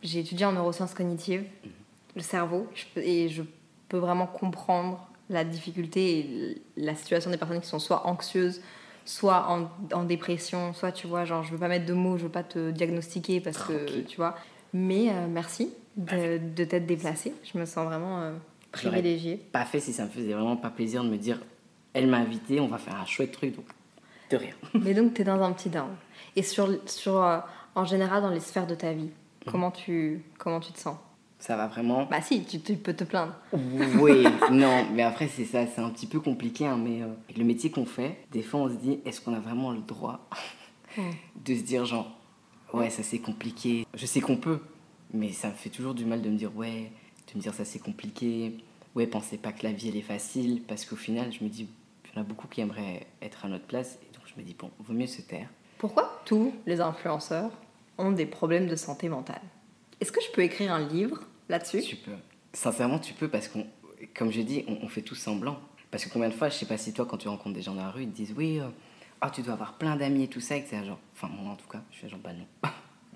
j'ai 0.04 0.20
étudié 0.20 0.46
en 0.46 0.52
neurosciences 0.54 0.94
cognitives, 0.94 1.44
le 2.18 2.24
cerveau, 2.24 2.68
je 2.76 2.84
peux- 2.94 3.02
et 3.04 3.30
je 3.30 3.44
peux 3.90 3.98
vraiment 3.98 4.28
comprendre 4.28 5.08
la 5.30 5.44
difficulté 5.44 6.20
et 6.20 6.62
la 6.78 6.96
situation 6.96 7.30
des 7.32 7.38
personnes 7.38 7.62
qui 7.62 7.68
sont 7.68 7.80
soit 7.80 8.06
anxieuses, 8.08 8.62
soit 9.06 9.48
en, 9.50 9.70
en 9.96 10.04
dépression, 10.04 10.74
soit 10.74 10.92
tu 10.92 11.08
vois, 11.08 11.24
genre, 11.26 11.44
je 11.44 11.52
veux 11.52 11.58
pas 11.58 11.68
mettre 11.70 11.86
de 11.86 11.94
mots, 11.94 12.18
je 12.18 12.24
veux 12.24 12.30
pas 12.32 12.44
te 12.44 12.72
diagnostiquer 12.72 13.40
parce 13.42 13.58
que, 13.60 14.02
tu 14.02 14.18
vois. 14.18 14.36
Mais 14.74 15.10
euh, 15.10 15.28
merci 15.30 15.74
de, 15.96 16.38
de 16.38 16.64
t'être 16.66 16.86
déplacée, 16.86 17.34
je 17.44 17.58
me 17.58 17.66
sens 17.66 17.86
vraiment 17.86 18.22
euh, 18.22 18.34
privilégiée. 18.72 19.38
Pas 19.38 19.66
fait 19.66 19.80
si 19.80 19.94
ça 19.94 20.04
me 20.06 20.10
faisait 20.10 20.34
vraiment 20.34 20.58
pas 20.58 20.70
plaisir 20.70 21.04
de 21.04 21.10
me 21.10 21.18
dire, 21.18 21.40
elle 21.94 22.08
m'a 22.08 22.18
invité, 22.18 22.60
on 22.60 22.68
va 22.68 22.78
faire 22.78 22.96
un 22.96 23.06
chouette 23.06 23.32
truc, 23.32 23.56
donc 23.56 23.66
de 24.30 24.38
rien. 24.38 24.54
Mais 24.74 24.94
donc, 24.94 25.14
tu 25.14 25.22
es 25.22 25.26
dans 25.26 25.42
un 25.42 25.52
petit 25.54 25.70
down. 25.70 25.90
Et 26.36 26.44
sur, 26.44 26.70
sur, 26.86 27.22
euh, 27.24 27.40
en 27.76 27.86
général, 27.86 28.22
dans 28.22 28.30
les 28.30 28.40
sphères 28.42 28.68
de 28.68 28.76
ta 28.76 28.92
vie, 28.94 29.10
comment 29.46 29.72
tu, 29.72 30.22
comment 30.38 30.60
tu 30.60 30.72
te 30.74 30.80
sens? 30.80 30.98
Ça 31.40 31.56
va 31.56 31.68
vraiment. 31.68 32.06
Bah 32.06 32.22
si, 32.22 32.44
tu, 32.44 32.60
tu 32.60 32.76
peux 32.76 32.94
te 32.96 33.04
plaindre. 33.04 33.34
Oui, 33.54 34.24
non, 34.52 34.86
mais 34.94 35.04
après, 35.04 35.28
c'est 35.28 35.46
ça, 35.46 35.66
c'est 35.68 35.82
un 35.82 35.90
petit 35.90 36.08
peu 36.08 36.20
compliqué, 36.20 36.66
hein, 36.66 36.78
mais 36.78 37.04
euh, 37.04 37.08
avec 37.26 37.38
le 37.38 37.44
métier 37.44 37.70
qu'on 37.70 37.86
fait, 37.86 38.18
des 38.32 38.42
fois, 38.42 38.62
on 38.62 38.70
se 38.70 38.76
dit, 38.76 39.00
est-ce 39.06 39.22
qu'on 39.22 39.34
a 39.34 39.40
vraiment 39.40 39.72
le 39.72 39.80
droit 39.80 40.28
de 40.98 41.56
se 41.56 41.62
dire, 41.62 41.86
genre, 41.86 42.12
ouais, 42.74 42.90
ça 42.90 43.04
c'est 43.04 43.20
compliqué. 43.20 43.86
Je 43.94 44.06
sais 44.06 44.20
qu'on 44.20 44.38
peut, 44.38 44.60
mais 45.14 45.32
ça 45.32 45.50
me 45.50 45.54
fait 45.54 45.70
toujours 45.70 45.94
du 45.94 46.06
mal 46.06 46.22
de 46.22 46.30
me 46.30 46.38
dire, 46.38 46.56
ouais, 46.56 46.92
de 47.32 47.38
me 47.38 47.42
dire, 47.42 47.54
ça 47.54 47.66
c'est 47.66 47.80
compliqué. 47.80 48.58
Ouais, 48.96 49.06
pensez 49.06 49.38
pas 49.38 49.52
que 49.52 49.64
la 49.64 49.72
vie 49.72 49.90
elle 49.90 49.98
est 49.98 50.02
facile, 50.02 50.64
parce 50.68 50.86
qu'au 50.86 50.96
final, 50.96 51.32
je 51.32 51.44
me 51.44 51.50
dis, 51.50 51.68
il 52.06 52.16
y 52.16 52.18
en 52.18 52.22
a 52.22 52.24
beaucoup 52.24 52.48
qui 52.48 52.62
aimeraient 52.62 53.06
être 53.22 53.46
à 53.46 53.48
notre 53.48 53.66
place, 53.66 54.00
et 54.02 54.16
donc 54.16 54.24
je 54.26 54.42
me 54.42 54.46
dis, 54.46 54.56
bon, 54.58 54.72
vaut 54.80 54.94
mieux 54.94 55.06
se 55.06 55.22
taire. 55.22 55.50
Pourquoi 55.78 56.20
tous 56.26 56.52
les 56.66 56.82
influenceurs 56.82 57.52
ont 58.00 58.12
des 58.12 58.26
problèmes 58.26 58.68
de 58.68 58.76
santé 58.76 59.08
mentale? 59.08 59.42
Est-ce 60.02 60.12
que 60.12 60.22
je 60.22 60.32
peux 60.32 60.42
écrire 60.42 60.74
un 60.74 60.80
livre? 60.88 61.22
Là-dessus 61.50 61.82
Tu 61.82 61.96
peux. 61.96 62.12
Sincèrement, 62.54 63.00
tu 63.00 63.14
peux 63.14 63.28
parce 63.28 63.48
qu'on, 63.48 63.66
comme 64.16 64.32
je 64.32 64.42
dis, 64.42 64.64
on, 64.68 64.78
on 64.84 64.88
fait 64.88 65.02
tout 65.02 65.16
semblant. 65.16 65.60
Parce 65.92 66.06
que 66.06 66.10
combien 66.10 66.30
de 66.30 66.34
fois, 66.34 66.50
je 66.50 66.56
sais 66.56 66.66
pas 66.66 66.78
si 66.78 66.94
toi, 66.94 67.06
quand 67.06 67.18
tu 67.18 67.28
rencontres 67.28 67.56
des 67.56 67.62
gens 67.62 67.74
dans 67.74 67.84
la 67.84 67.92
rue, 67.92 68.04
ils 68.04 68.10
te 68.10 68.16
disent 68.16 68.34
oui, 68.36 68.60
euh, 68.60 68.68
ah, 69.22 69.30
tu 69.30 69.42
dois 69.42 69.54
avoir 69.54 69.78
plein 69.78 69.96
d'amis 69.96 70.24
et 70.24 70.28
tout 70.28 70.42
ça, 70.42 70.56
et 70.58 70.64
que 70.64 70.70
c'est 70.70 70.84
genre, 70.84 71.00
enfin 71.14 71.28
moi 71.28 71.52
en 71.54 71.56
tout 71.56 71.68
cas, 71.68 71.82
je 71.92 71.98
suis 71.98 72.10
genre 72.10 72.20
bah 72.20 72.32
non. 72.34 72.46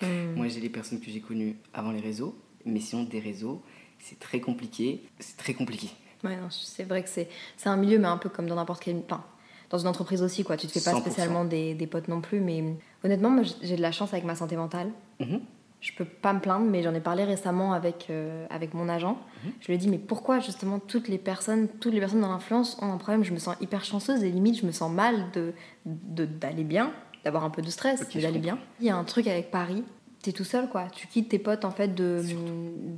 Hmm. 0.02 0.34
Moi 0.36 0.48
j'ai 0.48 0.60
les 0.60 0.70
personnes 0.70 1.00
que 1.00 1.12
j'ai 1.12 1.20
connues 1.20 1.58
avant 1.74 1.92
les 1.92 2.00
réseaux, 2.00 2.36
mais 2.66 2.80
sinon 2.80 3.04
des 3.04 3.20
réseaux, 3.20 3.62
c'est 4.00 4.20
très 4.20 4.40
compliqué, 4.40 5.04
c'est 5.20 5.38
très 5.38 5.54
compliqué. 5.54 5.90
Ouais, 6.24 6.36
non, 6.38 6.50
c'est 6.50 6.86
vrai 6.86 7.04
que 7.04 7.10
c'est 7.10 7.30
c'est 7.58 7.70
un 7.70 7.78
milieu, 7.78 8.00
mais 8.00 8.08
un 8.08 8.18
peu 8.18 8.30
comme 8.30 8.48
dans 8.48 8.56
n'importe 8.56 8.84
quel. 8.84 9.02
Enfin, 9.06 9.24
dans 9.70 9.78
une 9.78 9.88
entreprise 9.88 10.22
aussi, 10.22 10.44
quoi. 10.44 10.58
Tu 10.58 10.68
te 10.68 10.74
fais 10.74 10.82
pas 10.82 10.98
100%. 10.98 11.02
spécialement 11.02 11.46
des, 11.46 11.76
des 11.76 11.88
potes 11.88 12.08
non 12.10 12.20
plus, 12.20 12.42
mais 12.42 12.62
honnêtement, 13.06 13.30
moi, 13.30 13.44
j'ai 13.62 13.78
de 13.78 13.82
la 13.82 13.92
chance 13.94 14.12
avec 14.12 14.26
ma 14.26 14.36
santé 14.36 14.58
mentale. 14.58 14.92
Mhm. 15.20 15.40
Je 15.82 15.92
peux 15.94 16.06
pas 16.06 16.32
me 16.32 16.40
plaindre, 16.40 16.66
mais 16.68 16.84
j'en 16.84 16.94
ai 16.94 17.00
parlé 17.00 17.24
récemment 17.24 17.74
avec, 17.74 18.08
euh, 18.12 18.46
avec 18.52 18.74
mon 18.76 18.88
agent. 18.88 19.18
Je 19.62 19.68
lui 19.68 19.74
ai 19.74 19.78
dit, 19.78 19.90
mais 19.90 19.98
pourquoi 19.98 20.40
justement 20.40 20.78
toutes 20.80 21.08
les 21.08 21.18
personnes, 21.18 21.68
toutes 21.80 21.94
les 21.94 22.00
personnes 22.00 22.22
dans 22.22 22.30
l'influence 22.32 22.78
ont 22.82 22.94
un 22.94 22.98
problème? 22.98 23.24
Je 23.24 23.34
me 23.34 23.40
sens 23.40 23.56
hyper 23.62 23.84
chanceuse 23.84 24.24
et 24.24 24.30
limite, 24.30 24.60
je 24.60 24.66
me 24.68 24.72
sens 24.72 24.92
mal 24.92 25.32
de 25.34 25.54
de- 25.86 26.26
d'aller 26.26 26.64
bien, 26.64 26.92
d'avoir 27.24 27.44
un 27.44 27.50
peu 27.50 27.64
de 27.64 27.70
stress, 27.72 28.02
d'aller 28.22 28.38
bien. 28.40 28.60
Il 28.80 28.86
y 28.86 28.90
a 28.92 28.96
un 28.96 29.04
truc 29.04 29.26
avec 29.28 29.50
Paris. 29.50 29.84
T'es 30.22 30.32
tout 30.34 30.44
seul, 30.44 30.70
quoi. 30.70 30.86
Tu 30.94 31.08
quittes 31.08 31.30
tes 31.30 31.40
potes, 31.40 31.66
en 31.66 31.72
fait, 31.72 31.96
de 31.96 32.22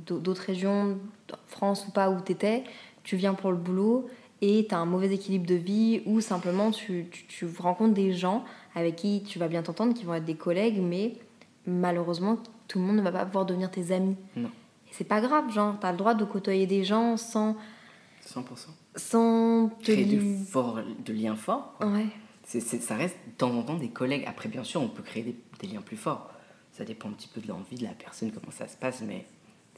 d'autres 0.06 0.42
régions, 0.42 0.98
France 1.46 1.86
ou 1.88 1.90
pas, 1.90 2.10
où 2.10 2.20
t'étais. 2.20 2.64
Tu 3.02 3.16
viens 3.16 3.32
pour 3.34 3.50
le 3.50 3.56
boulot 3.56 4.08
et 4.42 4.66
t'as 4.68 4.76
un 4.76 4.84
mauvais 4.84 5.12
équilibre 5.14 5.46
de 5.46 5.54
vie 5.54 6.02
ou 6.04 6.20
simplement 6.20 6.70
tu, 6.70 7.06
tu, 7.10 7.24
tu 7.26 7.46
rencontres 7.58 7.94
des 7.94 8.12
gens 8.12 8.44
avec 8.74 8.96
qui 8.96 9.22
tu 9.26 9.38
vas 9.38 9.48
bien 9.48 9.62
t'entendre, 9.62 9.94
qui 9.94 10.04
vont 10.04 10.14
être 10.14 10.24
des 10.26 10.34
collègues, 10.34 10.78
mais 10.82 11.14
malheureusement, 11.66 12.38
tout 12.68 12.78
le 12.78 12.84
monde 12.84 12.96
ne 12.96 13.02
va 13.02 13.12
pas 13.12 13.24
pouvoir 13.26 13.46
devenir 13.46 13.70
tes 13.70 13.92
amis. 13.92 14.16
Non, 14.36 14.50
Et 14.88 14.92
c'est 14.92 15.04
pas 15.04 15.20
grave, 15.20 15.50
genre, 15.52 15.76
t'as 15.80 15.92
le 15.92 15.98
droit 15.98 16.14
de 16.14 16.24
côtoyer 16.24 16.66
des 16.66 16.84
gens 16.84 17.16
sans, 17.16 17.56
100%. 18.26 18.68
sans 18.96 19.68
te 19.78 19.82
Créer 19.92 20.04
de, 20.04 21.12
liens 21.12 21.34
forts, 21.36 21.74
quoi. 21.78 21.86
Ouais. 21.88 22.06
C'est- 22.44 22.60
c'est- 22.60 22.80
ça 22.80 22.94
reste 22.96 23.16
de 23.26 23.32
temps 23.32 23.50
en 23.56 23.62
temps 23.62 23.76
des 23.76 23.88
collègues. 23.88 24.24
Après, 24.26 24.48
bien 24.48 24.64
sûr, 24.64 24.80
on 24.82 24.88
peut 24.88 25.02
créer 25.02 25.22
des, 25.22 25.36
des 25.60 25.66
liens 25.68 25.80
plus 25.82 25.96
forts. 25.96 26.30
Ça 26.72 26.84
dépend 26.84 27.08
un 27.08 27.12
petit 27.12 27.28
peu 27.28 27.40
de 27.40 27.48
l'envie 27.48 27.76
de 27.76 27.84
la 27.84 27.90
personne, 27.92 28.32
comment 28.32 28.50
ça 28.50 28.68
se 28.68 28.76
passe, 28.76 29.02
mais 29.06 29.24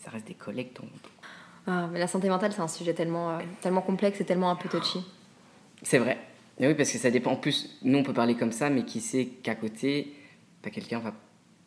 ça 0.02 0.10
reste 0.10 0.26
des 0.26 0.34
collègues 0.34 0.70
de 0.70 0.74
temps 0.74 0.84
en 0.84 0.98
temps. 0.98 1.28
Ah, 1.68 1.88
mais 1.92 1.98
la 1.98 2.06
santé 2.06 2.28
mentale, 2.28 2.52
c'est 2.52 2.60
un 2.62 2.68
sujet 2.68 2.94
tellement, 2.94 3.30
euh, 3.30 3.40
tellement 3.60 3.82
complexe 3.82 4.20
et 4.20 4.24
tellement 4.24 4.50
un 4.50 4.56
peu 4.56 4.68
touchy. 4.68 5.00
C'est 5.82 5.98
vrai. 5.98 6.18
Et 6.58 6.66
oui, 6.66 6.74
parce 6.74 6.90
que 6.90 6.98
ça 6.98 7.10
dépend. 7.10 7.32
En 7.32 7.36
plus, 7.36 7.78
nous, 7.82 7.98
on 7.98 8.02
peut 8.02 8.12
parler 8.14 8.34
comme 8.34 8.52
ça, 8.52 8.70
mais 8.70 8.84
qui 8.84 9.00
sait 9.00 9.26
qu'à 9.26 9.54
côté, 9.54 10.14
bah, 10.62 10.70
quelqu'un 10.70 11.00
va 11.00 11.12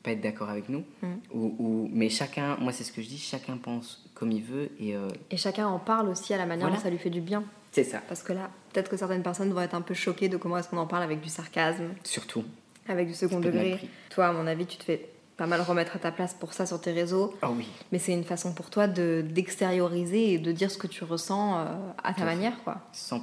pas 0.04 0.12
être 0.12 0.22
d'accord 0.22 0.50
avec 0.50 0.70
nous. 0.70 0.84
Mm. 1.02 1.08
Ou, 1.34 1.56
ou- 1.60 1.90
mais 1.92 2.10
chacun, 2.10 2.56
moi, 2.58 2.72
c'est 2.72 2.84
ce 2.84 2.92
que 2.92 3.02
je 3.02 3.08
dis, 3.08 3.18
chacun 3.18 3.58
pense 3.58 4.04
comme 4.14 4.32
il 4.32 4.44
veut. 4.44 4.70
Et 4.80 4.96
euh, 4.96 5.10
Et 5.32 5.38
chacun 5.38 5.68
en 5.68 5.80
parle 5.80 6.10
aussi 6.10 6.34
à 6.34 6.38
la 6.38 6.46
manière 6.46 6.68
Voilà. 6.68 6.78
dont 6.78 6.84
ça 6.84 6.90
lui 6.90 6.98
fait 6.98 7.10
du 7.10 7.22
bien. 7.22 7.44
C'est 7.72 7.84
ça, 7.84 8.02
Parce 8.08 8.24
que 8.24 8.34
là, 8.34 8.50
peut-être 8.74 8.90
que 8.90 8.98
certaines 8.98 9.22
personnes 9.22 9.52
vont 9.54 9.62
être 9.62 9.76
un 9.76 9.82
peu 9.82 9.94
choquées 9.94 10.28
de 10.30 10.38
comment 10.38 10.58
est-ce 10.58 10.70
qu'on 10.70 10.78
en 10.78 10.88
parle 10.88 11.04
avec 11.04 11.22
du 11.22 11.30
sarcasme, 11.30 11.90
surtout. 12.04 12.44
avec 12.88 13.08
du 13.08 13.14
second 13.14 13.40
degré. 13.40 13.80
Toi, 14.10 14.28
à 14.28 14.32
mon 14.34 14.48
avis, 14.48 14.66
tu 14.66 14.78
te 14.78 14.84
fais 14.84 15.08
pas 15.38 15.46
mal 15.46 15.62
remettre 15.62 15.96
à 15.96 16.00
ta 16.00 16.12
place 16.12 16.34
pour 16.34 16.52
ça 16.54 16.66
sur 16.66 16.82
tes 16.82 16.92
réseaux. 16.92 17.34
Oh 17.44 17.48
oui, 17.56 17.68
Mais 17.92 18.00
c'est 18.00 18.12
une 18.14 18.24
façon 18.26 18.54
pour 18.54 18.70
toi 18.72 18.88
de 18.88 19.24
d'extérioriser 19.64 20.34
et 20.34 20.38
de 20.40 20.52
dire 20.52 20.72
ce 20.72 20.78
que 20.78 20.88
tu 20.88 21.04
ressens 21.04 21.60
euh, 21.60 21.66
à 22.04 22.14
ta 22.14 22.22
Tout 22.22 22.26
manière, 22.26 22.62
quoi. 22.64 22.78
100%. 22.94 23.22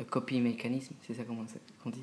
Un 0.00 0.04
copy 0.04 0.40
mécanisme, 0.40 0.94
c'est 1.06 1.14
ça 1.14 1.22
comment 1.26 1.46
ça- 1.46 1.60
qu'on 1.82 1.90
dit 1.90 2.02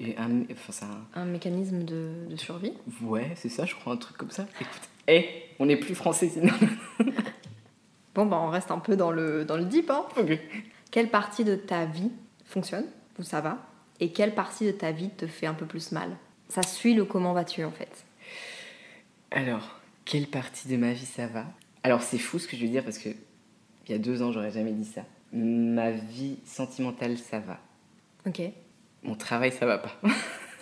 Et 0.00 0.16
un, 0.16 0.42
enfin, 0.52 1.24
mécanisme 1.24 1.82
de, 1.82 2.26
de 2.28 2.36
survie. 2.36 2.72
Ouais, 3.02 3.32
c'est 3.34 3.48
ça, 3.48 3.64
je 3.64 3.74
crois, 3.74 3.94
un 3.94 3.96
truc 3.96 4.16
comme 4.16 4.30
ça. 4.30 4.46
Écoute, 4.60 4.88
hé, 5.08 5.26
on 5.58 5.66
n'est 5.66 5.76
plus 5.76 5.94
français, 5.94 6.28
sinon. 6.28 6.52
Bon, 8.14 8.26
bah, 8.26 8.40
on 8.40 8.48
reste 8.48 8.72
un 8.72 8.80
peu 8.80 8.96
dans 8.96 9.12
le, 9.12 9.44
dans 9.44 9.56
le 9.56 9.64
deep, 9.64 9.90
hein. 9.90 10.04
Ok. 10.16 10.40
Quelle 10.90 11.08
partie 11.08 11.44
de 11.44 11.54
ta 11.54 11.84
vie 11.84 12.10
fonctionne, 12.44 12.86
ou 13.16 13.22
ça 13.22 13.40
va, 13.40 13.64
et 14.00 14.10
quelle 14.10 14.34
partie 14.34 14.66
de 14.66 14.72
ta 14.72 14.90
vie 14.90 15.10
te 15.10 15.28
fait 15.28 15.46
un 15.46 15.54
peu 15.54 15.66
plus 15.66 15.92
mal? 15.92 16.10
Ça 16.48 16.62
suit 16.62 16.94
le 16.94 17.04
comment 17.04 17.32
vas-tu, 17.32 17.62
en 17.62 17.70
fait? 17.70 18.04
Alors, 19.30 19.78
quelle 20.04 20.26
partie 20.26 20.66
de 20.66 20.76
ma 20.76 20.92
vie 20.94 21.06
ça 21.06 21.28
va? 21.28 21.44
Alors, 21.84 22.02
c'est 22.02 22.18
fou 22.18 22.40
ce 22.40 22.48
que 22.48 22.56
je 22.56 22.62
veux 22.62 22.70
dire 22.70 22.82
parce 22.82 22.98
que 22.98 23.10
il 23.86 23.92
y 23.92 23.94
a 23.94 23.98
deux 23.98 24.20
ans, 24.20 24.32
j'aurais 24.32 24.50
jamais 24.50 24.72
dit 24.72 24.84
ça. 24.84 25.02
Ma 25.32 25.92
vie 25.92 26.38
sentimentale, 26.44 27.18
ça 27.18 27.38
va. 27.38 27.60
Ok. 28.26 28.42
Mon 29.02 29.14
travail, 29.14 29.52
ça 29.52 29.66
va 29.66 29.78
pas. 29.78 29.92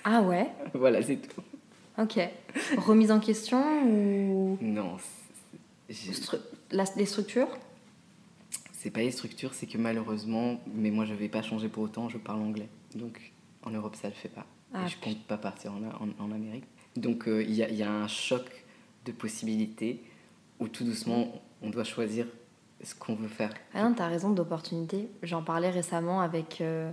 Ah 0.09 0.23
ouais 0.23 0.49
voilà, 0.73 1.03
c'est 1.03 1.17
tout. 1.17 1.43
Ok. 1.99 2.21
Remise 2.77 3.11
en 3.11 3.19
question 3.19 3.61
ou 3.85 4.57
Non, 4.61 4.99
stru- 5.91 6.39
la- 6.71 6.85
les 6.97 7.07
structures? 7.07 7.49
C'est 8.73 8.91
pas 8.93 9.01
les 9.01 9.11
structures, 9.11 9.53
c'est 9.53 9.67
que 9.67 9.79
malheureusement, 9.79 10.61
mais 10.73 10.93
moi 10.93 11.07
je 11.07 11.15
vais 11.15 11.29
pas 11.29 11.43
changer 11.43 11.69
pour 11.69 11.83
autant, 11.83 12.09
je 12.09 12.19
parle 12.19 12.41
anglais. 12.43 12.69
Donc 12.95 13.33
en 13.65 13.71
Europe, 13.71 13.97
ça 13.97 14.07
le 14.07 14.15
fait 14.15 14.29
pas. 14.29 14.47
Ah, 14.73 14.85
Et 14.87 14.89
je 14.89 14.97
compte 14.99 15.21
pas 15.25 15.39
partir 15.39 15.73
en, 15.73 15.79
en- 15.83 16.25
en 16.25 16.31
Amérique. 16.31 16.67
Donc 16.95 17.27
euh, 17.27 17.43
il 17.43 17.55
y, 17.55 17.65
a, 17.65 17.69
y 17.71 17.83
a 17.83 17.91
un 17.91 18.07
choc 18.07 18.45
de 19.07 19.11
possibilités 19.11 20.05
où 20.61 20.69
tout 20.69 20.85
doucement, 20.85 21.33
on 21.63 21.71
doit 21.71 21.83
choisir 21.85 22.27
ce 22.85 22.95
qu'on 22.95 23.17
veut 23.17 23.27
faire. 23.29 23.53
Ah 23.75 23.83
non, 23.83 23.93
t'as 23.93 24.07
raison 24.07 24.31
d'opportunité. 24.31 25.09
J'en 25.25 25.43
parlais 25.43 25.71
récemment 25.71 26.21
avec, 26.21 26.61
euh, 26.61 26.93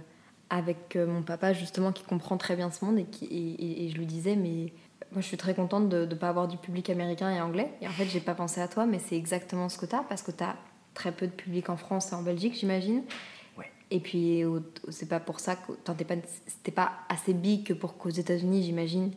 avec 0.54 0.96
euh, 0.96 1.08
mon 1.08 1.24
papa, 1.24 1.52
justement, 1.54 1.92
qui 1.92 2.04
comprend 2.04 2.38
très 2.38 2.56
bien 2.56 2.70
ce 2.70 2.86
monde. 2.86 3.00
Et, 3.00 3.06
qui, 3.06 3.26
et, 3.26 3.38
et- 3.38 3.86
et 3.86 3.90
je 3.90 3.98
lui 3.98 4.06
disais, 4.06 4.36
mais 4.36 4.72
moi, 5.12 5.22
je 5.22 5.28
suis 5.28 5.38
très 5.38 5.56
contente 5.56 5.90
de 5.90 6.06
ne 6.06 6.16
pas 6.16 6.30
avoir 6.30 6.48
du 6.48 6.58
public 6.58 6.90
américain 6.92 7.32
et 7.32 7.42
anglais. 7.42 7.72
Et 7.82 7.88
en 7.88 7.92
fait, 7.92 8.06
j'ai 8.06 8.20
pas 8.20 8.36
pensé 8.36 8.62
à 8.62 8.68
toi, 8.68 8.86
mais 8.86 9.00
c'est 9.00 9.16
exactement 9.18 9.68
ce 9.68 9.78
que 9.80 9.88
t'as, 9.88 10.04
parce 10.04 10.22
que 10.22 10.30
t'as 10.32 10.56
très 10.94 11.12
peu 11.12 11.26
de 11.26 11.32
public 11.32 11.70
en 11.70 11.78
France 11.78 12.12
et 12.12 12.16
en 12.16 12.22
Belgique, 12.22 12.54
j'imagine. 12.54 13.02
Ouais. 13.58 13.72
Et 13.90 14.00
puis, 14.00 14.44
c'est 14.90 15.10
pas 15.10 15.20
pour 15.20 15.40
ça 15.40 15.56
que. 15.56 15.72
t'es 15.94 16.06
pas, 16.06 16.16
c'était 16.46 16.72
pas 16.72 16.92
assez 17.10 17.34
big 17.34 17.64
que 17.66 17.74
pour 17.74 17.98
qu'aux 17.98 18.10
États-Unis, 18.12 18.62
j'imagine. 18.64 19.12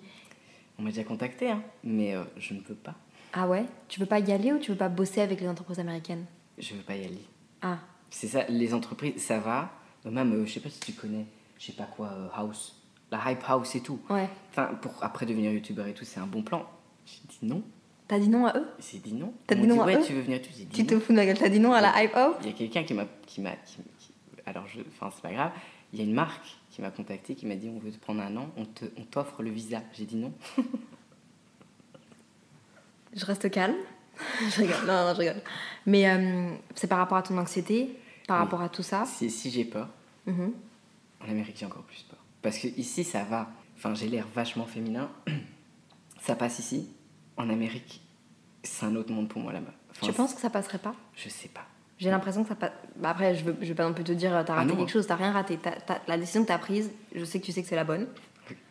On 0.79 0.83
m'a 0.83 0.89
déjà 0.91 1.05
contacté, 1.05 1.51
hein, 1.51 1.63
mais 1.85 2.15
euh, 2.15 2.25
je 2.39 2.55
ne 2.55 2.61
veux 2.61 2.75
pas. 2.75 2.95
Ah 3.35 3.47
ouais? 3.47 3.65
Tu 3.89 4.01
veux 4.01 4.07
pas 4.07 4.21
y 4.21 4.33
aller 4.33 4.53
ou 4.55 4.59
tu 4.59 4.71
veux 4.71 4.77
pas 4.79 4.89
bosser 4.89 5.21
avec 5.21 5.41
les 5.43 5.49
entreprises 5.49 5.79
américaines? 5.81 6.25
Je 6.59 6.73
veux 6.75 6.83
pas 6.83 6.97
y 6.97 7.05
aller. 7.05 7.25
Ah, 7.61 7.79
C'est 8.09 8.29
ça, 8.29 8.45
les 8.49 8.73
entreprises, 8.73 9.23
ça 9.23 9.39
va. 9.39 9.71
Même, 10.11 10.33
euh, 10.35 10.47
je 10.47 10.53
sais 10.53 10.61
pas 10.61 10.71
si 10.71 10.81
tu 10.81 10.93
connais, 10.93 11.27
je 11.59 11.67
sais 11.67 11.73
pas 11.73 11.85
quoi, 11.85 12.09
euh, 12.09 12.29
House. 12.35 12.75
La 13.11 13.31
Hype 13.31 13.43
House 13.47 13.75
et 13.75 13.81
tout. 13.81 14.01
ouais. 14.11 14.29
Enfin, 14.51 14.67
pour 14.81 14.93
après 15.03 15.27
devenir 15.27 15.53
youtubeur 15.53 15.87
et 15.87 15.95
tout, 15.95 16.05
c'est 16.05 16.21
un 16.21 16.27
bon 16.27 16.43
plan. 16.43 16.67
J'ai 17.07 17.21
dit 17.29 17.39
non. 17.43 17.63
T'as 18.09 18.19
dit 18.19 18.29
non 18.29 18.47
à 18.47 18.57
eux? 18.59 18.67
J'ai 18.81 18.99
dit 18.99 19.15
non. 19.15 19.33
T'as 19.47 19.55
dit 19.57 19.67
non 19.67 19.81
à 19.83 19.87
ouais, 19.87 19.97
eux? 19.97 20.03
tu 20.05 20.13
veux 20.13 20.21
venir. 20.23 20.41
J'ai 20.43 20.65
dit 20.65 20.69
Tu 20.69 20.83
non. 20.83 20.87
te 20.89 20.99
fous 21.05 21.13
de 21.13 21.17
ma 21.17 21.27
gueule, 21.27 21.39
t'as 21.39 21.49
dit 21.49 21.61
non 21.61 21.73
à 21.73 21.81
la 21.81 22.03
hype 22.03 22.13
oh 22.17 22.35
Il 22.41 22.47
y 22.47 22.51
a 22.51 22.53
quelqu'un 22.53 22.83
qui 22.85 22.95
m'a. 22.95 23.05
Qui 23.27 23.41
m'a 23.41 23.53
qui- 23.53 23.77
qui- 23.99 24.13
alors, 24.47 24.67
je, 24.69 24.81
enfin, 24.93 25.11
c'est 25.15 25.23
pas 25.23 25.33
grave. 25.33 25.51
Il 25.93 25.99
y 25.99 26.03
a 26.03 26.05
une 26.05 26.15
marque 26.15 26.45
qui 26.71 26.83
m'a 26.83 26.91
contacté, 26.91 27.35
qui 27.35 27.47
m'a 27.47 27.55
dit 27.57 27.69
on 27.69 27.79
veut 27.79 27.91
te 27.91 27.99
prendre 27.99 28.23
un 28.23 28.37
an, 28.37 28.49
on 28.57 28.65
te- 28.65 28.85
on 28.97 29.03
t'offre 29.05 29.43
le 29.43 29.51
visa. 29.51 29.81
J'ai 29.93 30.05
dit 30.05 30.17
non. 30.17 30.33
Je 33.15 33.25
reste 33.25 33.51
calme. 33.51 33.77
je 34.51 34.61
rigole, 34.63 34.87
non, 34.87 35.05
non, 35.07 35.15
je 35.15 35.19
rigole. 35.21 35.43
Mais 35.87 36.09
euh, 36.09 36.51
c'est 36.75 36.87
par 36.87 36.99
rapport 36.99 37.19
à 37.19 37.23
ton 37.23 37.37
anxiété, 37.39 37.97
par 38.27 38.39
rapport 38.39 38.61
à 38.63 38.69
tout 38.69 38.83
ça. 38.83 39.05
Si, 39.07 39.31
si 39.31 39.51
j'ai 39.51 39.65
peur, 39.65 39.89
Mhm. 40.27 40.53
en 41.25 41.31
Amérique, 41.31 41.57
j'ai 41.59 41.67
encore 41.67 41.83
plus 41.85 42.03
peur. 42.03 42.19
Parce 42.43 42.59
que 42.59 42.69
ici, 42.69 43.05
ça 43.05 43.25
va. 43.25 43.49
Enfin, 43.77 43.95
j'ai 43.95 44.09
l'air 44.09 44.27
vachement 44.35 44.67
féminin. 44.67 45.11
Ça 46.21 46.35
passe 46.35 46.59
ici. 46.59 46.89
En 47.37 47.49
Amérique, 47.51 48.01
c'est 48.63 48.87
un 48.87 48.97
autre 48.97 49.13
monde 49.13 49.29
pour 49.29 49.41
moi 49.41 49.53
là-bas. 49.53 49.71
Enfin, 49.91 50.07
tu 50.07 50.13
penses 50.13 50.35
que 50.35 50.41
ça 50.41 50.51
passerait 50.51 50.79
pas? 50.79 50.95
Je 51.15 51.29
sais 51.29 51.49
pas. 51.49 51.65
J'ai 51.99 52.11
l'impression 52.11 52.43
que 52.43 52.49
ça 52.49 52.57
passe. 52.57 52.73
Bah 52.97 53.11
après, 53.11 53.35
je 53.35 53.45
veux, 53.45 53.57
je 53.61 53.67
vais 53.67 53.75
pas 53.75 53.87
non 53.87 53.95
plus 53.95 54.03
te 54.05 54.13
dire, 54.13 54.35
euh, 54.35 54.43
t'as 54.43 54.55
Ah 54.55 54.57
raté 54.63 54.75
quelque 54.77 54.91
chose, 54.91 55.07
t'as 55.07 55.15
rien 55.17 55.31
raté. 55.33 55.59
La 56.09 56.19
décision 56.19 56.43
que 56.43 56.49
t'as 56.49 56.59
prise, 56.59 56.91
je 57.15 57.25
sais 57.25 57.39
que 57.41 57.45
tu 57.45 57.53
sais 57.53 57.63
que 57.63 57.69
c'est 57.69 57.77
la 57.77 57.85
bonne. 57.85 58.09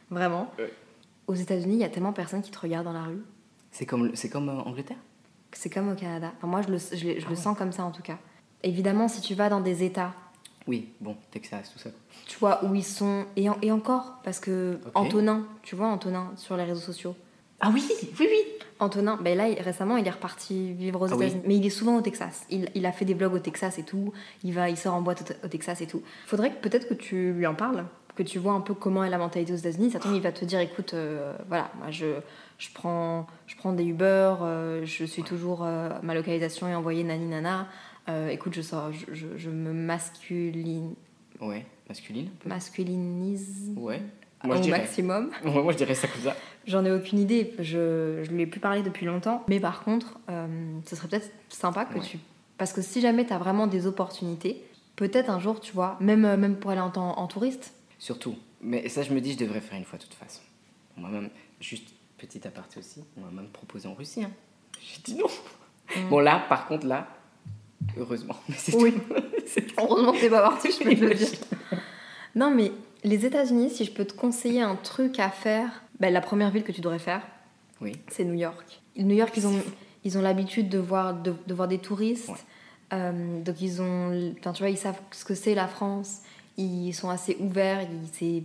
Vraiment. 0.10 0.52
Ouais. 0.60 0.74
Aux 1.28 1.34
États-Unis, 1.36 1.76
il 1.76 1.80
y 1.80 1.84
a 1.84 1.90
tellement 1.90 2.14
personne 2.14 2.42
qui 2.42 2.52
te 2.52 2.60
regarde 2.60 2.86
dans 2.86 2.94
la 2.94 3.04
rue. 3.04 3.24
C'est 3.72 3.86
comme, 3.86 4.16
c'est 4.16 4.30
comme 4.30 4.50
euh, 4.50 4.54
Angleterre? 4.62 4.98
C'est 5.54 5.70
comme 5.70 5.90
au 5.90 5.96
Canada. 5.96 6.34
Enfin, 6.38 6.48
moi, 6.48 6.62
je 6.62 6.70
le, 6.70 6.78
je, 6.78 7.06
le- 7.08 7.20
je 7.20 7.26
Ah 7.26 7.30
le 7.30 7.36
ouais. 7.36 7.42
sens 7.42 7.58
comme 7.58 7.72
ça 7.72 7.84
en 7.86 7.92
tout 7.92 8.04
cas. 8.04 8.18
Évidemment, 8.64 9.08
si 9.08 9.22
tu 9.22 9.36
vas 9.36 9.50
dans 9.50 9.62
des 9.62 9.84
États 9.84 10.14
Oui, 10.68 10.90
bon, 11.02 11.16
Texas, 11.32 11.72
tout 11.72 11.80
ça. 11.80 11.90
tu 12.28 12.38
vois, 12.40 12.64
où 12.66 12.74
ils 12.76 12.84
sont. 12.84 13.26
Et, 13.36 13.50
en- 13.50 13.58
et 13.62 13.72
encore, 13.72 14.16
parce 14.24 14.40
que. 14.40 14.80
Antonin, 14.96 15.44
tu 15.64 15.76
vois, 15.76 15.88
Antonin 15.88 16.32
sur 16.38 16.58
les 16.58 16.64
réseaux 16.64 16.82
sociaux? 16.82 17.16
Ah 17.60 17.72
oui, 17.74 17.84
oui, 18.20 18.28
oui. 18.30 18.38
Antonin, 18.80 19.18
ben 19.22 19.38
là, 19.38 19.46
récemment, 19.62 19.96
il 19.98 20.06
est 20.06 20.12
reparti 20.12 20.74
vivre 20.74 21.02
aux 21.02 21.14
Ah 21.14 21.16
oui. 21.16 21.26
États-Unis. 21.28 21.44
Mais 21.48 21.56
il 21.56 21.66
est 21.66 21.70
souvent 21.70 21.96
au 21.96 22.02
Texas. 22.02 22.46
Il, 22.50 22.70
il 22.76 22.86
a 22.86 22.92
fait 22.92 23.06
des 23.06 23.14
vlogs 23.14 23.34
au 23.34 23.40
Texas 23.40 23.78
et 23.80 23.84
tout. 23.84 24.12
Il, 24.44 24.54
va, 24.54 24.70
il 24.70 24.76
sort 24.78 24.94
en 24.94 25.02
boîte 25.02 25.38
au, 25.42 25.46
au 25.46 25.50
Texas 25.50 25.80
et 25.82 25.88
tout. 25.88 26.02
Faudrait 26.26 26.52
que 26.52 26.58
peut-être 26.62 26.90
que 26.90 26.94
tu 26.94 27.32
lui 27.32 27.48
en 27.48 27.56
parles, 27.56 27.86
que 28.16 28.24
tu 28.24 28.38
vois 28.40 28.52
un 28.54 28.60
peu 28.60 28.74
comment 28.74 29.04
est 29.06 29.10
la 29.10 29.18
mentalité 29.18 29.54
aux 29.54 29.58
États-Unis. 29.58 29.92
Ça 29.92 30.00
tombe, 30.00 30.14
il 30.16 30.22
va 30.22 30.34
te 30.34 30.44
dire 30.44 30.60
écoute, 30.60 30.94
euh, 30.94 31.34
voilà, 31.48 31.70
moi, 31.80 31.92
je, 31.92 32.16
je, 32.58 32.68
prends, 32.74 33.28
je 33.48 33.56
prends 33.56 33.72
des 33.72 33.86
Uber, 33.86 34.34
euh, 34.42 34.82
je 34.84 35.06
suis 35.06 35.24
toujours. 35.24 35.64
euh, 35.64 35.90
ma 36.04 36.14
localisation 36.14 36.68
est 36.68 36.76
envoyée 36.76 37.04
nani 37.06 37.28
nana. 37.28 37.68
Euh, 38.10 38.30
écoute, 38.30 38.54
je, 38.54 38.62
sors, 38.62 38.92
je, 38.92 39.06
je, 39.14 39.28
je 39.38 39.50
me 39.50 39.74
masculine, 39.74 40.94
Ouais, 41.42 41.66
masculine. 41.90 42.30
masculinise 42.46 43.72
Ouais. 43.76 44.02
au 44.44 44.48
Moi, 44.48 44.58
je 44.58 44.62
dirais. 44.62 44.80
maximum. 44.80 45.32
Ouais, 45.44 45.64
moi, 45.64 45.72
je 45.72 45.78
dirais 45.78 45.96
ça 45.96 46.08
comme 46.08 46.22
ça. 46.22 46.36
J'en 46.68 46.86
ai 46.86 46.92
aucune 46.92 47.20
idée, 47.20 47.54
je, 47.60 48.22
je 48.24 48.32
lui 48.32 48.44
ai 48.44 48.48
plus 48.48 48.60
parlé 48.60 48.84
depuis 48.84 49.06
longtemps. 49.06 49.44
Mais 49.48 49.60
par 49.60 49.84
contre, 49.84 50.20
euh, 50.30 50.48
ce 50.86 50.96
serait 50.96 51.08
peut-être 51.08 51.32
sympa 51.50 51.86
que 51.86 51.96
Ouais. 51.96 52.02
tu. 52.06 52.20
Parce 52.58 52.74
que 52.74 52.82
si 52.82 53.02
jamais 53.02 53.26
tu 53.26 53.34
as 53.34 53.38
vraiment 53.38 53.68
des 53.68 53.86
opportunités, 53.88 54.64
peut-être 54.96 55.30
un 55.30 55.40
jour, 55.40 55.60
tu 55.60 55.74
vois, 55.74 55.98
même, 56.00 56.26
euh, 56.26 56.38
même 56.38 56.56
pour 56.58 56.72
aller 56.72 56.82
en, 56.82 56.92
en 56.96 57.28
touriste, 57.28 57.74
Surtout. 57.98 58.36
Mais 58.62 58.88
ça, 58.90 59.02
je 59.04 59.14
me 59.14 59.22
dis, 59.22 59.34
je 59.34 59.38
devrais 59.38 59.62
faire 59.62 59.78
une 59.78 59.86
fois 59.86 59.98
de 59.98 60.04
toute 60.04 60.14
façon. 60.14 60.42
On 60.98 61.02
m'a 61.02 61.10
même, 61.10 61.30
juste 61.60 61.88
petit 62.18 62.46
aparté 62.48 62.80
aussi, 62.80 63.04
on 63.18 63.22
m'a 63.22 63.32
même 63.32 63.50
proposé 63.50 63.88
en 63.88 63.94
Russie. 63.94 64.24
hein. 64.24 64.32
J'ai 64.82 65.02
dit 65.02 65.16
non. 65.18 65.28
Mm. 65.96 66.10
Bon, 66.10 66.20
là, 66.20 66.44
par 66.50 66.68
contre, 66.68 66.86
là, 66.86 67.08
heureusement. 67.98 68.36
Mais 68.50 68.56
Oui. 68.76 68.94
heureusement 69.78 70.12
que 70.14 70.20
t'es 70.22 70.30
pas 70.30 70.42
parti, 70.42 70.70
je 70.72 70.78
peux 70.84 70.96
te 70.96 71.02
le 71.06 71.14
dire. 71.16 71.30
Non, 72.36 72.54
mais 72.54 72.72
les 73.04 73.26
États-Unis, 73.26 73.70
si 73.70 73.86
je 73.86 73.92
peux 73.92 74.06
te 74.06 74.14
conseiller 74.14 74.62
un 74.62 74.76
truc 74.76 75.20
à 75.20 75.30
faire, 75.30 75.84
ben, 76.00 76.12
la 76.14 76.22
première 76.22 76.52
ville 76.52 76.64
que 76.64 76.72
tu 76.72 76.82
devrais 76.82 77.00
faire, 77.00 77.22
Oui. 77.82 77.94
c'est 78.10 78.24
New 78.26 78.34
York. 78.34 78.82
New 78.98 79.16
York, 79.16 79.34
ils 79.38 79.48
ont, 79.48 79.62
ils 80.04 80.18
ont 80.18 80.22
l'habitude 80.22 80.70
de 80.70 80.78
voir, 80.80 81.14
de, 81.14 81.34
de 81.48 81.54
voir 81.54 81.68
des 81.68 81.78
touristes. 81.80 82.30
Ouais. 82.30 82.36
Euh, 82.94 83.42
donc, 83.42 83.62
ils 83.62 83.82
ont. 83.82 84.32
Enfin, 84.40 84.52
tu 84.54 84.62
vois, 84.64 84.70
ils 84.70 84.78
savent 84.78 85.00
ce 85.12 85.26
que 85.26 85.34
c'est 85.36 85.56
la 85.56 85.68
France. 85.68 86.22
Ils 86.58 86.94
sont 86.94 87.10
assez 87.10 87.36
ouverts. 87.40 87.86
C'est 88.14 88.44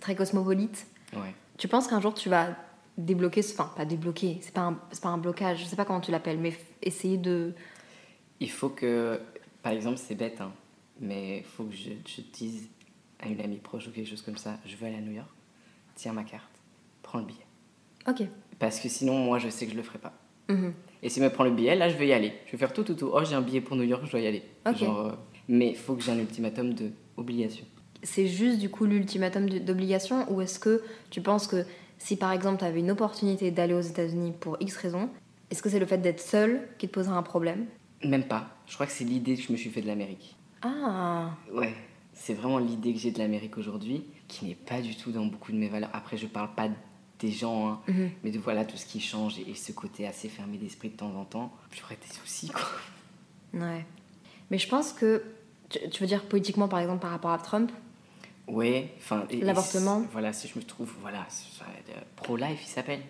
très 0.00 0.14
cosmopolite. 0.14 0.86
Ouais. 1.14 1.34
Tu 1.56 1.68
penses 1.68 1.86
qu'un 1.88 2.00
jour, 2.00 2.14
tu 2.14 2.28
vas 2.28 2.48
débloquer. 2.96 3.42
Enfin, 3.52 3.70
pas 3.76 3.84
débloquer, 3.84 4.38
c'est 4.42 4.52
pas, 4.52 4.62
un- 4.62 4.78
pas 5.00 5.08
un 5.08 5.18
blocage, 5.18 5.60
je 5.60 5.64
sais 5.64 5.76
pas 5.76 5.84
comment 5.84 6.00
tu 6.00 6.10
l'appelles, 6.10 6.38
mais 6.38 6.52
essayer 6.82 7.16
de. 7.16 7.52
Il 8.40 8.50
faut 8.50 8.68
que, 8.68 9.20
par 9.62 9.72
exemple, 9.72 9.98
c'est 9.98 10.14
bête, 10.14 10.40
hein, 10.40 10.52
mais 11.00 11.38
il 11.38 11.44
faut 11.44 11.64
que 11.64 11.74
je, 11.74 11.90
je 12.06 12.20
dise 12.32 12.68
à 13.20 13.28
une 13.28 13.40
amie 13.40 13.58
proche 13.58 13.88
ou 13.88 13.90
quelque 13.90 14.08
chose 14.08 14.22
comme 14.22 14.36
ça, 14.36 14.58
je 14.64 14.76
veux 14.76 14.86
aller 14.86 14.96
à 14.96 15.00
New 15.00 15.12
York, 15.12 15.28
tiens 15.94 16.12
ma 16.12 16.24
carte, 16.24 16.50
prends 17.02 17.18
le 17.18 17.24
billet. 17.24 17.46
Ok. 18.06 18.22
Parce 18.58 18.80
que 18.80 18.88
sinon, 18.88 19.18
moi, 19.18 19.38
je 19.38 19.48
sais 19.48 19.66
que 19.66 19.72
je 19.72 19.76
le 19.76 19.82
ferai 19.82 19.98
pas. 19.98 20.12
Mhm. 20.48 20.72
Et 21.02 21.08
s'il 21.08 21.22
me 21.22 21.30
prend 21.30 21.44
le 21.44 21.50
billet, 21.50 21.76
là, 21.76 21.88
je 21.88 21.96
vais 21.96 22.08
y 22.08 22.12
aller. 22.12 22.32
Je 22.46 22.52
vais 22.52 22.58
faire 22.58 22.72
tout, 22.72 22.82
tout, 22.82 22.94
tout. 22.94 23.10
Oh, 23.12 23.22
j'ai 23.24 23.34
un 23.34 23.42
billet 23.42 23.60
pour 23.60 23.76
New 23.76 23.84
York, 23.84 24.02
je 24.06 24.10
dois 24.10 24.20
y 24.20 24.26
aller. 24.26 24.42
Genre, 24.74 24.98
euh, 25.00 25.12
mais 25.48 25.70
il 25.70 25.76
faut 25.76 25.94
que 25.94 26.02
j'ai 26.02 26.12
un 26.12 26.18
ultimatum 26.18 26.74
de 26.74 26.90
obligation. 27.16 27.64
c'est 28.02 28.28
juste 28.28 28.58
du 28.60 28.68
coup 28.70 28.84
l'ultimatum 28.84 29.48
d'obligation 29.48 30.30
ou 30.32 30.40
est-ce 30.40 30.60
que 30.60 30.82
tu 31.10 31.20
penses 31.20 31.48
que 31.48 31.64
si 31.98 32.14
par 32.16 32.30
exemple 32.30 32.58
tu 32.58 32.64
avais 32.64 32.78
une 32.78 32.92
opportunité 32.92 33.50
d'aller 33.50 33.74
aux 33.74 33.80
États-Unis 33.80 34.32
pour 34.38 34.56
X 34.60 34.76
raison, 34.76 35.10
est-ce 35.50 35.62
que 35.62 35.68
c'est 35.68 35.80
le 35.80 35.86
fait 35.86 35.98
d'être 35.98 36.20
seul 36.20 36.60
qui 36.78 36.86
te 36.86 36.92
poserait 36.92 37.16
un 37.16 37.22
problème? 37.22 37.66
Même 38.04 38.24
pas. 38.24 38.48
Je 38.66 38.74
crois 38.74 38.86
que 38.86 38.92
c'est 38.92 39.04
l'idée 39.04 39.36
que 39.36 39.42
je 39.42 39.52
me 39.52 39.56
suis 39.56 39.70
fait 39.70 39.80
de 39.82 39.86
l'Amérique. 39.86 40.36
Ah, 40.62 41.30
Ouais. 41.52 41.74
C'est 42.12 42.34
vraiment 42.34 42.58
l'idée 42.58 42.92
que 42.92 42.98
j'ai 42.98 43.12
de 43.12 43.18
l'Amérique 43.18 43.56
aujourd'hui, 43.58 44.02
qui 44.26 44.46
n'est 44.46 44.54
pas 44.56 44.80
du 44.80 44.96
tout 44.96 45.12
dans 45.12 45.24
beaucoup 45.26 45.52
de 45.52 45.56
mes 45.56 45.68
valeurs. 45.68 45.90
Après, 45.92 46.16
je 46.16 46.26
parle 46.26 46.52
pas 46.54 46.68
des 47.20 47.30
gens, 47.30 47.68
hein, 47.68 47.80
Mhm. 47.88 48.10
mais 48.24 48.30
de 48.32 48.38
voilà 48.40 48.64
tout 48.64 48.76
ce 48.76 48.84
qui 48.86 49.00
change 49.00 49.38
et, 49.38 49.48
et 49.50 49.54
ce 49.54 49.70
côté 49.72 50.06
assez 50.06 50.28
fermé 50.28 50.56
d'esprit 50.58 50.88
de 50.90 50.96
temps 50.96 51.14
en 51.14 51.24
temps. 51.24 51.52
J'aurais 51.72 51.96
des 51.96 52.12
soucis, 52.12 52.48
quoi. 52.48 53.60
ouais. 53.60 53.84
Mais 54.50 54.58
je 54.58 54.68
pense 54.68 54.92
que 54.92 55.22
Tu, 55.70 55.78
tu 55.90 56.02
veux 56.02 56.06
dire 56.06 56.24
politiquement, 56.24 56.66
par 56.66 56.78
exemple, 56.80 57.00
par 57.02 57.10
rapport 57.10 57.30
à 57.30 57.38
Trump? 57.38 57.70
Ouais, 58.46 58.94
enfin. 58.98 59.26
L'avortement? 59.42 60.02
Voilà, 60.12 60.32
si 60.32 60.48
je 60.48 60.58
me 60.58 60.64
trouve, 60.64 60.94
voilà, 61.02 61.26
euh, 61.62 61.92
pro-life, 62.16 62.60
il 62.64 62.68
s'appelle. 62.68 63.00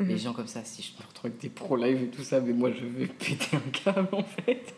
Mhm. 0.00 0.08
Les 0.08 0.18
gens 0.18 0.32
comme 0.32 0.46
ça, 0.46 0.64
si 0.64 0.82
je 0.82 0.92
me 1.00 1.06
retrouve 1.06 1.26
avec 1.30 1.40
des 1.40 1.48
pro-life 1.48 2.00
et 2.02 2.06
tout 2.08 2.22
ça, 2.22 2.40
mais 2.40 2.52
moi 2.52 2.70
je 2.72 2.84
vais 2.86 3.06
péter 3.18 3.56
un 3.56 3.70
câble 3.70 4.08
en 4.12 4.22
fait. 4.24 4.74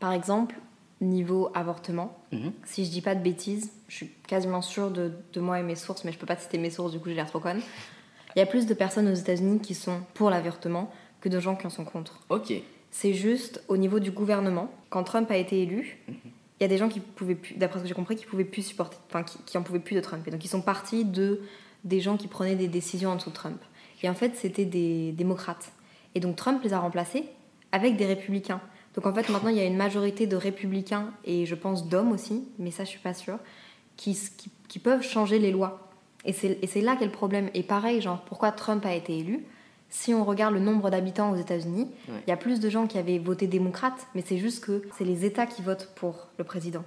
Par 0.00 0.12
exemple, 0.12 0.54
niveau 1.00 1.50
avortement, 1.54 2.18
Mhm. 2.32 2.52
si 2.64 2.84
je 2.84 2.90
dis 2.90 3.00
pas 3.00 3.14
de 3.14 3.22
bêtises, 3.22 3.72
je 3.88 3.94
suis 3.96 4.10
quasiment 4.26 4.62
sûre 4.62 4.90
de, 4.90 5.12
de 5.32 5.40
moi 5.40 5.58
et 5.60 5.62
mes 5.62 5.76
sources, 5.76 6.04
mais 6.04 6.12
je 6.12 6.18
peux 6.18 6.26
pas 6.26 6.36
citer 6.36 6.58
mes 6.58 6.70
sources, 6.70 6.92
du 6.92 6.98
coup 6.98 7.08
j'ai 7.08 7.14
l'air 7.14 7.26
trop 7.26 7.40
conne. 7.40 7.60
Il 8.36 8.38
y 8.38 8.42
a 8.42 8.46
plus 8.46 8.66
de 8.66 8.74
personnes 8.74 9.08
aux 9.08 9.14
États-Unis 9.14 9.60
qui 9.60 9.74
sont 9.74 10.00
pour 10.14 10.30
l'avortement 10.30 10.92
que 11.20 11.28
de 11.28 11.40
gens 11.40 11.56
qui 11.56 11.66
en 11.66 11.70
sont 11.70 11.84
contre. 11.84 12.20
Ok. 12.28 12.52
C'est 12.90 13.14
juste 13.14 13.62
au 13.68 13.76
niveau 13.76 13.98
du 14.00 14.10
gouvernement, 14.10 14.70
quand 14.90 15.02
Trump 15.04 15.30
a 15.30 15.36
été 15.36 15.62
élu, 15.62 15.98
il 16.08 16.62
y 16.62 16.64
a 16.64 16.68
des 16.68 16.78
gens 16.78 16.88
qui 16.88 17.00
pouvaient 17.00 17.34
plus, 17.34 17.54
d'après 17.54 17.78
ce 17.78 17.84
que 17.84 17.88
j'ai 17.88 17.94
compris, 17.94 18.16
qui 18.16 18.26
pouvaient 18.26 18.44
plus 18.44 18.62
supporter, 18.62 18.98
enfin 19.08 19.22
qui, 19.22 19.38
qui 19.46 19.56
en 19.58 19.62
pouvaient 19.62 19.78
plus 19.78 19.94
de 19.94 20.00
Trump. 20.00 20.26
Et 20.26 20.30
donc 20.30 20.44
ils 20.44 20.48
sont 20.48 20.62
partis 20.62 21.04
de 21.04 21.40
des 21.84 22.00
gens 22.00 22.16
qui 22.16 22.26
prenaient 22.28 22.56
des 22.56 22.66
décisions 22.68 23.10
en 23.10 23.16
dessous 23.16 23.30
de 23.30 23.34
Trump. 23.34 23.60
Et 24.02 24.08
en 24.08 24.14
fait, 24.14 24.34
c'était 24.36 24.64
des 24.64 25.12
démocrates. 25.12 25.72
Et 26.14 26.20
donc 26.20 26.36
Trump 26.36 26.60
les 26.64 26.72
a 26.72 26.78
remplacés 26.80 27.24
avec 27.72 27.96
des 27.96 28.06
républicains. 28.06 28.60
Donc 28.94 29.06
en 29.06 29.12
fait, 29.12 29.28
maintenant, 29.28 29.50
il 29.50 29.56
y 29.56 29.60
a 29.60 29.64
une 29.64 29.76
majorité 29.76 30.26
de 30.26 30.36
républicains 30.36 31.10
et 31.24 31.46
je 31.46 31.54
pense 31.54 31.88
d'hommes 31.88 32.12
aussi, 32.12 32.44
mais 32.58 32.70
ça, 32.70 32.84
je 32.84 32.88
suis 32.90 32.98
pas 32.98 33.14
sûre, 33.14 33.38
qui, 33.96 34.12
s- 34.12 34.30
qui, 34.30 34.50
qui 34.68 34.78
peuvent 34.78 35.02
changer 35.02 35.38
les 35.38 35.50
lois. 35.50 35.88
Et 36.24 36.32
c'est 36.32 36.58
et 36.62 36.66
c'est 36.66 36.80
là 36.80 36.96
qu'est 36.96 37.04
le 37.04 37.12
problème. 37.12 37.48
Et 37.54 37.62
pareil, 37.62 38.00
genre, 38.00 38.22
pourquoi 38.22 38.50
Trump 38.52 38.84
a 38.86 38.94
été 38.94 39.18
élu? 39.18 39.44
Si 39.90 40.12
on 40.12 40.24
regarde 40.24 40.52
le 40.54 40.60
nombre 40.60 40.90
d'habitants 40.90 41.30
aux 41.30 41.36
États-Unis, 41.36 41.88
il 42.08 42.14
Ouais. 42.14 42.20
y 42.26 42.30
a 42.32 42.36
plus 42.36 42.60
de 42.60 42.68
gens 42.68 42.86
qui 42.86 42.98
avaient 42.98 43.18
voté 43.18 43.46
démocrate, 43.46 44.06
mais 44.14 44.22
c'est 44.26 44.36
juste 44.38 44.64
que 44.64 44.82
c'est 44.96 45.04
les 45.04 45.24
États 45.24 45.46
qui 45.46 45.62
votent 45.62 45.90
pour 45.94 46.28
le 46.38 46.44
président. 46.44 46.84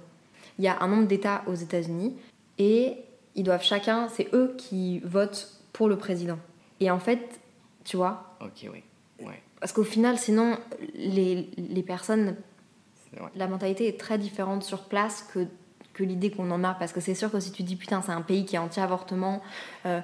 Il 0.58 0.64
y 0.64 0.68
a 0.68 0.80
un 0.82 0.88
nombre 0.88 1.06
d'États 1.08 1.42
aux 1.46 1.54
États-Unis 1.54 2.14
et 2.58 2.94
ils 3.34 3.42
doivent 3.42 3.64
chacun, 3.64 4.08
c'est 4.08 4.28
eux 4.34 4.54
qui 4.58 5.00
votent 5.00 5.48
pour 5.72 5.88
le 5.88 5.96
président. 5.96 6.38
Et 6.82 6.90
en 6.90 6.98
fait, 6.98 7.40
tu 7.84 7.96
vois, 7.96 8.36
Ok, 8.40 8.66
oui. 8.72 8.82
Ouais. 9.24 9.40
parce 9.60 9.72
qu'au 9.72 9.84
final, 9.84 10.18
sinon, 10.18 10.58
les, 10.94 11.48
les 11.56 11.82
personnes, 11.84 12.34
la 13.36 13.46
mentalité 13.46 13.86
est 13.86 14.00
très 14.00 14.18
différente 14.18 14.64
sur 14.64 14.82
place 14.88 15.22
que, 15.32 15.46
que 15.92 16.02
l'idée 16.02 16.32
qu'on 16.32 16.50
en 16.50 16.64
a. 16.64 16.74
Parce 16.74 16.92
que 16.92 17.00
c'est 17.00 17.14
sûr 17.14 17.30
que 17.30 17.38
si 17.38 17.52
tu 17.52 17.62
dis, 17.62 17.76
putain, 17.76 18.02
c'est 18.02 18.10
un 18.10 18.22
pays 18.22 18.44
qui 18.44 18.56
est 18.56 18.58
anti-avortement, 18.58 19.42
euh, 19.86 20.00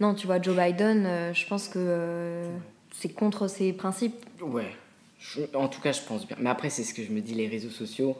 non, 0.00 0.14
tu 0.14 0.26
vois, 0.26 0.40
Joe 0.40 0.56
Biden, 0.56 1.04
euh, 1.04 1.34
je 1.34 1.46
pense 1.46 1.68
que 1.68 1.74
euh, 1.78 2.56
c'est 2.92 3.10
contre 3.10 3.46
ses 3.46 3.74
principes. 3.74 4.24
Ouais. 4.40 4.74
Je- 5.18 5.42
en 5.54 5.68
tout 5.68 5.82
cas, 5.82 5.92
je 5.92 6.00
pense 6.00 6.26
bien. 6.26 6.36
Mais 6.40 6.48
après, 6.48 6.70
c'est 6.70 6.82
ce 6.82 6.94
que 6.94 7.02
je 7.04 7.10
me 7.12 7.20
dis, 7.20 7.34
les 7.34 7.46
réseaux 7.48 7.68
sociaux, 7.70 8.16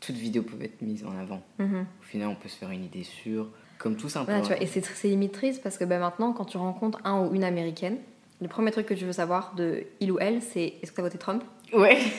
toute 0.00 0.14
vidéo 0.14 0.42
peut 0.44 0.62
être 0.62 0.80
mise 0.80 1.04
en 1.04 1.16
avant. 1.18 1.42
Mhm. 1.58 1.86
Au 2.00 2.04
final, 2.04 2.28
on 2.28 2.34
peut 2.36 2.48
se 2.48 2.56
faire 2.56 2.70
une 2.70 2.84
idée 2.84 3.02
sûre, 3.04 3.48
comme 3.82 3.96
tout 3.96 4.08
simplement. 4.08 4.42
et 4.60 4.66
c'est 4.66 5.02
limite 5.04 5.32
triste 5.32 5.62
parce 5.62 5.76
que 5.76 5.84
ben, 5.84 5.98
maintenant, 5.98 6.32
quand 6.32 6.44
tu 6.44 6.56
rencontres 6.56 6.98
un 7.04 7.20
ou 7.26 7.34
une 7.34 7.42
américaine, 7.44 7.98
le 8.40 8.48
premier 8.48 8.70
truc 8.70 8.86
que 8.86 8.94
tu 8.94 9.04
veux 9.04 9.12
savoir 9.12 9.54
de 9.56 9.84
il 10.00 10.12
ou 10.12 10.18
elle, 10.20 10.40
c'est 10.40 10.74
est-ce 10.82 10.90
que 10.92 10.96
tu 10.96 11.00
as 11.00 11.04
voté 11.04 11.18
Trump? 11.18 11.42
Ouais. 11.74 11.98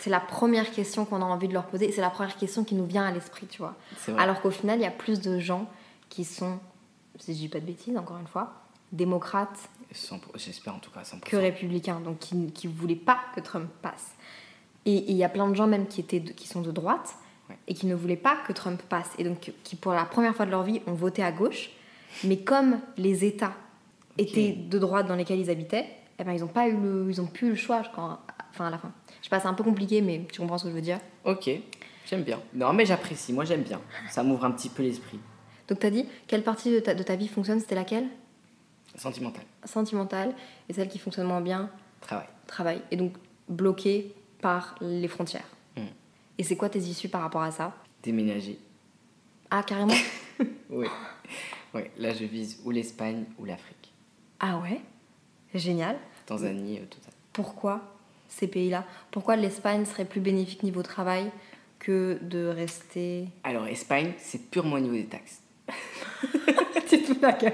C'est 0.00 0.10
la 0.10 0.20
première 0.20 0.70
question 0.70 1.04
qu'on 1.04 1.20
a 1.20 1.24
envie 1.24 1.48
de 1.48 1.52
leur 1.52 1.66
poser 1.66 1.90
c'est 1.90 2.00
la 2.00 2.10
première 2.10 2.36
question 2.36 2.62
qui 2.62 2.76
nous 2.76 2.86
vient 2.86 3.04
à 3.04 3.10
l'esprit, 3.10 3.46
tu 3.48 3.58
vois. 3.58 3.74
C'est 3.98 4.12
vrai. 4.12 4.22
Alors 4.22 4.40
qu'au 4.40 4.50
final, 4.52 4.78
il 4.78 4.82
y 4.82 4.86
a 4.86 4.90
plus 4.92 5.20
de 5.20 5.40
gens 5.40 5.68
qui 6.10 6.24
sont, 6.24 6.60
si 7.18 7.32
je 7.34 7.38
dis 7.38 7.48
pas 7.48 7.58
de 7.58 7.64
bêtises, 7.66 7.96
encore 7.96 8.18
une 8.18 8.26
fois, 8.28 8.52
démocrates 8.92 9.68
100%, 9.92 10.18
J'espère 10.36 10.76
en 10.76 10.78
tout 10.78 10.90
cas 10.92 11.00
100%. 11.02 11.20
que 11.20 11.36
républicains, 11.36 11.98
donc 12.00 12.18
qui 12.20 12.36
ne 12.36 12.72
voulaient 12.72 12.94
pas 12.94 13.18
que 13.34 13.40
Trump 13.40 13.68
passe. 13.82 14.12
Et 14.84 14.96
et 14.96 15.10
il 15.10 15.16
y 15.16 15.24
a 15.24 15.28
plein 15.28 15.48
de 15.48 15.54
gens 15.56 15.66
même 15.66 15.86
qui, 15.88 16.00
étaient 16.00 16.20
de- 16.20 16.32
qui 16.32 16.46
sont 16.46 16.60
de 16.60 16.70
droite 16.70 17.14
Ouais. 17.48 17.56
et 17.68 17.74
qui 17.74 17.86
ne 17.86 17.94
voulaient 17.94 18.16
pas 18.16 18.36
que 18.46 18.52
Trump 18.52 18.82
passe. 18.88 19.10
Et 19.18 19.24
donc 19.24 19.52
qui 19.62 19.76
pour 19.76 19.92
la 19.92 20.04
première 20.04 20.34
fois 20.34 20.46
de 20.46 20.50
leur 20.50 20.62
vie 20.64 20.80
ont 20.86 20.94
voté 20.94 21.22
à 21.22 21.30
gauche. 21.32 21.70
Mais 22.24 22.38
comme 22.38 22.80
les 22.96 23.24
États 23.24 23.52
étaient 24.18 24.52
de 24.52 24.78
droite 24.78 25.06
dans 25.06 25.14
lesquels 25.16 25.38
ils 25.38 25.50
habitaient, 25.50 25.86
eh 26.18 26.24
ben, 26.24 26.32
ils 26.32 26.40
n'ont 26.40 26.46
pas 26.48 26.66
eu 26.68 26.76
le, 26.76 27.06
ils 27.10 27.20
ont 27.20 27.26
plus 27.26 27.50
le 27.50 27.54
choix 27.54 27.82
quand, 27.94 28.18
enfin, 28.50 28.66
à 28.66 28.70
la 28.70 28.78
fin. 28.78 28.90
Je 29.20 29.24
sais 29.24 29.30
pas, 29.30 29.38
c'est 29.38 29.46
un 29.48 29.54
peu 29.54 29.62
compliqué, 29.64 30.00
mais 30.00 30.24
tu 30.32 30.40
comprends 30.40 30.56
ce 30.58 30.64
que 30.64 30.70
je 30.70 30.74
veux 30.74 30.80
dire. 30.80 30.98
Ok, 31.24 31.50
j'aime 32.06 32.22
bien. 32.22 32.40
Non, 32.54 32.72
mais 32.72 32.86
j'apprécie, 32.86 33.32
moi 33.32 33.44
j'aime 33.44 33.62
bien. 33.62 33.80
Ça 34.10 34.22
m'ouvre 34.22 34.44
un 34.44 34.50
petit 34.52 34.70
peu 34.70 34.82
l'esprit. 34.82 35.20
Donc 35.68 35.78
tu 35.80 35.86
as 35.86 35.90
dit, 35.90 36.06
quelle 36.26 36.42
partie 36.42 36.72
de 36.72 36.80
ta, 36.80 36.94
de 36.94 37.02
ta 37.02 37.16
vie 37.16 37.28
fonctionne 37.28 37.60
C'était 37.60 37.74
laquelle? 37.74 38.06
Sentimental. 38.96 39.42
Sentimentale. 39.64 40.34
Et 40.68 40.72
celle 40.72 40.88
qui 40.88 40.98
fonctionne 40.98 41.26
moins 41.26 41.40
bien, 41.42 41.70
Travail. 42.00 42.26
travail. 42.46 42.82
Et 42.90 42.96
donc 42.96 43.12
bloquée 43.48 44.14
par 44.40 44.74
les 44.80 45.08
frontières. 45.08 45.46
Et 46.38 46.42
c'est 46.42 46.56
quoi 46.56 46.68
tes 46.68 46.78
issues 46.78 47.08
par 47.08 47.22
rapport 47.22 47.42
à 47.42 47.50
ça? 47.50 47.74
Déménager. 48.02 48.58
Ah, 49.50 49.62
carrément? 49.62 49.94
Oui. 50.68 50.86
Ouais, 51.72 51.90
là 51.96 52.12
je 52.12 52.24
vise 52.24 52.60
ou 52.64 52.70
l'Espagne 52.70 53.24
ou 53.38 53.44
l'Afrique. 53.44 53.92
Ah 54.40 54.58
ouais? 54.58 54.80
Génial. 55.54 55.96
Tanzanie, 56.26 56.78
euh, 56.78 56.84
tout 56.90 56.98
ça. 57.02 57.10
Pourquoi 57.32 57.82
ces 58.28 58.48
pays-là? 58.48 58.84
Pourquoi 59.10 59.36
l'Espagne 59.36 59.84
serait 59.86 60.04
plus 60.04 60.20
bénéfique 60.20 60.62
niveau 60.62 60.82
travail 60.82 61.30
que 61.78 62.18
de 62.20 62.46
rester... 62.46 63.28
Alors, 63.44 63.66
Espagne, 63.68 64.12
c'est 64.18 64.50
purement 64.50 64.76
au 64.76 64.80
niveau 64.80 64.96
des 64.96 65.06
taxes. 65.06 65.40
fous 67.06 67.14
de 67.14 67.22
la 67.22 67.32
gueule 67.32 67.52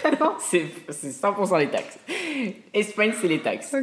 Vraiment? 0.00 0.34
C'est 0.40 0.66
c'est 0.90 1.10
100% 1.10 1.58
les 1.58 1.70
taxes. 1.70 1.98
Espagne, 2.74 3.12
c'est 3.20 3.28
les 3.28 3.40
taxes. 3.40 3.74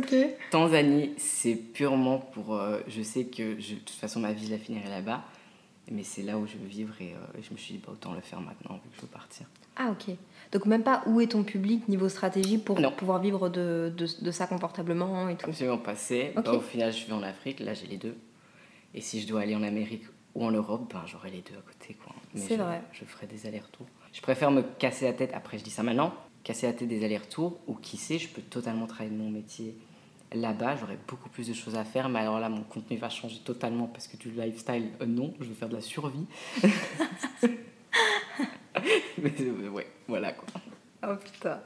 Tanzanie, 0.52 1.12
c'est 1.18 1.56
purement 1.56 2.18
pour. 2.20 2.56
euh, 2.56 2.80
je 2.88 3.02
sais 3.02 3.26
que 3.26 3.60
je- 3.60 3.76
de 3.76 3.80
toute 3.80 3.90
façon, 3.92 4.20
ma 4.20 4.34
vie, 4.34 4.46
je 4.48 4.52
la 4.52 4.58
finirai 4.58 4.90
là-bas. 4.90 5.24
Mais 5.90 6.04
c'est 6.04 6.22
là 6.22 6.38
où 6.38 6.46
je 6.48 6.54
veux 6.58 6.68
vivre 6.68 6.94
et 7.02 7.14
euh, 7.14 7.42
je 7.42 7.52
me 7.52 7.58
suis 7.58 7.74
dit, 7.74 7.82
bah, 7.86 7.92
autant 7.92 8.14
le 8.14 8.22
faire 8.22 8.40
maintenant 8.40 8.76
vu 8.76 8.90
que 8.92 8.96
je 8.96 9.02
veux 9.02 9.08
partir. 9.08 9.46
Ah 9.76 9.90
ok. 9.92 10.16
Donc 10.52 10.66
même 10.66 10.84
pas 10.84 11.02
où 11.06 11.20
est 11.20 11.28
ton 11.32 11.44
public 11.44 11.88
niveau 11.90 12.08
stratégie 12.08 12.58
pour 12.60 12.80
Non. 12.80 12.92
pouvoir 12.92 13.20
vivre 13.20 13.50
de, 13.50 13.92
de, 13.98 14.06
de 14.22 14.32
ça 14.32 14.48
confortablement 14.48 15.28
et 15.28 15.36
tout? 15.36 15.50
Absolument 15.50 15.80
passé. 15.80 16.32
Ok. 16.38 16.46
Bah, 16.46 16.54
au 16.54 16.62
final, 16.62 16.94
je 16.94 17.06
vais 17.08 17.14
en 17.14 17.24
Afrique. 17.24 17.60
Là, 17.60 17.74
j'ai 17.74 17.88
les 17.88 17.98
deux. 17.98 18.16
Et 18.94 19.02
si 19.02 19.22
je 19.22 19.28
dois 19.28 19.42
aller 19.42 19.56
en 19.56 19.64
Amérique 19.64 20.04
ou 20.36 20.46
en 20.46 20.52
Europe, 20.52 20.90
ben, 20.94 21.02
j'aurai 21.08 21.32
les 21.32 21.42
deux 21.42 21.58
à 21.58 21.62
côté. 21.62 21.96
quoi. 21.96 22.14
Mais 22.36 22.42
C'est 22.42 22.58
je, 22.58 22.62
vrai. 22.62 22.82
Je 22.94 23.04
ferai 23.04 23.28
des 23.28 23.46
allers-retours. 23.48 23.88
Je 24.14 24.22
préfère 24.22 24.52
me 24.52 24.62
casser 24.62 25.06
la 25.06 25.14
tête, 25.14 25.32
après 25.34 25.58
je 25.58 25.64
dis 25.64 25.72
ça 25.72 25.84
maintenant, 25.84 26.14
casser 26.44 26.68
la 26.68 26.74
tête 26.74 26.88
des 26.88 27.04
allers-retours, 27.06 27.60
ou 27.68 27.76
qui 27.76 27.98
sait, 27.98 28.18
je 28.18 28.28
peux 28.30 28.42
totalement 28.42 28.88
travailler 28.88 29.16
mon 29.16 29.30
métier 29.30 29.76
là-bas, 30.34 30.78
j'aurai 30.78 30.98
beaucoup 31.08 31.30
plus 31.30 31.48
de 31.48 31.54
choses 31.54 31.76
à 31.76 31.84
faire, 31.84 32.08
mais 32.10 32.20
alors 32.20 32.40
là, 32.40 32.50
mon 32.50 32.64
contenu 32.64 32.98
va 32.98 33.10
changer 33.10 33.40
totalement 33.44 33.88
parce 33.88 34.08
que 34.08 34.18
du 34.18 34.32
lifestyle, 34.32 34.90
euh, 35.02 35.06
non, 35.06 35.34
je 35.40 35.46
veux 35.46 35.54
faire 35.54 35.70
de 35.70 35.76
la 35.76 35.82
survie. 35.82 36.26
mais 39.18 39.34
euh, 39.42 39.70
ouais, 39.70 39.88
voilà 40.08 40.32
quoi. 40.34 40.48
Oh 41.08 41.16
putain. 41.16 41.60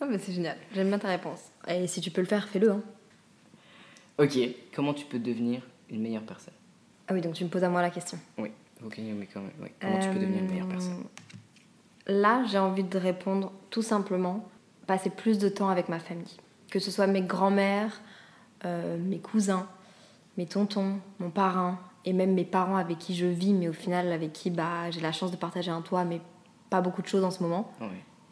Ah 0.00 0.06
mais 0.06 0.18
c'est 0.18 0.32
génial. 0.32 0.56
J'aime 0.74 0.88
bien 0.88 0.98
ta 0.98 1.08
réponse. 1.08 1.40
Et 1.66 1.86
si 1.86 2.00
tu 2.00 2.10
peux 2.10 2.20
le 2.20 2.26
faire, 2.26 2.48
fais-le. 2.48 2.70
Hein. 2.70 2.82
Ok, 4.18 4.38
comment 4.74 4.94
tu 4.94 5.04
peux 5.06 5.18
devenir 5.18 5.62
une 5.90 6.00
meilleure 6.02 6.22
personne? 6.22 6.54
Ah 7.06 7.14
oui, 7.14 7.20
donc 7.20 7.34
tu 7.34 7.44
me 7.44 7.48
poses 7.48 7.64
à 7.64 7.68
moi 7.68 7.82
la 7.82 7.90
question. 7.90 8.18
Oui, 8.38 8.50
ok, 8.84 8.98
mais 8.98 9.26
quand 9.32 9.40
même, 9.40 9.52
ouais. 9.60 9.72
comment 9.80 9.98
tu 9.98 10.08
peux 10.08 10.18
devenir 10.18 10.40
une 10.40 10.50
meilleure 10.50 10.66
Euh, 10.66 10.70
personne 10.70 11.04
Là, 12.08 12.42
j'ai 12.46 12.58
envie 12.58 12.84
de 12.84 12.98
répondre 12.98 13.52
tout 13.70 13.82
simplement 13.82 14.48
passer 14.86 15.10
plus 15.10 15.38
de 15.38 15.48
temps 15.48 15.68
avec 15.68 15.88
ma 15.88 15.98
famille. 15.98 16.36
Que 16.70 16.78
ce 16.78 16.90
soit 16.90 17.06
mes 17.06 17.22
grands-mères, 17.22 18.00
euh, 18.64 18.96
mes 18.98 19.18
cousins, 19.18 19.66
mes 20.36 20.46
tontons, 20.46 20.98
mon 21.18 21.30
parrain 21.30 21.78
et 22.04 22.12
même 22.12 22.32
mes 22.32 22.44
parents 22.44 22.76
avec 22.76 22.98
qui 22.98 23.14
je 23.14 23.26
vis, 23.26 23.52
mais 23.52 23.68
au 23.68 23.72
final 23.72 24.12
avec 24.12 24.32
qui 24.32 24.50
bah, 24.50 24.90
j'ai 24.90 25.00
la 25.00 25.12
chance 25.12 25.30
de 25.30 25.36
partager 25.36 25.70
un 25.70 25.82
toit, 25.82 26.04
mais 26.04 26.20
pas 26.70 26.80
beaucoup 26.80 27.02
de 27.02 27.06
choses 27.06 27.24
en 27.24 27.30
ce 27.30 27.42
moment. 27.42 27.72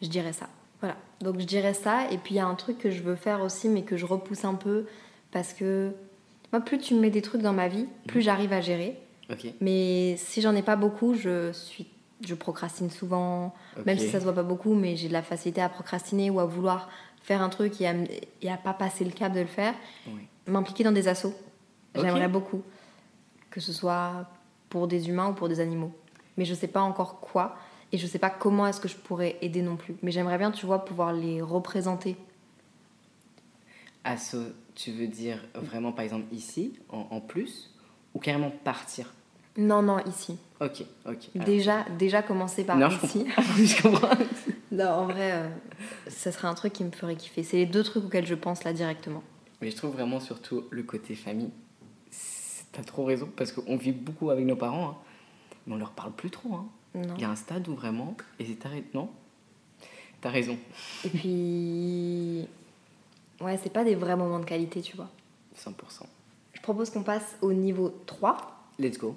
Je 0.01 0.07
dirais 0.07 0.33
ça. 0.33 0.47
Voilà. 0.79 0.95
Donc 1.21 1.39
je 1.39 1.45
dirais 1.45 1.73
ça. 1.73 2.09
Et 2.11 2.17
puis 2.17 2.35
il 2.35 2.37
y 2.37 2.41
a 2.41 2.47
un 2.47 2.55
truc 2.55 2.77
que 2.77 2.89
je 2.89 3.01
veux 3.01 3.15
faire 3.15 3.41
aussi, 3.41 3.69
mais 3.69 3.83
que 3.83 3.97
je 3.97 4.05
repousse 4.05 4.45
un 4.45 4.55
peu 4.55 4.85
parce 5.31 5.53
que 5.53 5.93
moi, 6.51 6.61
plus 6.61 6.77
tu 6.77 6.93
me 6.95 7.01
mets 7.01 7.09
des 7.09 7.21
trucs 7.21 7.41
dans 7.41 7.53
ma 7.53 7.67
vie, 7.67 7.87
plus 8.07 8.21
j'arrive 8.21 8.53
à 8.53 8.61
gérer. 8.61 8.97
Mais 9.59 10.15
si 10.17 10.41
j'en 10.41 10.55
ai 10.55 10.61
pas 10.61 10.77
beaucoup, 10.77 11.13
je 11.13 11.51
suis, 11.51 11.87
je 12.21 12.33
procrastine 12.35 12.89
souvent. 12.89 13.53
Même 13.85 13.97
si 13.97 14.09
ça 14.09 14.19
se 14.19 14.23
voit 14.23 14.33
pas 14.33 14.43
beaucoup, 14.43 14.73
mais 14.73 14.95
j'ai 14.95 15.07
de 15.07 15.13
la 15.13 15.21
facilité 15.21 15.61
à 15.61 15.69
procrastiner 15.69 16.29
ou 16.29 16.39
à 16.39 16.45
vouloir 16.45 16.89
faire 17.21 17.41
un 17.41 17.49
truc 17.49 17.79
et 17.81 17.87
à, 17.87 17.93
et 18.41 18.49
à 18.49 18.57
pas 18.57 18.73
passer 18.73 19.03
le 19.05 19.11
cap 19.11 19.33
de 19.33 19.41
le 19.41 19.47
faire. 19.47 19.73
oui. 20.07 20.27
M'impliquer 20.47 20.85
dans 20.85 20.93
des 20.93 21.09
Ok. 21.09 21.15
j'aimerais 21.95 22.29
beaucoup. 22.29 22.61
Que 23.49 23.59
ce 23.59 23.73
soit 23.73 24.29
pour 24.69 24.87
des 24.87 25.09
humains 25.09 25.29
ou 25.29 25.33
pour 25.33 25.49
des 25.49 25.59
animaux. 25.59 25.91
Mais 26.37 26.45
je 26.45 26.53
sais 26.53 26.67
pas 26.67 26.81
encore 26.81 27.19
quoi 27.19 27.57
et 27.91 27.97
je 27.97 28.07
sais 28.07 28.19
pas 28.19 28.29
comment 28.29 28.67
est-ce 28.67 28.79
que 28.79 28.87
je 28.87 28.95
pourrais 28.95 29.37
aider 29.41 29.61
non 29.61 29.75
plus. 29.75 29.95
Mais 30.03 30.11
j'aimerais 30.11 30.37
bien, 30.37 30.51
tu 30.51 30.65
vois, 30.65 30.83
pouvoir 30.85 31.13
les 31.13 31.41
représenter. 31.41 32.17
Asso, 34.03 34.37
tu 34.75 34.91
veux 34.91 35.07
dire 35.07 35.43
vraiment 35.55 35.91
par 35.91 36.05
exemple 36.05 36.33
ici, 36.33 36.73
en, 36.89 37.07
en 37.11 37.19
plus, 37.19 37.73
ou 38.13 38.19
carrément 38.19 38.51
partir? 38.51 39.13
Non, 39.57 39.81
non, 39.81 39.99
ici. 40.05 40.37
Ok, 40.59 40.83
ok. 41.05 41.29
Alors, 41.35 41.45
Déjà, 41.45 41.85
déjà 41.99 42.21
commencer 42.23 42.63
par 42.63 42.77
Non, 42.77 42.89
ici. 42.89 43.25
je 43.57 43.81
comprends. 43.81 44.15
Non, 44.71 44.89
en 44.89 45.05
vrai, 45.05 45.31
euh, 45.33 45.49
ça 46.07 46.31
serait 46.31 46.47
un 46.47 46.55
truc 46.55 46.73
qui 46.73 46.83
me 46.83 46.91
ferait 46.91 47.15
kiffer. 47.15 47.43
C'est 47.43 47.57
les 47.57 47.65
deux 47.65 47.83
trucs 47.83 48.03
auxquels 48.05 48.25
je 48.25 48.35
pense 48.35 48.63
là 48.63 48.73
directement. 48.73 49.23
Mais 49.61 49.69
je 49.71 49.75
trouve 49.75 49.91
vraiment 49.91 50.19
surtout 50.19 50.65
le 50.71 50.83
côté 50.83 51.15
famille. 51.15 51.51
t'as 52.71 52.83
trop 52.83 53.05
raison, 53.05 53.29
parce 53.35 53.51
qu'on 53.51 53.77
vit 53.77 53.91
beaucoup 53.91 54.29
avec 54.29 54.45
nos 54.45 54.55
parents, 54.55 54.89
hein, 54.89 54.95
mais 55.65 55.75
on 55.75 55.77
leur 55.77 55.91
parle 55.91 56.11
plus 56.11 56.29
trop. 56.31 56.53
Hein. 56.53 56.65
Non. 56.95 57.13
Il 57.15 57.21
y 57.21 57.25
a 57.25 57.29
un 57.29 57.35
stade 57.35 57.67
où 57.67 57.75
vraiment, 57.75 58.15
et 58.39 58.45
c'est 58.45 58.55
t'arrêtes, 58.55 58.93
non? 58.93 59.09
T'as 60.21 60.29
raison, 60.29 60.57
Et 61.05 61.09
puis. 61.09 62.47
Ouais, 63.39 63.59
c'est 63.61 63.71
pas 63.71 63.83
des 63.83 63.93
vrais 63.93 64.15
moments 64.15 64.39
de 64.39 64.45
qualité, 64.45 64.81
tu 64.81 64.95
vois. 64.95 65.09
100%. 65.55 65.71
Je 66.53 66.61
propose 66.61 66.89
qu'on 66.89 67.03
passe 67.03 67.37
au 67.41 67.53
niveau 67.53 67.93
3. 68.07 68.37
Let's 68.79 68.97
go. 68.97 69.15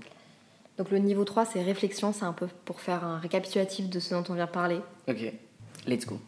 Donc 0.80 0.90
le 0.92 0.96
niveau 0.98 1.26
3, 1.26 1.44
c'est 1.44 1.62
réflexion, 1.62 2.10
c'est 2.14 2.24
un 2.24 2.32
peu 2.32 2.46
pour 2.64 2.80
faire 2.80 3.04
un 3.04 3.18
récapitulatif 3.18 3.90
de 3.90 4.00
ce 4.00 4.14
dont 4.14 4.24
on 4.30 4.34
vient 4.34 4.46
parler. 4.46 4.78
Ok, 5.08 5.30
let's 5.86 6.06
go. 6.06 6.18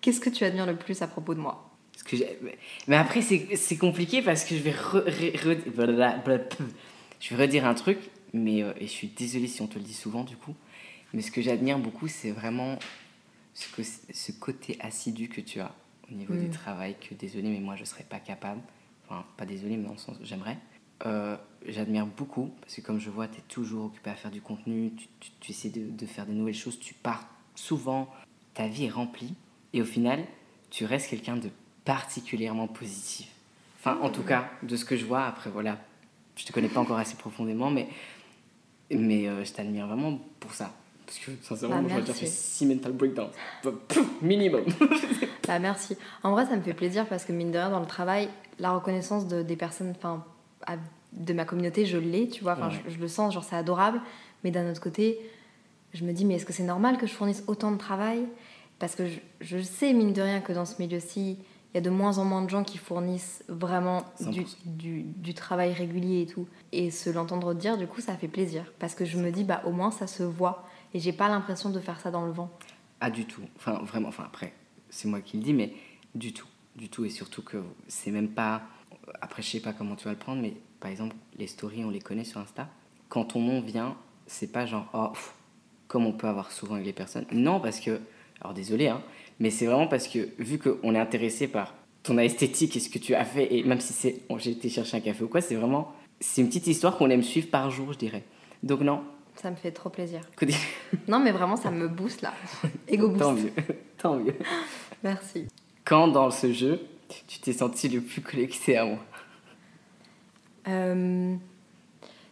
Qu'est-ce 0.00 0.18
que 0.18 0.30
tu 0.30 0.44
admires 0.44 0.64
le 0.64 0.76
plus 0.76 1.02
à 1.02 1.06
propos 1.06 1.34
de 1.34 1.40
moi? 1.40 1.70
Parce 1.92 2.04
que 2.04 2.16
mais 2.86 2.96
après, 2.96 3.20
c'est 3.20 3.76
compliqué 3.76 4.22
parce 4.22 4.44
que 4.46 4.54
je 4.56 4.62
vais, 4.62 4.70
re- 4.70 5.04
re- 5.04 5.36
re- 5.36 5.70
blablabla. 5.70 6.38
je 7.20 7.34
vais 7.34 7.42
redire 7.44 7.66
un 7.66 7.74
truc, 7.74 7.98
mais 8.32 8.62
euh, 8.62 8.72
et 8.78 8.86
je 8.86 8.90
suis 8.90 9.08
désolée 9.08 9.46
si 9.46 9.60
on 9.60 9.66
te 9.66 9.74
le 9.78 9.84
dit 9.84 9.92
souvent 9.92 10.24
du 10.24 10.36
coup. 10.38 10.54
Mais 11.12 11.20
ce 11.20 11.30
que 11.30 11.42
j'admire 11.42 11.78
beaucoup, 11.78 12.08
c'est 12.08 12.30
vraiment 12.30 12.78
ce, 13.52 13.68
que, 13.76 13.82
ce 13.82 14.32
côté 14.32 14.78
assidu 14.80 15.28
que 15.28 15.42
tu 15.42 15.60
as 15.60 15.74
au 16.10 16.14
niveau 16.14 16.32
Mm. 16.32 16.44
du 16.44 16.48
travail. 16.48 16.96
Que 16.98 17.14
désolé, 17.14 17.50
mais 17.50 17.60
moi 17.60 17.76
je 17.76 17.84
serais 17.84 18.04
pas 18.08 18.20
capable. 18.20 18.62
Enfin, 19.06 19.26
pas 19.36 19.44
désolé, 19.44 19.76
mais 19.76 19.84
dans 19.84 19.92
le 19.92 19.98
sens 19.98 20.16
j'aimerais. 20.22 20.56
Euh, 21.06 21.36
j'admire 21.66 22.06
beaucoup 22.06 22.50
parce 22.60 22.74
que 22.74 22.80
comme 22.80 22.98
je 23.00 23.10
vois, 23.10 23.28
tu 23.28 23.38
es 23.38 23.42
toujours 23.48 23.86
occupé 23.86 24.10
à 24.10 24.14
faire 24.14 24.30
du 24.30 24.40
contenu, 24.40 24.92
tu, 24.96 25.06
tu- 25.20 25.30
tu 25.40 25.50
essaies 25.52 25.68
de, 25.70 25.88
de 25.90 26.06
faire 26.06 26.26
des 26.26 26.32
nouvelles 26.32 26.54
choses, 26.54 26.78
tu 26.80 26.94
pars 26.94 27.24
souvent, 27.54 28.08
ta 28.54 28.66
vie 28.66 28.86
est 28.86 28.90
remplie 28.90 29.34
et 29.72 29.82
au 29.82 29.84
final, 29.84 30.24
tu 30.70 30.84
restes 30.84 31.08
quelqu'un 31.10 31.36
de 31.36 31.50
particulièrement 31.84 32.66
positif. 32.66 33.28
Enfin, 33.78 33.98
en 34.02 34.10
tout 34.10 34.22
cas, 34.22 34.50
de 34.62 34.76
ce 34.76 34.84
que 34.84 34.96
je 34.96 35.04
vois, 35.06 35.24
après 35.24 35.50
voilà, 35.50 35.78
je 36.36 36.44
te 36.44 36.52
connais 36.52 36.68
pas 36.68 36.80
encore 36.80 36.98
assez 36.98 37.16
profondément, 37.16 37.70
mais, 37.70 37.88
mais 38.90 39.28
euh, 39.28 39.44
je 39.44 39.52
t'admire 39.52 39.86
vraiment 39.86 40.18
pour 40.40 40.52
ça. 40.54 40.72
Parce 41.06 41.18
que 41.20 41.30
sincèrement, 41.42 41.76
Bah, 41.76 41.82
moi, 41.82 41.90
j'aurais 42.04 42.12
fait 42.18 42.26
6 42.26 42.66
mental 42.66 42.92
breakdowns. 42.92 43.30
Minimum. 44.22 44.64
Bah 45.46 45.58
merci. 45.58 45.96
En 46.22 46.32
vrai, 46.32 46.44
ça 46.44 46.54
me 46.56 46.60
fait 46.60 46.74
plaisir 46.74 47.06
parce 47.08 47.24
que 47.24 47.32
mine 47.32 47.50
de 47.50 47.56
rien, 47.56 47.70
dans 47.70 47.80
le 47.80 47.86
travail, 47.86 48.28
la 48.58 48.72
reconnaissance 48.72 49.26
de, 49.26 49.42
des 49.42 49.56
personnes, 49.56 49.94
enfin, 49.96 50.22
de 51.12 51.32
ma 51.32 51.44
communauté, 51.44 51.86
je 51.86 51.96
l'ai, 51.98 52.28
tu 52.28 52.42
vois. 52.42 52.52
Enfin, 52.52 52.68
Ouais. 52.68 52.82
je, 52.88 52.94
je 52.94 52.98
le 52.98 53.08
sens, 53.08 53.32
genre 53.34 53.44
c'est 53.44 53.56
adorable. 53.56 54.00
Mais 54.44 54.50
d'un 54.50 54.70
autre 54.70 54.80
côté, 54.80 55.18
je 55.94 56.04
me 56.04 56.12
dis, 56.12 56.24
mais 56.24 56.34
est-ce 56.34 56.46
que 56.46 56.52
c'est 56.52 56.62
normal 56.64 56.98
que 56.98 57.06
je 57.06 57.12
fournisse 57.12 57.42
autant 57.46 57.72
de 57.72 57.78
travail? 57.78 58.24
Parce 58.78 58.94
que 58.94 59.06
je, 59.06 59.18
je 59.40 59.58
sais, 59.58 59.92
mine 59.92 60.12
de 60.12 60.22
rien, 60.22 60.40
que 60.40 60.52
dans 60.52 60.64
ce 60.64 60.80
milieu-ci, 60.80 61.38
il 61.72 61.74
y 61.74 61.78
a 61.78 61.80
de 61.80 61.90
moins 61.90 62.18
en 62.18 62.24
moins 62.24 62.42
de 62.42 62.48
gens 62.50 62.62
qui 62.64 62.78
fournissent 62.78 63.42
vraiment 63.48 64.04
du, 64.20 64.42
100%. 64.42 64.46
du, 64.64 65.02
du 65.02 65.34
travail 65.34 65.72
régulier 65.72 66.22
et 66.22 66.26
tout. 66.26 66.46
Et 66.72 66.90
se 66.90 67.10
l'entendre 67.10 67.54
dire, 67.54 67.76
du 67.76 67.86
coup, 67.86 68.00
ça 68.00 68.16
fait 68.16 68.28
plaisir. 68.28 68.64
Parce 68.78 68.94
que 68.94 69.04
je 69.04 69.18
me 69.18 69.30
dis, 69.30 69.44
bah 69.44 69.62
au 69.66 69.72
moins 69.72 69.90
ça 69.90 70.06
se 70.06 70.22
voit. 70.22 70.66
Et 70.94 71.00
j'ai 71.00 71.12
pas 71.12 71.28
l'impression 71.28 71.68
de 71.70 71.80
faire 71.80 72.00
ça 72.00 72.10
dans 72.10 72.24
le 72.24 72.32
vent. 72.32 72.50
Ah, 73.00 73.10
du 73.10 73.24
tout. 73.26 73.42
Enfin, 73.56 73.80
vraiment, 73.84 74.08
enfin, 74.08 74.24
après, 74.26 74.52
c'est 74.90 75.08
moi 75.08 75.20
qui 75.20 75.36
le 75.36 75.42
dis, 75.42 75.52
mais 75.52 75.72
du 76.14 76.32
tout. 76.32 76.46
Du 76.76 76.88
tout. 76.88 77.04
Et 77.04 77.10
surtout 77.10 77.42
que 77.42 77.58
c'est 77.88 78.10
même 78.10 78.28
pas. 78.28 78.62
Après, 79.20 79.42
je 79.42 79.48
sais 79.48 79.60
pas 79.60 79.72
comment 79.72 79.96
tu 79.96 80.04
vas 80.04 80.12
le 80.12 80.18
prendre, 80.18 80.40
mais 80.42 80.54
par 80.80 80.90
exemple, 80.90 81.16
les 81.36 81.46
stories, 81.46 81.84
on 81.84 81.90
les 81.90 82.00
connaît 82.00 82.24
sur 82.24 82.40
Insta. 82.40 82.68
Quand 83.08 83.24
ton 83.24 83.40
nom 83.40 83.60
vient, 83.60 83.96
c'est 84.26 84.52
pas 84.52 84.66
genre, 84.66 84.88
oh, 84.92 85.08
pff, 85.12 85.34
comme 85.86 86.06
on 86.06 86.12
peut 86.12 86.26
avoir 86.26 86.52
souvent 86.52 86.74
avec 86.74 86.86
les 86.86 86.92
personnes. 86.92 87.26
Non, 87.32 87.60
parce 87.60 87.80
que. 87.80 88.00
Alors, 88.40 88.54
désolé, 88.54 88.86
hein, 88.86 89.02
mais 89.40 89.50
c'est 89.50 89.66
vraiment 89.66 89.88
parce 89.88 90.06
que, 90.06 90.28
vu 90.38 90.58
qu'on 90.58 90.94
est 90.94 90.98
intéressé 90.98 91.48
par 91.48 91.74
ton 92.04 92.18
esthétique 92.18 92.76
et 92.76 92.80
ce 92.80 92.88
que 92.88 92.98
tu 92.98 93.14
as 93.14 93.24
fait, 93.24 93.52
et 93.52 93.64
même 93.64 93.80
si 93.80 93.92
c'est. 93.92 94.20
oh, 94.28 94.38
j'ai 94.38 94.52
été 94.52 94.68
chercher 94.68 94.98
un 94.98 95.00
café 95.00 95.24
ou 95.24 95.28
quoi, 95.28 95.40
c'est 95.40 95.56
vraiment. 95.56 95.92
C'est 96.20 96.40
une 96.40 96.48
petite 96.48 96.66
histoire 96.66 96.96
qu'on 96.96 97.10
aime 97.10 97.22
suivre 97.22 97.48
par 97.48 97.70
jour, 97.70 97.92
je 97.92 97.98
dirais. 97.98 98.24
Donc, 98.62 98.80
non. 98.80 99.02
Ça 99.36 99.50
me 99.50 99.56
fait 99.56 99.70
trop 99.70 99.88
plaisir. 99.88 100.20
Non, 101.06 101.20
mais 101.20 101.30
vraiment, 101.30 101.54
ça 101.54 101.70
me 101.70 101.86
booste 101.86 102.22
là. 102.22 102.34
Ego 102.88 103.08
Tant 103.18 103.32
boost. 103.32 103.44
mieux. 103.44 103.64
Tant 103.98 104.16
mieux. 104.16 104.34
Merci. 105.04 105.46
Quand 105.84 106.08
dans 106.08 106.30
ce 106.30 106.52
jeu, 106.52 106.80
tu 107.26 107.40
t'es 107.40 107.52
senti 107.52 107.88
le 107.88 108.00
plus 108.00 108.22
connecté 108.22 108.76
à 108.76 108.84
moi 108.84 108.98
Euh, 110.68 111.34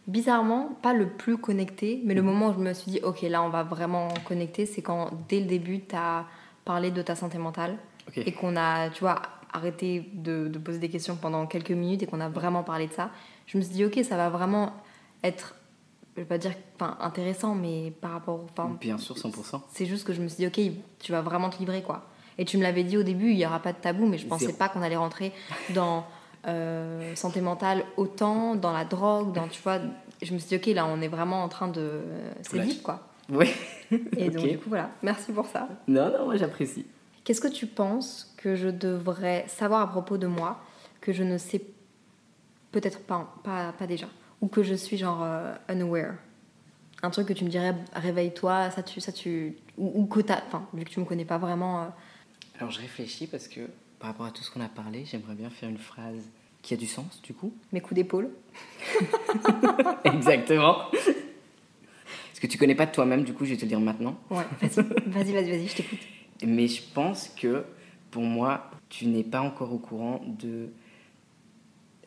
bizarrement, 0.07 0.77
pas 0.81 0.93
le 0.93 1.09
plus 1.09 1.37
connecté, 1.37 2.01
mais 2.05 2.13
le 2.13 2.21
moment 2.21 2.49
où 2.49 2.53
je 2.53 2.59
me 2.59 2.73
suis 2.73 2.91
dit, 2.91 2.99
ok, 3.03 3.21
là, 3.23 3.41
on 3.41 3.49
va 3.49 3.63
vraiment 3.63 4.09
connecter, 4.25 4.65
c'est 4.65 4.81
quand 4.81 5.09
dès 5.27 5.39
le 5.39 5.45
début, 5.47 5.81
tu 5.81 5.95
as 5.95 6.25
parlé 6.65 6.91
de 6.91 7.01
ta 7.01 7.15
santé 7.15 7.37
mentale 7.37 7.77
et 8.15 8.31
qu'on 8.31 8.55
a, 8.55 8.89
tu 8.89 9.01
vois, 9.01 9.21
arrêté 9.51 10.09
de, 10.13 10.47
de 10.47 10.59
poser 10.59 10.79
des 10.79 10.89
questions 10.89 11.15
pendant 11.15 11.47
quelques 11.47 11.71
minutes 11.71 12.03
et 12.03 12.05
qu'on 12.05 12.19
a 12.21 12.29
vraiment 12.29 12.63
parlé 12.63 12.87
de 12.87 12.93
ça. 12.93 13.09
Je 13.47 13.57
me 13.57 13.63
suis 13.63 13.73
dit, 13.73 13.85
ok, 13.85 13.99
ça 14.03 14.17
va 14.17 14.29
vraiment 14.29 14.73
être, 15.23 15.55
je 16.15 16.21
vais 16.21 16.27
pas 16.27 16.37
dire 16.37 16.53
enfin, 16.75 16.97
intéressant, 17.01 17.55
mais 17.55 17.91
par 18.01 18.11
rapport. 18.11 18.45
Bien 18.79 18.97
sûr, 18.97 19.15
100%. 19.15 19.61
C'est 19.69 19.85
juste 19.85 20.05
que 20.05 20.13
je 20.13 20.21
me 20.21 20.27
suis 20.27 20.37
dit, 20.37 20.47
ok, 20.47 20.59
tu 20.99 21.11
vas 21.11 21.21
vraiment 21.21 21.49
te 21.49 21.57
livrer, 21.59 21.81
quoi. 21.81 22.05
Et 22.37 22.45
tu 22.45 22.57
me 22.57 22.63
l'avais 22.63 22.83
dit 22.83 22.97
au 22.97 23.03
début, 23.03 23.31
il 23.31 23.37
n'y 23.37 23.45
aura 23.45 23.59
pas 23.59 23.73
de 23.73 23.77
tabou, 23.77 24.05
mais 24.05 24.17
je 24.17 24.27
pensais 24.27 24.45
Zéro. 24.45 24.57
pas 24.57 24.69
qu'on 24.69 24.81
allait 24.81 24.95
rentrer 24.95 25.31
dans 25.73 26.05
euh, 26.47 27.15
santé 27.15 27.41
mentale 27.41 27.83
autant, 27.97 28.55
dans 28.55 28.71
la 28.71 28.85
drogue, 28.85 29.33
dans, 29.33 29.47
tu 29.47 29.61
vois. 29.61 29.79
Je 30.21 30.33
me 30.33 30.39
suis 30.39 30.49
dit, 30.49 30.55
ok, 30.55 30.75
là, 30.75 30.85
on 30.85 31.01
est 31.01 31.07
vraiment 31.07 31.43
en 31.43 31.49
train 31.49 31.67
de. 31.67 32.01
C'est 32.41 32.59
deep, 32.59 32.83
quoi. 32.83 33.07
Oui. 33.29 33.51
Et 34.17 34.29
donc, 34.29 34.47
du 34.47 34.57
coup, 34.57 34.69
voilà. 34.69 34.89
Merci 35.03 35.31
pour 35.31 35.47
ça. 35.47 35.67
Non, 35.87 36.11
non, 36.11 36.25
moi 36.25 36.37
j'apprécie. 36.37 36.85
Qu'est-ce 37.23 37.41
que 37.41 37.47
tu 37.47 37.67
penses 37.67 38.33
que 38.37 38.55
je 38.55 38.69
devrais 38.69 39.43
savoir 39.47 39.81
à 39.81 39.87
propos 39.87 40.17
de 40.17 40.27
moi 40.27 40.61
que 41.01 41.11
je 41.11 41.23
ne 41.23 41.37
sais 41.37 41.61
peut-être 42.71 42.99
pas, 42.99 43.33
pas, 43.43 43.73
pas 43.77 43.85
déjà? 43.87 44.07
Ou 44.41 44.47
que 44.47 44.63
je 44.63 44.75
suis 44.75 44.97
genre 44.97 45.23
euh, 45.23 45.53
unaware? 45.69 46.13
Un 47.03 47.09
truc 47.09 47.27
que 47.27 47.33
tu 47.33 47.43
me 47.43 47.49
dirais, 47.49 47.75
réveille-toi, 47.93 48.71
ça 48.71 48.81
tu. 48.81 49.01
Ça 49.01 49.11
tu 49.11 49.57
ou, 49.77 50.01
ou 50.01 50.05
que 50.05 50.21
t'as. 50.21 50.41
Enfin, 50.47 50.65
vu 50.73 50.85
que 50.85 50.89
tu 50.89 50.99
me 50.99 51.05
connais 51.05 51.25
pas 51.25 51.37
vraiment. 51.37 51.93
Alors 52.59 52.71
je 52.71 52.79
réfléchis 52.79 53.27
parce 53.27 53.47
que 53.47 53.61
par 53.99 54.09
rapport 54.09 54.25
à 54.25 54.31
tout 54.31 54.43
ce 54.43 54.51
qu'on 54.51 54.61
a 54.61 54.69
parlé, 54.69 55.05
j'aimerais 55.05 55.35
bien 55.35 55.49
faire 55.49 55.69
une 55.69 55.77
phrase 55.77 56.29
qui 56.61 56.73
a 56.73 56.77
du 56.77 56.87
sens 56.87 57.21
du 57.21 57.33
coup. 57.33 57.53
mes 57.71 57.81
coups 57.81 57.95
d'épaule. 57.95 58.29
Exactement. 60.03 60.77
Parce 60.91 62.39
que 62.41 62.47
tu 62.47 62.57
connais 62.57 62.75
pas 62.75 62.85
de 62.85 62.91
toi-même, 62.91 63.23
du 63.23 63.33
coup 63.33 63.45
je 63.45 63.51
vais 63.51 63.57
te 63.57 63.61
le 63.63 63.69
dire 63.69 63.79
maintenant. 63.79 64.17
Ouais, 64.29 64.43
vas-y, 64.61 65.31
vas-y, 65.31 65.49
vas-y, 65.51 65.67
je 65.67 65.75
t'écoute. 65.75 65.99
Mais 66.45 66.67
je 66.67 66.81
pense 66.93 67.29
que 67.29 67.63
pour 68.11 68.23
moi, 68.23 68.69
tu 68.89 69.07
n'es 69.07 69.23
pas 69.23 69.41
encore 69.41 69.73
au 69.73 69.79
courant 69.79 70.21
de. 70.25 70.69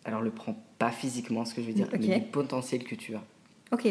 Alors 0.05 0.23
le 0.23 0.31
prends 0.31 0.57
pas 0.79 0.91
physiquement 0.91 1.45
ce 1.45 1.55
que 1.55 1.63
je 1.63 1.67
veux 1.67 1.73
dire, 1.73 1.89
mais 1.93 2.19
du 2.21 2.27
potentiel 2.27 2.85
que 2.85 2.95
tu 2.95 3.15
as. 3.15 3.23
Ok. 3.73 3.87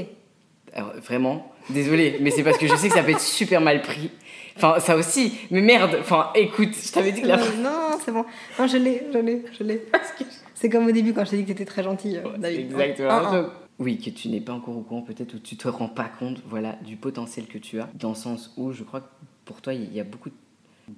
Alors 0.74 0.94
vraiment, 0.98 1.52
désolé, 1.70 2.18
mais 2.22 2.32
c'est 2.32 2.44
parce 2.44 2.58
que 2.58 2.68
je 2.68 2.76
sais 2.76 2.90
que 2.90 2.94
ça 2.94 3.04
peut 3.04 3.12
être 3.12 3.20
super 3.20 3.62
mal 3.62 3.82
pris. 3.82 4.12
Enfin, 4.56 4.80
ça 4.80 4.96
aussi, 4.96 5.34
mais 5.52 5.62
merde, 5.62 5.98
enfin 6.02 6.32
écoute, 6.36 6.76
je 6.76 6.92
t'avais 6.92 7.12
dit 7.12 7.22
que 7.22 7.28
la 7.28 7.38
Non, 7.38 7.44
non, 7.64 7.98
c'est 8.04 8.12
bon. 8.12 8.26
Non, 8.60 8.68
je 8.68 8.78
l'ai, 8.78 9.04
je 9.14 9.18
l'ai, 9.18 9.46
je 9.58 9.64
l'ai. 9.64 9.86
C'est 10.54 10.70
comme 10.70 10.88
au 10.88 10.92
début 10.92 11.14
quand 11.14 11.24
je 11.24 11.32
t'ai 11.32 11.38
dit 11.38 11.44
que 11.44 11.48
t'étais 11.50 11.66
très 11.66 11.84
gentil, 11.84 12.18
euh, 12.18 12.38
David. 12.38 12.72
Exactement. 12.72 13.50
Oui, 13.80 13.98
que 13.98 14.10
tu 14.10 14.28
n'es 14.28 14.42
pas 14.42 14.52
encore 14.52 14.78
au 14.78 14.82
courant 14.82 15.02
peut-être 15.02 15.36
ou 15.36 15.40
tu 15.40 15.56
te 15.56 15.70
rends 15.70 15.88
pas 15.88 16.10
compte 16.20 16.42
voilà, 16.46 16.74
du 16.86 16.98
potentiel 16.98 17.46
que 17.48 17.58
tu 17.58 17.80
as, 17.80 17.88
dans 17.94 18.10
le 18.10 18.16
sens 18.16 18.54
où 18.58 18.74
je 18.74 18.84
crois 18.84 19.00
que 19.00 19.08
pour 19.46 19.62
toi, 19.62 19.74
il 19.74 19.94
y 19.94 20.02
a 20.02 20.04
beaucoup 20.04 20.30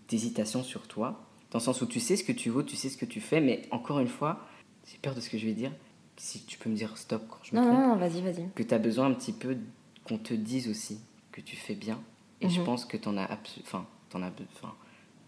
d'hésitation 0.10 0.64
sur 0.64 0.88
toi, 0.88 1.22
dans 1.52 1.60
le 1.60 1.64
sens 1.64 1.82
où 1.84 1.86
tu 1.86 2.00
sais 2.00 2.16
ce 2.16 2.24
que 2.24 2.32
tu 2.32 2.50
vaux, 2.50 2.64
tu 2.64 2.76
sais 2.76 2.90
ce 2.90 2.98
que 2.98 3.06
tu 3.06 3.22
fais, 3.22 3.40
mais 3.40 3.62
encore 3.70 4.00
une 4.00 4.08
fois, 4.08 4.40
j'ai 4.90 4.98
peur 4.98 5.14
de 5.14 5.22
ce 5.22 5.30
que 5.30 5.38
je 5.38 5.46
vais 5.46 5.54
dire, 5.54 5.72
si 6.22 6.44
tu 6.46 6.58
peux 6.60 6.70
me 6.70 6.76
dire 6.76 6.96
stop 6.98 7.24
quand 7.30 7.40
je 7.44 7.56
me 7.56 7.62
Non, 7.62 7.68
trompe, 7.68 7.80
non, 7.80 7.88
non, 7.90 7.96
vas-y, 7.96 8.22
vas-y. 8.22 8.48
que 8.54 8.62
tu 8.64 8.74
as 8.74 8.78
besoin 8.80 9.08
un 9.08 9.14
petit 9.14 9.34
peu 9.34 9.58
qu'on 10.04 10.18
te 10.20 10.34
dise 10.36 10.70
aussi 10.70 11.00
que 11.32 11.42
tu 11.42 11.56
fais 11.56 11.74
bien, 11.76 12.00
et 12.42 12.50
je 12.50 12.60
Mhm. 12.60 12.66
pense 12.66 12.86
que 12.86 12.96
t'en 12.98 13.18
as 13.18 13.28
enfin, 13.64 13.86
t'en 14.10 14.22
as, 14.22 14.32
enfin, 14.56 14.74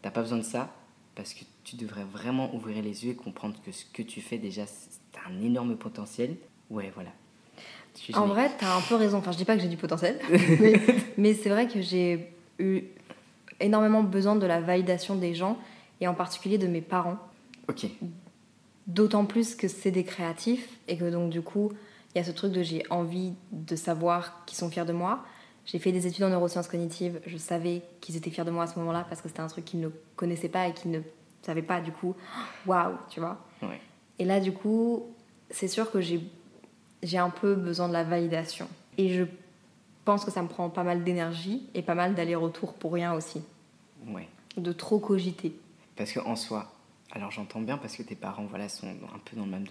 t'as 0.04 0.12
pas 0.12 0.22
besoin 0.22 0.38
de 0.38 0.44
ça, 0.44 0.72
parce 1.16 1.34
que 1.34 1.46
tu 1.64 1.76
devrais 1.78 2.04
vraiment 2.04 2.54
ouvrir 2.54 2.84
les 2.84 3.06
yeux 3.06 3.12
et 3.12 3.16
comprendre 3.16 3.56
que 3.66 3.72
ce 3.72 3.86
que 3.86 4.02
tu 4.04 4.22
fais 4.22 4.38
déjà, 4.38 4.66
c'est 4.68 4.90
un 5.28 5.42
énorme 5.42 5.78
potentiel. 5.78 6.36
Ouais, 6.70 6.92
voilà. 6.94 7.12
En 8.14 8.26
vrai, 8.28 8.52
t'as 8.60 8.76
un 8.78 8.82
peu 8.82 8.96
raison. 8.96 9.18
Enfin, 9.20 9.32
je 9.32 9.38
dis 9.38 9.46
pas 9.46 9.56
que 9.56 9.62
j'ai 9.62 9.70
du 9.70 9.78
potentiel, 9.78 10.20
mais, 10.60 10.74
mais 11.18 11.34
c'est 11.34 11.50
vrai 11.50 11.68
que 11.68 11.82
j'ai 11.82 12.34
eu 12.60 12.84
énormément 13.60 14.04
besoin 14.04 14.36
de 14.36 14.46
la 14.46 14.60
validation 14.62 15.16
des 15.16 15.34
gens, 15.34 15.58
et 16.02 16.08
en 16.08 16.14
particulier 16.14 16.58
de 16.58 16.68
mes 16.68 16.82
parents. 16.82 17.18
Ok, 17.68 17.88
D'autant 18.88 19.26
plus 19.26 19.56
que 19.56 19.68
c'est 19.68 19.92
des 19.92 20.04
créatifs, 20.04 20.68
et 20.88 20.98
que 20.98 21.10
donc 21.10 21.30
du 21.30 21.42
coup, 21.42 21.72
il 22.14 22.18
y 22.18 22.22
a 22.22 22.24
ce 22.24 22.32
truc 22.32 22.52
de 22.52 22.62
j'ai 22.62 22.84
envie 22.90 23.34
de 23.52 23.76
savoir 23.76 24.46
qu'ils 24.46 24.58
sont 24.58 24.70
fiers 24.70 24.86
de 24.86 24.94
moi. 24.94 25.24
J'ai 25.66 25.80
fait 25.80 25.92
des 25.92 26.06
études 26.06 26.26
en 26.26 26.30
neurosciences 26.30 26.68
cognitives, 26.68 27.22
je 27.26 27.38
savais 27.38 27.82
qu'ils 28.02 28.18
étaient 28.18 28.30
fiers 28.30 28.44
de 28.44 28.52
moi 28.52 28.66
à 28.66 28.68
ce 28.68 28.78
moment-là, 28.80 29.06
parce 29.08 29.22
que 29.22 29.30
c'était 29.30 29.40
un 29.40 29.48
truc 29.48 29.66
qu'ils 29.66 29.80
ne 29.80 29.90
connaissaient 30.16 30.50
pas 30.50 30.68
et 30.68 30.74
qu'ils 30.74 30.92
ne 30.92 31.00
savaient 31.42 31.62
pas, 31.62 31.80
du 31.80 31.92
coup, 31.92 32.16
waouh, 32.68 32.96
tu 33.10 33.20
vois. 33.20 33.38
ouais. 33.62 33.80
Et 34.20 34.26
là, 34.26 34.40
du 34.40 34.52
coup, 34.52 35.06
c'est 35.50 35.68
sûr 35.68 35.90
que 35.90 36.02
j'ai, 36.02 36.22
j'ai 37.02 37.18
un 37.18 37.30
peu 37.30 37.56
besoin 37.56 37.88
de 37.88 37.94
la 37.94 38.04
validation. 38.04 38.68
Et 38.98 39.10
je 39.10 39.24
pense 40.06 40.26
que 40.26 40.32
ça 40.32 40.42
me 40.42 40.48
prend 40.48 40.70
pas 40.70 40.84
mal 40.84 41.04
d'énergie 41.04 41.68
et 41.74 41.82
pas 41.82 41.96
mal 41.96 42.14
d'aller-retour 42.14 42.74
pour 42.74 42.94
rien 42.94 43.14
aussi. 43.14 43.42
Ouais. 44.08 44.28
De 44.58 44.72
trop 44.72 45.00
cogiter. 45.00 45.58
Parce 45.96 46.12
qu'en 46.14 46.36
soi, 46.36 46.73
alors 47.14 47.32
j'entends 47.32 47.62
bien 47.62 47.78
parce 47.78 47.96
que 47.96 48.04
tes 48.04 48.16
parents 48.16 48.46
voilà, 48.46 48.68
sont 48.70 48.88
un 48.88 49.20
peu 49.24 49.38
dans 49.38 49.46
le 49.46 49.52
même 49.52 49.66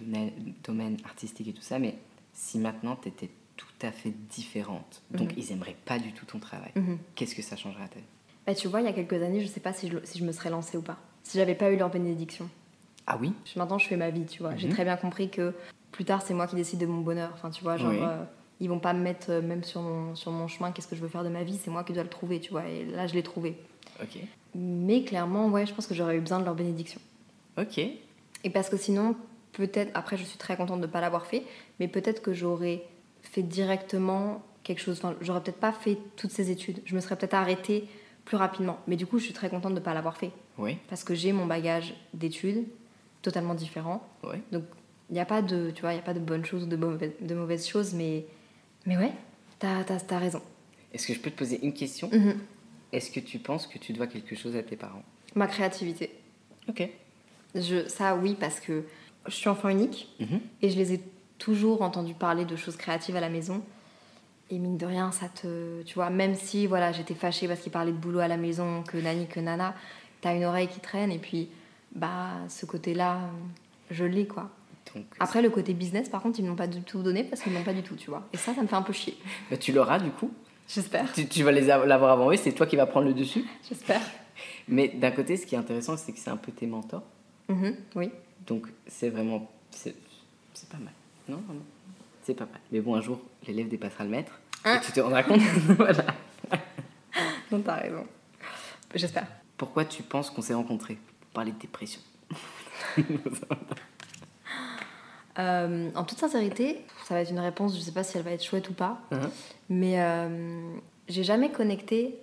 domaine, 0.63 0.97
artistique 1.05 1.47
et 1.47 1.53
tout 1.53 1.61
ça, 1.61 1.77
mais 1.77 1.95
si 2.33 2.57
maintenant 2.57 2.95
tu 2.95 3.09
étais 3.09 3.29
tout 3.57 3.67
à 3.81 3.91
fait 3.91 4.11
différente, 4.29 5.03
donc 5.11 5.31
Mhm. 5.31 5.37
ils 5.37 5.51
aimeraient 5.51 5.75
pas 5.85 5.99
du 5.99 6.11
tout 6.13 6.25
ton 6.25 6.39
travail, 6.39 6.71
Mhm. 6.75 6.97
qu'est-ce 7.15 7.35
que 7.35 7.41
ça 7.41 7.55
changerait 7.55 7.83
à 7.83 7.87
ta 7.89 7.99
vie 7.99 8.05
Bah, 8.47 8.55
tu 8.55 8.67
vois, 8.67 8.81
il 8.81 8.85
y 8.85 8.89
a 8.89 8.93
quelques 8.93 9.21
années, 9.21 9.41
je 9.41 9.47
sais 9.47 9.59
pas 9.59 9.73
si 9.73 9.89
je, 9.89 9.97
si 10.03 10.17
je 10.19 10.23
me 10.25 10.31
serais 10.31 10.49
lancée 10.49 10.77
ou 10.77 10.81
pas. 10.81 10.97
Si 11.23 11.37
j'avais 11.37 11.55
pas 11.55 11.71
eu 11.71 11.77
leur 11.77 11.89
bénédiction. 11.89 12.49
Ah 13.07 13.17
oui? 13.19 13.33
Maintenant, 13.55 13.77
je 13.77 13.87
fais 13.87 13.95
ma 13.97 14.09
vie, 14.09 14.25
tu 14.25 14.39
vois. 14.41 14.55
J'ai 14.57 14.67
Mhm. 14.67 14.73
très 14.73 14.83
bien 14.85 14.97
compris 14.97 15.29
que 15.29 15.53
plus 15.91 16.03
tard, 16.05 16.21
c'est 16.21 16.33
moi 16.33 16.47
qui 16.47 16.55
décide 16.55 16.79
de 16.79 16.85
mon 16.85 17.01
bonheur. 17.01 17.29
Enfin, 17.33 17.49
tu 17.51 17.63
vois, 17.63 17.77
genre, 17.77 17.91
Oui. 17.91 17.99
euh, 18.01 18.23
ils 18.59 18.67
vont 18.69 18.79
pas 18.79 18.93
me 18.93 19.01
mettre 19.01 19.29
euh, 19.31 19.41
même 19.41 19.63
sur 19.63 19.81
mon, 19.81 20.15
sur 20.15 20.31
mon 20.31 20.47
chemin, 20.47 20.71
qu'est-ce 20.71 20.87
que 20.87 20.95
je 20.95 21.01
veux 21.01 21.07
faire 21.09 21.23
de 21.23 21.29
ma 21.29 21.43
vie, 21.43 21.57
c'est 21.61 21.71
moi 21.71 21.83
qui 21.83 21.93
dois 21.93 22.03
le 22.03 22.09
trouver, 22.09 22.39
tu 22.41 22.51
vois. 22.51 22.65
Et 22.67 22.85
là, 22.85 23.05
je 23.07 23.13
l'ai 23.13 23.23
trouvé. 23.23 23.57
Ok. 24.01 24.17
Mais 24.55 25.03
clairement, 25.03 25.47
ouais, 25.49 25.65
je 25.65 25.73
pense 25.73 25.87
que 25.87 25.93
j'aurais 25.93 26.17
eu 26.17 26.21
besoin 26.21 26.39
de 26.39 26.45
leur 26.45 26.55
bénédiction. 26.55 26.99
Ok. 27.57 27.77
Et 27.77 28.49
parce 28.49 28.69
que 28.69 28.77
sinon, 28.77 29.15
peut-être, 29.53 29.91
après, 29.93 30.17
je 30.17 30.23
suis 30.23 30.37
très 30.37 30.57
contente 30.57 30.81
de 30.81 30.87
ne 30.87 30.91
pas 30.91 31.01
l'avoir 31.01 31.25
fait, 31.25 31.43
mais 31.79 31.87
peut-être 31.87 32.21
que 32.21 32.33
j'aurais 32.33 32.83
fait 33.21 33.43
directement 33.43 34.43
quelque 34.63 34.79
chose. 34.79 34.97
Enfin, 34.97 35.15
j'aurais 35.21 35.41
peut-être 35.41 35.59
pas 35.59 35.71
fait 35.71 35.97
toutes 36.15 36.31
ces 36.31 36.51
études. 36.51 36.81
Je 36.85 36.95
me 36.95 36.99
serais 36.99 37.15
peut-être 37.15 37.33
arrêtée 37.33 37.87
plus 38.25 38.37
rapidement. 38.37 38.79
Mais 38.87 38.95
du 38.95 39.05
coup, 39.05 39.19
je 39.19 39.25
suis 39.25 39.33
très 39.33 39.49
contente 39.49 39.73
de 39.73 39.79
ne 39.79 39.83
pas 39.83 39.93
l'avoir 39.93 40.17
fait. 40.17 40.31
Oui. 40.57 40.77
Parce 40.89 41.03
que 41.03 41.15
j'ai 41.15 41.31
mon 41.33 41.45
bagage 41.45 41.93
d'études 42.13 42.65
totalement 43.21 43.55
différent. 43.55 44.07
Oui. 44.23 44.37
Donc, 44.51 44.63
il 45.09 45.13
n'y 45.13 45.19
a 45.19 45.25
pas 45.25 45.41
de, 45.41 45.71
tu 45.71 45.81
vois, 45.81 45.93
il 45.93 45.97
y 45.97 45.99
a 45.99 46.03
pas 46.03 46.13
de 46.13 46.19
bonnes 46.19 46.45
choses 46.45 46.63
ou 46.63 46.67
de, 46.67 46.75
mauvaises, 46.75 47.11
de 47.19 47.35
mauvaises 47.35 47.67
choses, 47.67 47.93
mais, 47.93 48.25
mais 48.85 48.97
ouais, 48.97 49.11
t'as 49.59 49.83
as, 49.87 50.17
raison. 50.17 50.41
Est-ce 50.93 51.07
que 51.07 51.13
je 51.13 51.19
peux 51.19 51.29
te 51.29 51.37
poser 51.37 51.63
une 51.63 51.73
question? 51.73 52.09
Mhm. 52.11 52.39
Est-ce 52.91 53.11
que 53.11 53.19
tu 53.19 53.39
penses 53.39 53.67
que 53.67 53.77
tu 53.77 53.93
dois 53.93 54.07
quelque 54.07 54.35
chose 54.35 54.55
à 54.55 54.63
tes 54.63 54.75
parents? 54.75 55.03
Ma 55.35 55.47
créativité. 55.47 56.11
Ok. 56.67 56.87
Je, 57.55 57.87
ça, 57.87 58.15
oui, 58.15 58.35
parce 58.39 58.59
que 58.59 58.83
je 59.27 59.31
suis 59.33 59.49
enfant 59.49 59.69
unique 59.69 60.09
Mhm. 60.19 60.39
et 60.61 60.69
je 60.69 60.77
les 60.77 60.93
ai 60.93 61.01
toujours 61.37 61.81
entendu 61.81 62.13
parler 62.13 62.45
de 62.45 62.55
choses 62.55 62.75
créatives 62.77 63.15
à 63.15 63.21
la 63.21 63.29
maison. 63.29 63.61
Et 64.49 64.59
mine 64.59 64.77
de 64.77 64.85
rien, 64.85 65.11
ça 65.11 65.27
te. 65.29 65.81
Tu 65.83 65.95
vois, 65.95 66.09
même 66.09 66.35
si 66.35 66.67
voilà, 66.67 66.91
j'étais 66.91 67.13
fâchée 67.15 67.47
parce 67.47 67.61
qu'ils 67.61 67.71
parlaient 67.71 67.91
de 67.91 67.97
boulot 67.97 68.19
à 68.19 68.27
la 68.27 68.37
maison, 68.37 68.83
que 68.83 68.97
nani, 68.97 69.27
que 69.27 69.39
nana, 69.39 69.73
t'as 70.21 70.35
une 70.35 70.43
oreille 70.45 70.67
qui 70.67 70.79
traîne 70.79 71.11
et 71.11 71.17
puis, 71.17 71.49
bah, 71.95 72.31
ce 72.49 72.65
côté-là, 72.65 73.15
euh, 73.15 73.27
je 73.91 74.03
l'ai 74.05 74.27
quoi. 74.27 74.49
Donc, 74.93 75.05
Après, 75.19 75.41
le 75.41 75.49
côté 75.49 75.73
business, 75.73 76.09
par 76.09 76.21
contre, 76.21 76.39
ils 76.39 76.43
ne 76.43 76.49
m'ont 76.49 76.55
pas 76.55 76.67
du 76.67 76.81
tout 76.81 77.01
donné 77.01 77.23
parce 77.23 77.41
qu'ils 77.41 77.51
ne 77.53 77.57
m'ont 77.57 77.63
pas 77.63 77.73
du 77.73 77.81
tout, 77.83 77.95
tu 77.95 78.09
vois. 78.09 78.27
Et 78.33 78.37
ça, 78.37 78.53
ça 78.53 78.61
me 78.61 78.67
fait 78.67 78.75
un 78.75 78.81
peu 78.83 78.93
chier. 78.93 79.17
bah, 79.49 79.57
tu 79.57 79.71
l'auras 79.71 79.97
du 79.99 80.11
coup. 80.11 80.29
J'espère. 80.67 81.11
Tu, 81.13 81.27
tu 81.27 81.43
vas 81.43 81.51
les 81.51 81.61
l'avoir 81.61 82.11
avant 82.11 82.31
eux, 82.31 82.35
c'est 82.37 82.51
toi 82.51 82.65
qui 82.67 82.75
vas 82.75 82.85
prendre 82.85 83.07
le 83.07 83.13
dessus. 83.13 83.43
J'espère. 83.67 84.01
Mais 84.67 84.89
d'un 84.89 85.11
côté, 85.11 85.35
ce 85.37 85.45
qui 85.45 85.55
est 85.55 85.57
intéressant, 85.57 85.97
c'est 85.97 86.11
que 86.11 86.19
c'est 86.19 86.29
un 86.29 86.37
peu 86.37 86.51
tes 86.51 86.67
mentors. 86.67 87.03
Mhm, 87.49 87.75
oui. 87.95 88.11
Donc 88.47 88.67
c'est 88.87 89.09
vraiment. 89.09 89.49
C'est 89.71 89.95
pas 90.69 90.77
mal. 90.77 90.93
Non, 91.27 91.37
vraiment. 91.45 91.63
C'est 92.23 92.35
pas 92.35 92.45
mal. 92.45 92.59
Mais 92.71 92.79
bon, 92.79 92.95
un 92.95 93.01
jour, 93.01 93.19
l'élève 93.47 93.67
dépassera 93.67 94.03
le 94.03 94.09
maître. 94.09 94.39
Hein 94.65 94.79
Et 94.81 94.85
tu 94.85 94.91
te 94.91 94.99
rendras 94.99 95.23
compte. 95.23 95.41
voilà. 95.77 96.05
Non, 97.51 97.61
t'as 97.61 97.75
raison. 97.75 98.07
J'espère. 98.95 99.27
Pourquoi 99.57 99.85
tu 99.85 100.01
penses 100.01 100.31
qu'on 100.31 100.41
s'est 100.41 100.55
rencontrés? 100.55 100.97
Pour 101.21 101.29
parler 101.29 101.51
de 101.51 101.59
dépression. 101.59 102.01
Euh, 105.39 105.89
en 105.95 106.03
toute 106.03 106.19
sincérité, 106.19 106.81
ça 107.05 107.15
va 107.15 107.21
être 107.21 107.31
une 107.31 107.39
réponse, 107.39 107.75
je 107.75 107.81
sais 107.81 107.91
pas 107.91 108.03
si 108.03 108.17
elle 108.17 108.23
va 108.23 108.29
être 108.31 108.43
chouette 108.43 108.69
ou 108.69 108.73
pas, 108.73 109.01
Hein 109.11 109.31
mais 109.67 109.99
euh, 109.99 110.75
j'ai 111.07 111.23
jamais 111.23 111.51
connecté 111.51 112.19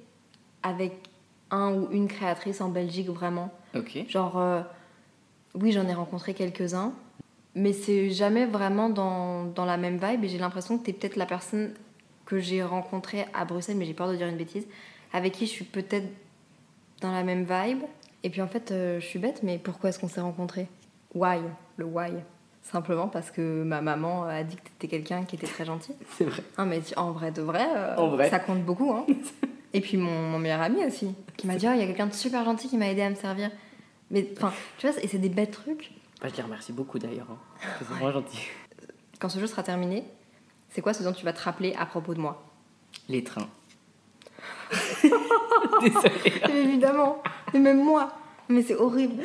avec 0.63 0.93
un 1.51 1.73
ou 1.75 1.89
une 1.91 2.07
créatrice 2.07 2.61
en 2.61 2.69
Belgique 2.69 3.09
vraiment. 3.09 3.53
Ok. 3.75 4.09
Genre, 4.09 4.39
euh, 4.39 4.63
oui, 5.55 5.73
j'en 5.73 5.87
ai 5.89 5.95
rencontré 5.95 6.35
quelques-uns, 6.35 6.93
mais 7.55 7.73
c'est 7.73 8.11
jamais 8.11 8.47
vraiment 8.47 8.89
dans, 8.89 9.45
dans 9.45 9.65
la 9.65 9.77
même 9.77 9.99
vibe 9.99 10.25
et 10.25 10.29
j'ai 10.29 10.39
l'impression 10.39 10.79
que 10.79 10.85
t'es 10.85 10.93
peut-être 10.93 11.17
la 11.17 11.27
personne 11.27 11.73
que 12.27 12.39
j'ai 12.39 12.63
rencontrée 12.63 13.25
à 13.35 13.45
Bruxelles, 13.45 13.77
mais 13.77 13.85
j'ai 13.87 13.95
peur 13.95 14.09
de 14.09 14.17
dire 14.17 14.29
une 14.29 14.37
bêtise, 14.37 14.67
avec 15.13 15.33
qui 15.33 15.47
je 15.47 15.51
suis 15.51 15.65
peut-être 15.65 16.07
dans 17.01 17.11
la 17.11 17.25
même 17.25 17.45
vibe. 17.45 17.83
Et 18.23 18.31
puis 18.31 18.43
en 18.43 18.47
fait, 18.47 18.71
euh, 18.71 19.01
je 19.01 19.07
suis 19.07 19.19
bête, 19.19 19.43
mais 19.43 19.59
pourquoi 19.59 19.91
est-ce 19.91 19.99
qu'on 19.99 20.09
s'est 20.09 20.21
rencontrés? 20.21 20.69
Why? 21.15 21.41
Le 21.77 21.87
why? 21.87 22.13
Simplement 22.63 23.09
parce 23.09 23.31
que 23.31 23.63
ma 23.65 23.81
maman 23.81 24.25
a 24.25 24.45
dit 24.45 24.57
que 24.57 24.63
t'étais 24.79 24.87
quelqu'un 24.89 25.25
qui 25.25 25.35
était 25.37 25.47
très 25.47 25.65
gentil. 25.65 25.93
C'est 26.19 26.25
vrai. 26.27 26.43
Ah, 26.59 26.65
mais 26.67 26.81
tu- 26.81 26.95
en 26.97 27.11
vrai 27.11 27.33
de 27.33 27.41
vrai, 27.43 27.67
euh, 27.75 27.97
En 27.97 28.09
vrai. 28.09 28.29
ça 28.31 28.39
compte 28.39 28.63
beaucoup. 28.63 28.93
Hein. 28.93 29.07
Et 29.73 29.81
puis 29.81 29.97
mon, 29.97 30.11
mon 30.29 30.39
meilleur 30.39 30.61
ami 30.61 30.85
aussi, 30.85 31.15
qui 31.37 31.47
m'a 31.47 31.57
dit 31.57 31.67
Oh, 31.69 31.73
il 31.75 31.81
y 31.81 31.83
a 31.83 31.87
quelqu'un 31.87 32.07
de 32.07 32.13
super 32.13 32.45
gentil 32.45 32.69
qui 32.69 32.77
m'a 32.77 32.89
aidé 32.91 33.03
à 33.03 33.11
me 33.11 33.15
servir. 33.15 33.51
Mais 34.11 34.29
enfin, 34.37 34.53
tu 34.79 34.89
vois, 34.89 35.03
et 35.03 35.09
c'est 35.09 35.19
des 35.19 35.29
bêtes 35.29 35.53
trucs. 35.53 35.91
Bah, 36.21 36.29
je 36.31 36.37
les 36.37 36.43
remercie 36.43 36.73
beaucoup 36.73 36.99
d'ailleurs. 36.99 37.27
hein. 37.31 37.39
C'est 37.79 37.87
vraiment 37.89 38.13
gentil. 38.13 38.39
Quand 39.19 39.29
ce 39.29 39.39
jeu 39.39 39.47
sera 39.47 39.63
terminé, 39.63 40.05
c'est 40.71 40.81
quoi 40.81 40.93
ce 40.95 41.03
dont 41.03 41.13
tu 41.13 41.25
vas 41.25 41.33
te 41.33 41.43
rappeler 41.43 41.75
à 41.79 41.87
propos 41.87 42.15
de 42.15 42.21
moi? 42.21 42.43
Les 43.09 43.23
trains. 43.25 43.49
Désolée. 45.81 46.43
Évidemment, 46.69 47.23
mais 47.53 47.59
même 47.61 47.83
moi. 47.83 48.13
Mais 48.49 48.63
c'est 48.63 48.75
horrible. 48.75 49.23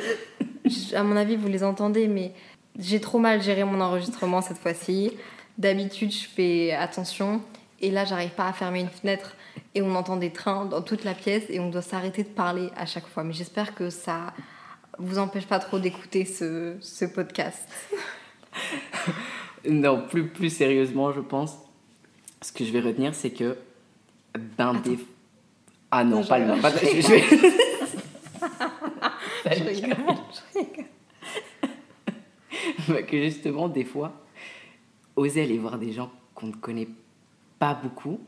Je- 0.65 0.95
À 0.95 1.03
mon 1.03 1.15
avis, 1.15 1.35
vous 1.35 1.47
les 1.47 1.63
entendez, 1.63 2.07
mais 2.07 2.33
j'ai 2.77 2.99
trop 3.01 3.19
mal 3.19 3.41
géré 3.41 3.63
mon 3.63 3.81
enregistrement 3.81 4.41
cette 4.41 4.57
fois-ci. 4.57 5.11
D'habitude, 5.57 6.11
je 6.11 6.27
fais 6.27 6.71
attention. 6.71 7.41
Et 7.81 7.91
là, 7.91 8.05
j'arrive 8.05 8.31
pas 8.31 8.47
à 8.47 8.53
fermer 8.53 8.79
une 8.81 8.89
fenêtre 8.89 9.35
et 9.73 9.81
on 9.81 9.93
entend 9.95 10.17
des 10.17 10.31
trains 10.31 10.65
dans 10.65 10.81
toute 10.81 11.03
la 11.03 11.13
pièce 11.13 11.43
et 11.49 11.59
on 11.59 11.69
doit 11.69 11.81
s'arrêter 11.81 12.23
de 12.23 12.29
parler 12.29 12.69
à 12.77 12.85
chaque 12.85 13.07
fois. 13.07 13.23
Mais 13.23 13.33
j'espère 13.33 13.75
que 13.75 13.89
ça 13.89 14.33
vous 14.97 15.17
empêche 15.17 15.45
pas 15.47 15.59
trop 15.59 15.79
d'écouter 15.79 16.25
ce, 16.25 16.75
ce 16.81 17.05
podcast. 17.05 17.67
Non, 19.67 20.05
plus, 20.07 20.27
plus 20.27 20.51
sérieusement, 20.51 21.11
je 21.11 21.21
pense, 21.21 21.57
ce 22.41 22.51
que 22.51 22.63
je 22.63 22.71
vais 22.71 22.81
retenir, 22.81 23.15
c'est 23.15 23.31
que. 23.31 23.57
Ben 24.57 24.75
des. 24.75 24.99
Ah 25.89 26.03
non, 26.03 26.19
Non, 26.21 26.25
pas 26.25 26.39
je- 26.39 26.45
le. 26.53 26.61
Pas, 26.61 26.69
je 26.69 26.85
je, 26.85 26.85
je 27.01 27.07
vais- 27.09 27.23
Je 29.57 29.63
rigole. 29.63 29.97
Bah, 32.87 33.01
que 33.03 33.23
justement, 33.23 33.67
des 33.67 33.85
fois, 33.85 34.13
oser 35.15 35.43
aller 35.43 35.57
voir 35.57 35.77
des 35.79 35.91
gens 35.93 36.11
qu'on 36.35 36.47
ne 36.47 36.53
connaît 36.55 36.87
pas 37.57 37.73
beaucoup, 37.73 38.19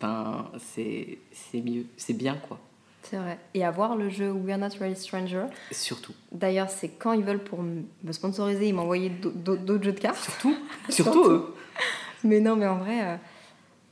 ben 0.00 0.50
c'est 0.58 1.18
mieux, 1.54 1.86
c'est 1.96 2.12
bien 2.16 2.34
quoi. 2.36 2.58
C'est 3.02 3.16
vrai. 3.16 3.38
Et 3.54 3.64
avoir 3.64 3.96
le 3.96 4.08
jeu 4.08 4.30
We're 4.30 4.58
Not 4.58 4.76
Really 4.80 4.96
Stranger. 4.96 5.46
Surtout. 5.70 6.12
D'ailleurs, 6.30 6.70
c'est 6.70 6.88
quand 6.88 7.12
ils 7.12 7.24
veulent 7.24 7.42
pour 7.42 7.62
me 7.62 8.12
sponsoriser, 8.12 8.68
ils 8.68 8.74
m'envoyaient 8.74 9.10
d'au- 9.10 9.30
d'au- 9.30 9.56
d'autres 9.56 9.84
jeux 9.84 9.92
de 9.92 10.00
cartes. 10.00 10.18
Surtout, 10.30 10.56
surtout 10.88 11.24
eux. 11.24 11.54
Mais 12.24 12.40
non, 12.40 12.54
mais 12.56 12.66
en 12.66 12.78
vrai, 12.78 13.04
euh, 13.04 13.16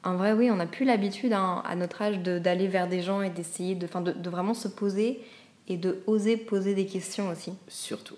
en 0.05 0.15
vrai, 0.17 0.33
oui, 0.33 0.51
on 0.51 0.57
n'a 0.57 0.67
plus 0.67 0.85
l'habitude 0.85 1.33
hein, 1.33 1.63
à 1.67 1.75
notre 1.75 2.01
âge 2.03 2.19
de- 2.21 2.39
d'aller 2.39 2.69
vers 2.69 2.89
des 2.89 3.03
gens 3.03 3.21
et 3.23 3.31
d'essayer 3.31 3.75
de, 3.75 3.87
de, 4.01 4.13
de 4.13 4.31
vraiment 4.31 4.55
se 4.55 4.69
poser 4.69 5.21
et 5.69 5.77
de 5.77 6.03
oser 6.07 6.37
poser 6.37 6.75
des 6.75 6.87
questions 6.87 7.29
aussi. 7.31 7.53
Surtout. 7.69 8.17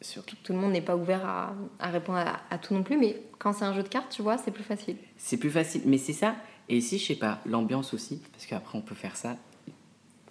Surtout. 0.00 0.34
Tout 0.42 0.52
le 0.52 0.58
monde 0.58 0.72
n'est 0.72 0.80
pas 0.82 0.96
ouvert 0.96 1.24
à, 1.24 1.54
à 1.78 1.88
répondre 1.90 2.18
à, 2.18 2.40
à 2.50 2.58
tout 2.58 2.74
non 2.74 2.82
plus, 2.82 2.96
mais 2.98 3.22
quand 3.38 3.52
c'est 3.52 3.64
un 3.64 3.72
jeu 3.72 3.84
de 3.84 3.88
cartes, 3.88 4.10
tu 4.10 4.22
vois, 4.22 4.36
c'est 4.38 4.50
plus 4.50 4.64
facile. 4.64 4.96
C'est 5.16 5.36
plus 5.36 5.50
facile, 5.50 5.82
mais 5.86 5.98
c'est 5.98 6.12
ça. 6.12 6.34
Et 6.68 6.76
ici, 6.76 6.98
je 6.98 7.06
sais 7.06 7.14
pas, 7.14 7.38
l'ambiance 7.46 7.94
aussi, 7.94 8.20
parce 8.32 8.46
qu'après 8.46 8.76
on 8.76 8.82
peut 8.82 8.94
faire 8.96 9.16
ça. 9.16 9.36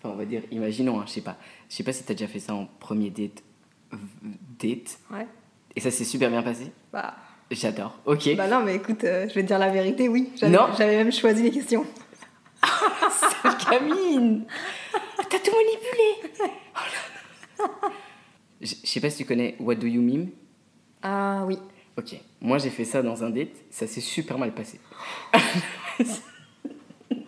Enfin, 0.03 0.13
on 0.13 0.17
va 0.17 0.25
dire, 0.25 0.41
imaginons, 0.51 0.99
hein, 0.99 1.03
je 1.07 1.11
sais 1.11 1.21
pas. 1.21 1.37
Je 1.69 1.75
sais 1.75 1.83
pas 1.83 1.93
si 1.93 2.03
t'as 2.03 2.13
déjà 2.15 2.27
fait 2.27 2.39
ça 2.39 2.53
en 2.55 2.65
premier 2.79 3.09
date. 3.11 3.43
Date. 4.59 4.97
Ouais. 5.11 5.27
Et 5.75 5.79
ça 5.79 5.91
s'est 5.91 6.05
super 6.05 6.29
bien 6.29 6.41
passé? 6.41 6.71
Bah, 6.91 7.15
J'adore. 7.51 7.99
Ok. 8.05 8.35
bah 8.35 8.47
non, 8.47 8.63
mais 8.63 8.75
écoute, 8.75 9.03
euh, 9.03 9.27
je 9.29 9.33
vais 9.35 9.41
te 9.43 9.47
dire 9.47 9.59
la 9.59 9.69
vérité, 9.69 10.07
oui. 10.09 10.31
J'avais- 10.37 10.55
Non. 10.55 10.67
J'avais 10.77 10.95
même 10.97 11.11
choisi 11.11 11.43
les 11.43 11.51
questions. 11.51 11.85
Camille 13.69 14.43
T'as 15.29 15.39
tout 15.39 15.51
manipulé 15.51 16.51
Oh. 17.59 17.65
Je 18.61 18.73
sais 18.83 18.99
pas 19.01 19.09
si 19.09 19.17
tu 19.17 19.25
connais 19.25 19.55
What 19.59 19.75
Do 19.75 19.87
You 19.87 20.01
Meme? 20.01 20.29
Ah 21.03 21.43
oui. 21.45 21.57
Ok, 21.97 22.15
moi 22.39 22.57
j'ai 22.57 22.69
fait 22.69 22.85
ça 22.85 23.01
dans 23.03 23.23
un 23.23 23.29
date, 23.29 23.49
ça 23.69 23.85
s'est 23.87 24.01
super 24.01 24.37
mal 24.37 24.53
passé. 24.53 24.79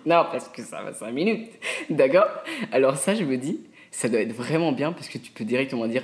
non, 0.06 0.26
parce 0.32 0.50
que 0.50 0.62
ça 0.62 0.82
va 0.82 0.94
5 0.94 1.12
minutes, 1.12 1.52
d'accord? 1.90 2.28
Alors 2.72 2.98
ça, 2.98 3.16
je 3.16 3.24
me 3.24 3.38
dis, 3.38 3.60
ça 3.92 4.10
doit 4.10 4.20
être 4.20 4.34
vraiment 4.34 4.72
bien 4.72 4.92
parce 4.92 5.08
que 5.08 5.18
tu 5.18 5.32
peux 5.32 5.46
directement 5.46 5.88
dire 5.88 6.04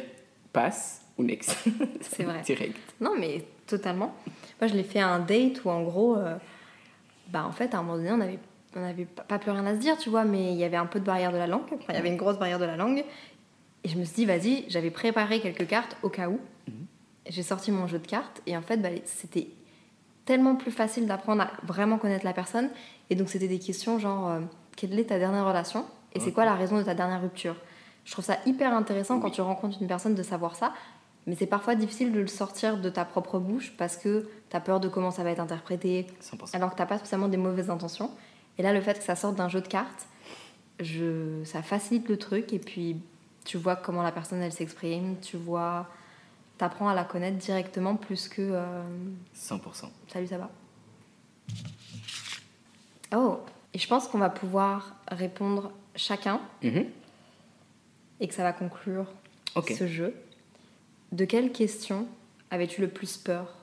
passe 0.54 1.02
ou 1.18 1.24
next. 1.24 1.58
C'est 2.02 2.24
vrai. 2.24 2.42
Direct. 2.46 2.78
Non, 3.02 3.14
mais 3.18 3.44
totalement. 3.68 4.14
Moi, 4.60 4.68
je 4.68 4.76
l'ai 4.76 4.84
fait 4.84 5.00
à 5.00 5.10
un 5.10 5.20
date 5.20 5.64
où, 5.66 5.70
en 5.70 5.84
gros, 5.84 6.18
euh, 6.18 6.36
bah, 7.28 7.46
en 7.46 7.52
fait, 7.52 7.74
à 7.74 7.80
un 7.80 7.84
moment 7.84 7.98
donné, 7.98 8.12
on 8.12 8.22
avait, 8.22 8.40
on 8.76 8.84
avait 8.84 9.06
pas 9.06 9.40
plus 9.40 9.52
rien 9.52 9.66
à 9.66 9.76
se 9.76 9.80
dire, 9.80 9.98
tu 9.98 10.10
vois, 10.10 10.24
mais 10.24 10.54
il 10.54 10.58
y 10.58 10.64
avait 10.64 10.78
un 10.78 10.86
peu 10.86 11.00
de 11.00 11.06
barrière 11.06 11.32
de 11.32 11.38
la 11.38 11.48
langue. 11.48 11.66
Enfin, 11.72 11.86
il 11.90 11.96
y 11.96 11.98
avait 11.98 12.10
une 12.10 12.18
grosse 12.18 12.38
barrière 12.38 12.60
de 12.60 12.66
la 12.66 12.78
langue. 12.78 13.04
Et 13.84 13.90
je 13.90 13.98
me 13.98 14.04
suis 14.04 14.16
dit, 14.16 14.26
vas-y, 14.26 14.66
j'avais 14.70 14.92
préparé 14.92 15.40
quelques 15.40 15.68
cartes 15.68 15.98
au 16.04 16.10
cas 16.10 16.30
où. 16.30 16.40
J'ai 17.28 17.44
sorti 17.44 17.72
mon 17.72 17.86
jeu 17.86 18.00
de 18.00 18.08
cartes 18.08 18.42
et 18.48 18.58
en 18.58 18.62
fait, 18.62 18.78
bah, 18.78 18.90
c'était 19.06 19.50
tellement 20.26 20.56
plus 20.56 20.72
facile 20.72 21.06
d'apprendre 21.06 21.44
à 21.44 21.52
vraiment 21.64 21.98
connaître 21.98 22.26
la 22.26 22.34
personne. 22.34 22.70
Et 23.10 23.16
donc, 23.16 23.30
c'était 23.30 23.48
des 23.48 23.60
questions 23.60 24.00
genre, 24.00 24.30
euh, 24.30 24.40
quelle 24.76 24.98
est 25.00 25.06
ta 25.06 25.20
dernière 25.20 25.46
relation 25.46 25.86
Et 26.14 26.20
c'est 26.20 26.32
quoi 26.32 26.46
la 26.46 26.56
raison 26.56 26.78
de 26.78 26.84
ta 26.84 26.94
dernière 26.94 27.22
rupture? 27.22 27.56
Je 28.06 28.12
trouve 28.12 28.26
ça 28.26 28.38
hyper 28.46 28.74
intéressant 28.74 29.20
quand 29.20 29.30
tu 29.30 29.42
rencontres 29.42 29.78
une 29.82 29.88
personne 29.88 30.16
de 30.16 30.24
savoir 30.24 30.56
ça. 30.56 30.74
Mais 31.28 31.36
c'est 31.36 31.46
parfois 31.46 31.76
difficile 31.76 32.12
de 32.12 32.20
le 32.20 32.28
sortir 32.28 32.78
de 32.78 32.90
ta 32.90 33.06
propre 33.06 33.40
bouche 33.40 33.74
parce 33.78 33.98
que 33.98 34.28
tu 34.50 34.56
as 34.56 34.60
peur 34.60 34.80
de 34.80 34.88
comment 34.88 35.12
ça 35.12 35.24
va 35.24 35.32
être 35.32 35.40
interprété, 35.40 36.08
100%. 36.22 36.56
alors 36.56 36.74
que 36.74 36.82
tu 36.82 36.88
pas 36.88 36.98
spécialement 36.98 37.28
des 37.28 37.38
mauvaises 37.38 37.70
intentions. 37.70 38.10
Et 38.58 38.64
là, 38.64 38.74
le 38.74 38.82
fait 38.82 38.98
que 38.98 39.04
ça 39.04 39.16
sorte 39.16 39.36
d'un 39.36 39.50
jeu 39.50 39.62
de 39.62 39.68
cartes, 39.68 40.08
je... 40.80 41.44
ça 41.44 41.62
facilite 41.62 42.10
le 42.10 42.18
truc 42.18 42.52
et 42.54 42.60
puis 42.60 42.98
tu 43.46 43.58
vois 43.58 43.76
comment 43.76 44.02
la 44.02 44.12
personne 44.12 44.42
elle 44.42 44.52
s'exprime, 44.52 45.18
tu 45.22 45.38
vois, 45.38 45.88
t'apprends 46.58 46.90
à 46.90 46.96
la 46.96 47.04
connaître 47.04 47.38
directement 47.38 47.96
plus 47.96 48.28
que 48.28 48.42
euh, 48.42 48.84
100%. 49.36 49.86
salut 50.08 50.28
ça 50.28 50.38
va. 50.38 50.50
Oh, 53.14 53.40
et 53.74 53.80
je 53.80 53.88
pense 53.88 54.08
qu'on 54.08 54.18
va 54.20 54.30
pouvoir 54.30 54.96
répondre 55.10 55.72
chacun 55.96 56.40
Mhm. 56.64 56.86
et 58.20 58.28
que 58.28 58.34
ça 58.34 58.44
va 58.44 58.54
conclure 58.54 59.06
ce 59.68 59.88
jeu. 59.88 60.14
De 61.12 61.26
quelle 61.26 61.52
question 61.52 62.08
avais-tu 62.52 62.82
le 62.82 62.88
plus 62.88 63.18
peur 63.18 63.56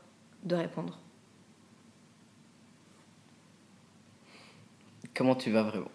de 0.44 0.54
répondre? 0.56 0.98
Comment 5.14 5.34
tu 5.34 5.50
vas 5.50 5.62
vraiment? 5.62 5.90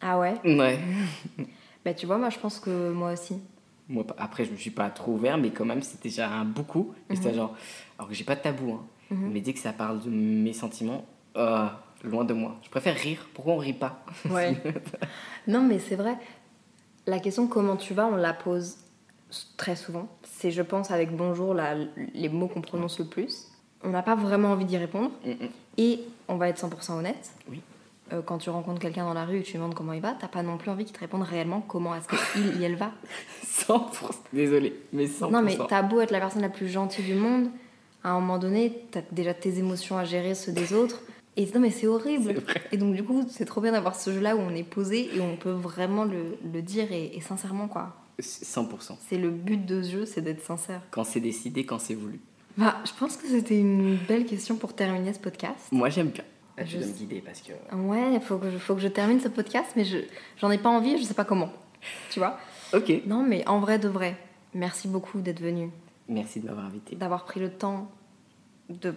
Ah 0.00 0.18
ouais? 0.18 0.34
Ouais. 0.44 0.78
Bah 1.84 1.94
tu 1.94 2.04
vois, 2.04 2.18
moi 2.18 2.28
je 2.28 2.38
pense 2.38 2.60
que 2.60 2.90
moi 2.92 3.12
aussi. 3.12 3.36
Moi, 3.88 4.04
après, 4.18 4.44
je 4.44 4.50
me 4.52 4.56
suis 4.56 4.70
pas 4.70 4.90
trop 4.90 5.12
ouvert, 5.12 5.38
mais 5.38 5.50
quand 5.50 5.64
même, 5.64 5.80
c'était 5.82 6.10
déjà 6.10 6.30
un 6.30 6.44
beaucoup. 6.44 6.94
Mhm. 7.08 7.16
c'était 7.16 7.32
genre, 7.34 7.56
alors 7.98 8.08
que 8.10 8.14
j'ai 8.14 8.22
pas 8.24 8.36
de 8.36 8.40
tabou, 8.42 8.72
hein, 8.74 8.84
mais 9.10 9.40
dès 9.40 9.52
que 9.54 9.58
ça 9.58 9.72
parle 9.72 10.00
de 10.00 10.10
mes 10.10 10.52
sentiments, 10.52 11.04
euh, 11.36 11.66
loin 12.04 12.24
de 12.24 12.32
moi. 12.34 12.56
Je 12.62 12.70
préfère 12.70 12.96
rire. 12.96 13.28
Pourquoi 13.34 13.54
on 13.54 13.58
rit 13.58 13.72
pas 13.72 14.04
Ouais. 14.30 14.56
non, 15.46 15.62
mais 15.62 15.78
c'est 15.78 15.96
vrai. 15.96 16.16
La 17.06 17.18
question 17.18 17.46
comment 17.46 17.76
tu 17.76 17.94
vas, 17.94 18.06
on 18.06 18.16
la 18.16 18.32
pose 18.32 18.76
très 19.56 19.76
souvent. 19.76 20.08
C'est, 20.22 20.50
je 20.50 20.62
pense, 20.62 20.90
avec 20.90 21.14
bonjour, 21.14 21.54
la- 21.54 21.76
les 22.14 22.28
mots 22.28 22.48
qu'on 22.48 22.60
prononce 22.62 22.98
le 22.98 23.06
plus. 23.06 23.46
On 23.82 23.90
n'a 23.90 24.02
pas 24.02 24.14
vraiment 24.14 24.50
envie 24.50 24.64
d'y 24.66 24.76
répondre. 24.76 25.10
Mm, 25.24 25.30
mm. 25.30 25.48
Et 25.78 26.00
on 26.28 26.36
va 26.36 26.48
être 26.48 26.58
100% 26.62 26.92
honnête. 26.98 27.30
Oui. 27.48 27.60
Euh, 28.12 28.22
quand 28.22 28.38
tu 28.38 28.50
rencontres 28.50 28.80
quelqu'un 28.80 29.04
dans 29.04 29.14
la 29.14 29.24
rue 29.24 29.38
et 29.38 29.42
tu 29.42 29.52
lui 29.52 29.58
demandes 29.58 29.74
comment 29.74 29.92
il 29.92 30.00
va, 30.02 30.16
t'as 30.18 30.26
pas 30.28 30.42
non 30.42 30.58
plus 30.58 30.68
envie 30.70 30.84
qu'il 30.84 30.94
te 30.94 31.00
réponde 31.00 31.22
réellement 31.22 31.60
comment 31.60 31.94
est-ce 31.94 32.08
qu'il 32.08 32.56
il, 32.56 32.62
elle 32.64 32.74
va. 32.74 32.90
100%. 33.46 33.78
Désolé, 34.32 34.74
mais 34.92 35.06
100%. 35.06 35.30
Non, 35.30 35.42
mais 35.42 35.56
t'as 35.68 35.82
beau 35.82 36.00
être 36.00 36.10
la 36.10 36.18
personne 36.18 36.42
la 36.42 36.48
plus 36.48 36.68
gentille 36.68 37.04
du 37.04 37.14
monde, 37.14 37.50
à 38.02 38.10
un 38.10 38.14
moment 38.20 38.38
donné, 38.38 38.84
t'as 38.90 39.02
déjà 39.12 39.32
tes 39.32 39.58
émotions 39.58 39.96
à 39.96 40.04
gérer, 40.04 40.34
ceux 40.34 40.52
des 40.52 40.72
autres. 40.72 41.00
Et 41.36 41.46
non, 41.54 41.60
mais 41.60 41.70
c'est 41.70 41.86
horrible. 41.86 42.34
Et 42.72 42.76
donc, 42.76 42.94
du 42.94 43.02
coup, 43.04 43.24
c'est 43.30 43.44
trop 43.44 43.60
bien 43.60 43.72
d'avoir 43.72 43.94
ce 43.96 44.12
jeu-là 44.12 44.36
où 44.36 44.40
on 44.40 44.50
est 44.54 44.64
posé 44.64 45.08
et 45.16 45.20
on 45.20 45.36
peut 45.36 45.50
vraiment 45.52 46.04
le, 46.04 46.36
le 46.52 46.60
dire 46.62 46.90
et, 46.92 47.16
et 47.16 47.20
sincèrement, 47.20 47.68
quoi. 47.68 47.96
100%. 48.20 48.96
C'est 49.08 49.16
le 49.16 49.30
but 49.30 49.64
de 49.64 49.82
ce 49.82 49.90
jeu, 49.90 50.06
c'est 50.06 50.20
d'être 50.20 50.42
sincère. 50.42 50.82
Quand 50.90 51.04
c'est 51.04 51.20
décidé, 51.20 51.64
quand 51.64 51.78
c'est 51.78 51.94
voulu. 51.94 52.20
Bah, 52.58 52.76
je 52.84 52.90
pense 52.98 53.16
que 53.16 53.26
c'était 53.26 53.58
une 53.58 53.96
belle 53.96 54.26
question 54.26 54.56
pour 54.56 54.74
terminer 54.74 55.12
ce 55.14 55.18
podcast. 55.20 55.56
Moi, 55.72 55.88
j'aime 55.88 56.08
bien. 56.08 56.24
Ah, 56.58 56.64
Je 56.64 56.78
dois 56.78 56.86
me 56.88 56.92
guider 56.92 57.22
parce 57.24 57.40
que. 57.40 57.52
Ouais, 57.74 58.20
faut 58.20 58.36
que 58.36 58.50
je, 58.50 58.58
faut 58.58 58.74
que 58.74 58.80
je 58.82 58.88
termine 58.88 59.20
ce 59.20 59.28
podcast, 59.28 59.70
mais 59.76 59.84
je 59.84 59.98
j'en 60.38 60.50
ai 60.50 60.58
pas 60.58 60.68
envie, 60.68 60.98
je 60.98 61.04
sais 61.04 61.14
pas 61.14 61.24
comment. 61.24 61.50
Tu 62.10 62.18
vois? 62.18 62.38
Ok. 62.74 62.92
Non, 63.06 63.22
mais 63.22 63.46
en 63.48 63.60
vrai 63.60 63.78
de 63.78 63.88
vrai, 63.88 64.16
merci 64.52 64.88
beaucoup 64.88 65.20
d'être 65.20 65.40
venu, 65.40 65.70
Merci 66.08 66.40
de 66.40 66.46
m'avoir 66.48 66.66
invité. 66.66 66.96
d'avoir 66.96 67.24
pris 67.24 67.40
le 67.40 67.50
temps 67.50 67.90
de 68.68 68.94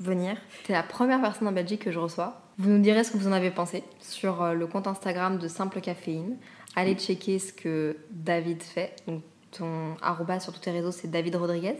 venir. 0.00 0.36
T'es 0.64 0.72
la 0.72 0.82
première 0.82 1.20
personne 1.20 1.48
en 1.48 1.52
Belgique 1.52 1.84
que 1.84 1.90
je 1.90 1.98
reçois. 1.98 2.40
Vous 2.58 2.70
nous 2.70 2.78
direz 2.78 3.04
ce 3.04 3.10
que 3.10 3.18
vous 3.18 3.28
en 3.28 3.32
avez 3.32 3.50
pensé 3.50 3.84
sur 4.00 4.42
euh, 4.42 4.52
le 4.54 4.66
compte 4.66 4.86
Instagram 4.86 5.38
de 5.38 5.48
Simple 5.48 5.80
Caféine. 5.80 6.36
Allez 6.74 6.94
checker 6.94 7.38
ce 7.38 7.52
que 7.52 7.96
David 8.10 8.62
fait. 8.62 8.96
Donc, 9.06 9.22
ton 9.50 9.94
arroba 10.02 10.40
sur 10.40 10.52
tous 10.52 10.60
tes 10.60 10.70
réseaux, 10.70 10.92
c'est 10.92 11.10
David 11.10 11.36
Rodriguez. 11.36 11.76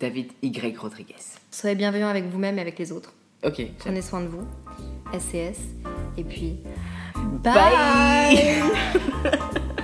David 0.00 0.32
Y. 0.42 0.76
Rodriguez. 0.78 1.16
Soyez 1.50 1.76
bienveillants 1.76 2.08
avec 2.08 2.26
vous-même 2.26 2.58
et 2.58 2.60
avec 2.60 2.78
les 2.78 2.92
autres. 2.92 3.12
Ok. 3.44 3.62
Prenez 3.78 4.02
soin 4.02 4.20
de 4.20 4.28
vous. 4.28 4.46
SCS. 5.12 5.60
Et 6.16 6.24
puis, 6.24 6.58
Bye. 7.42 8.62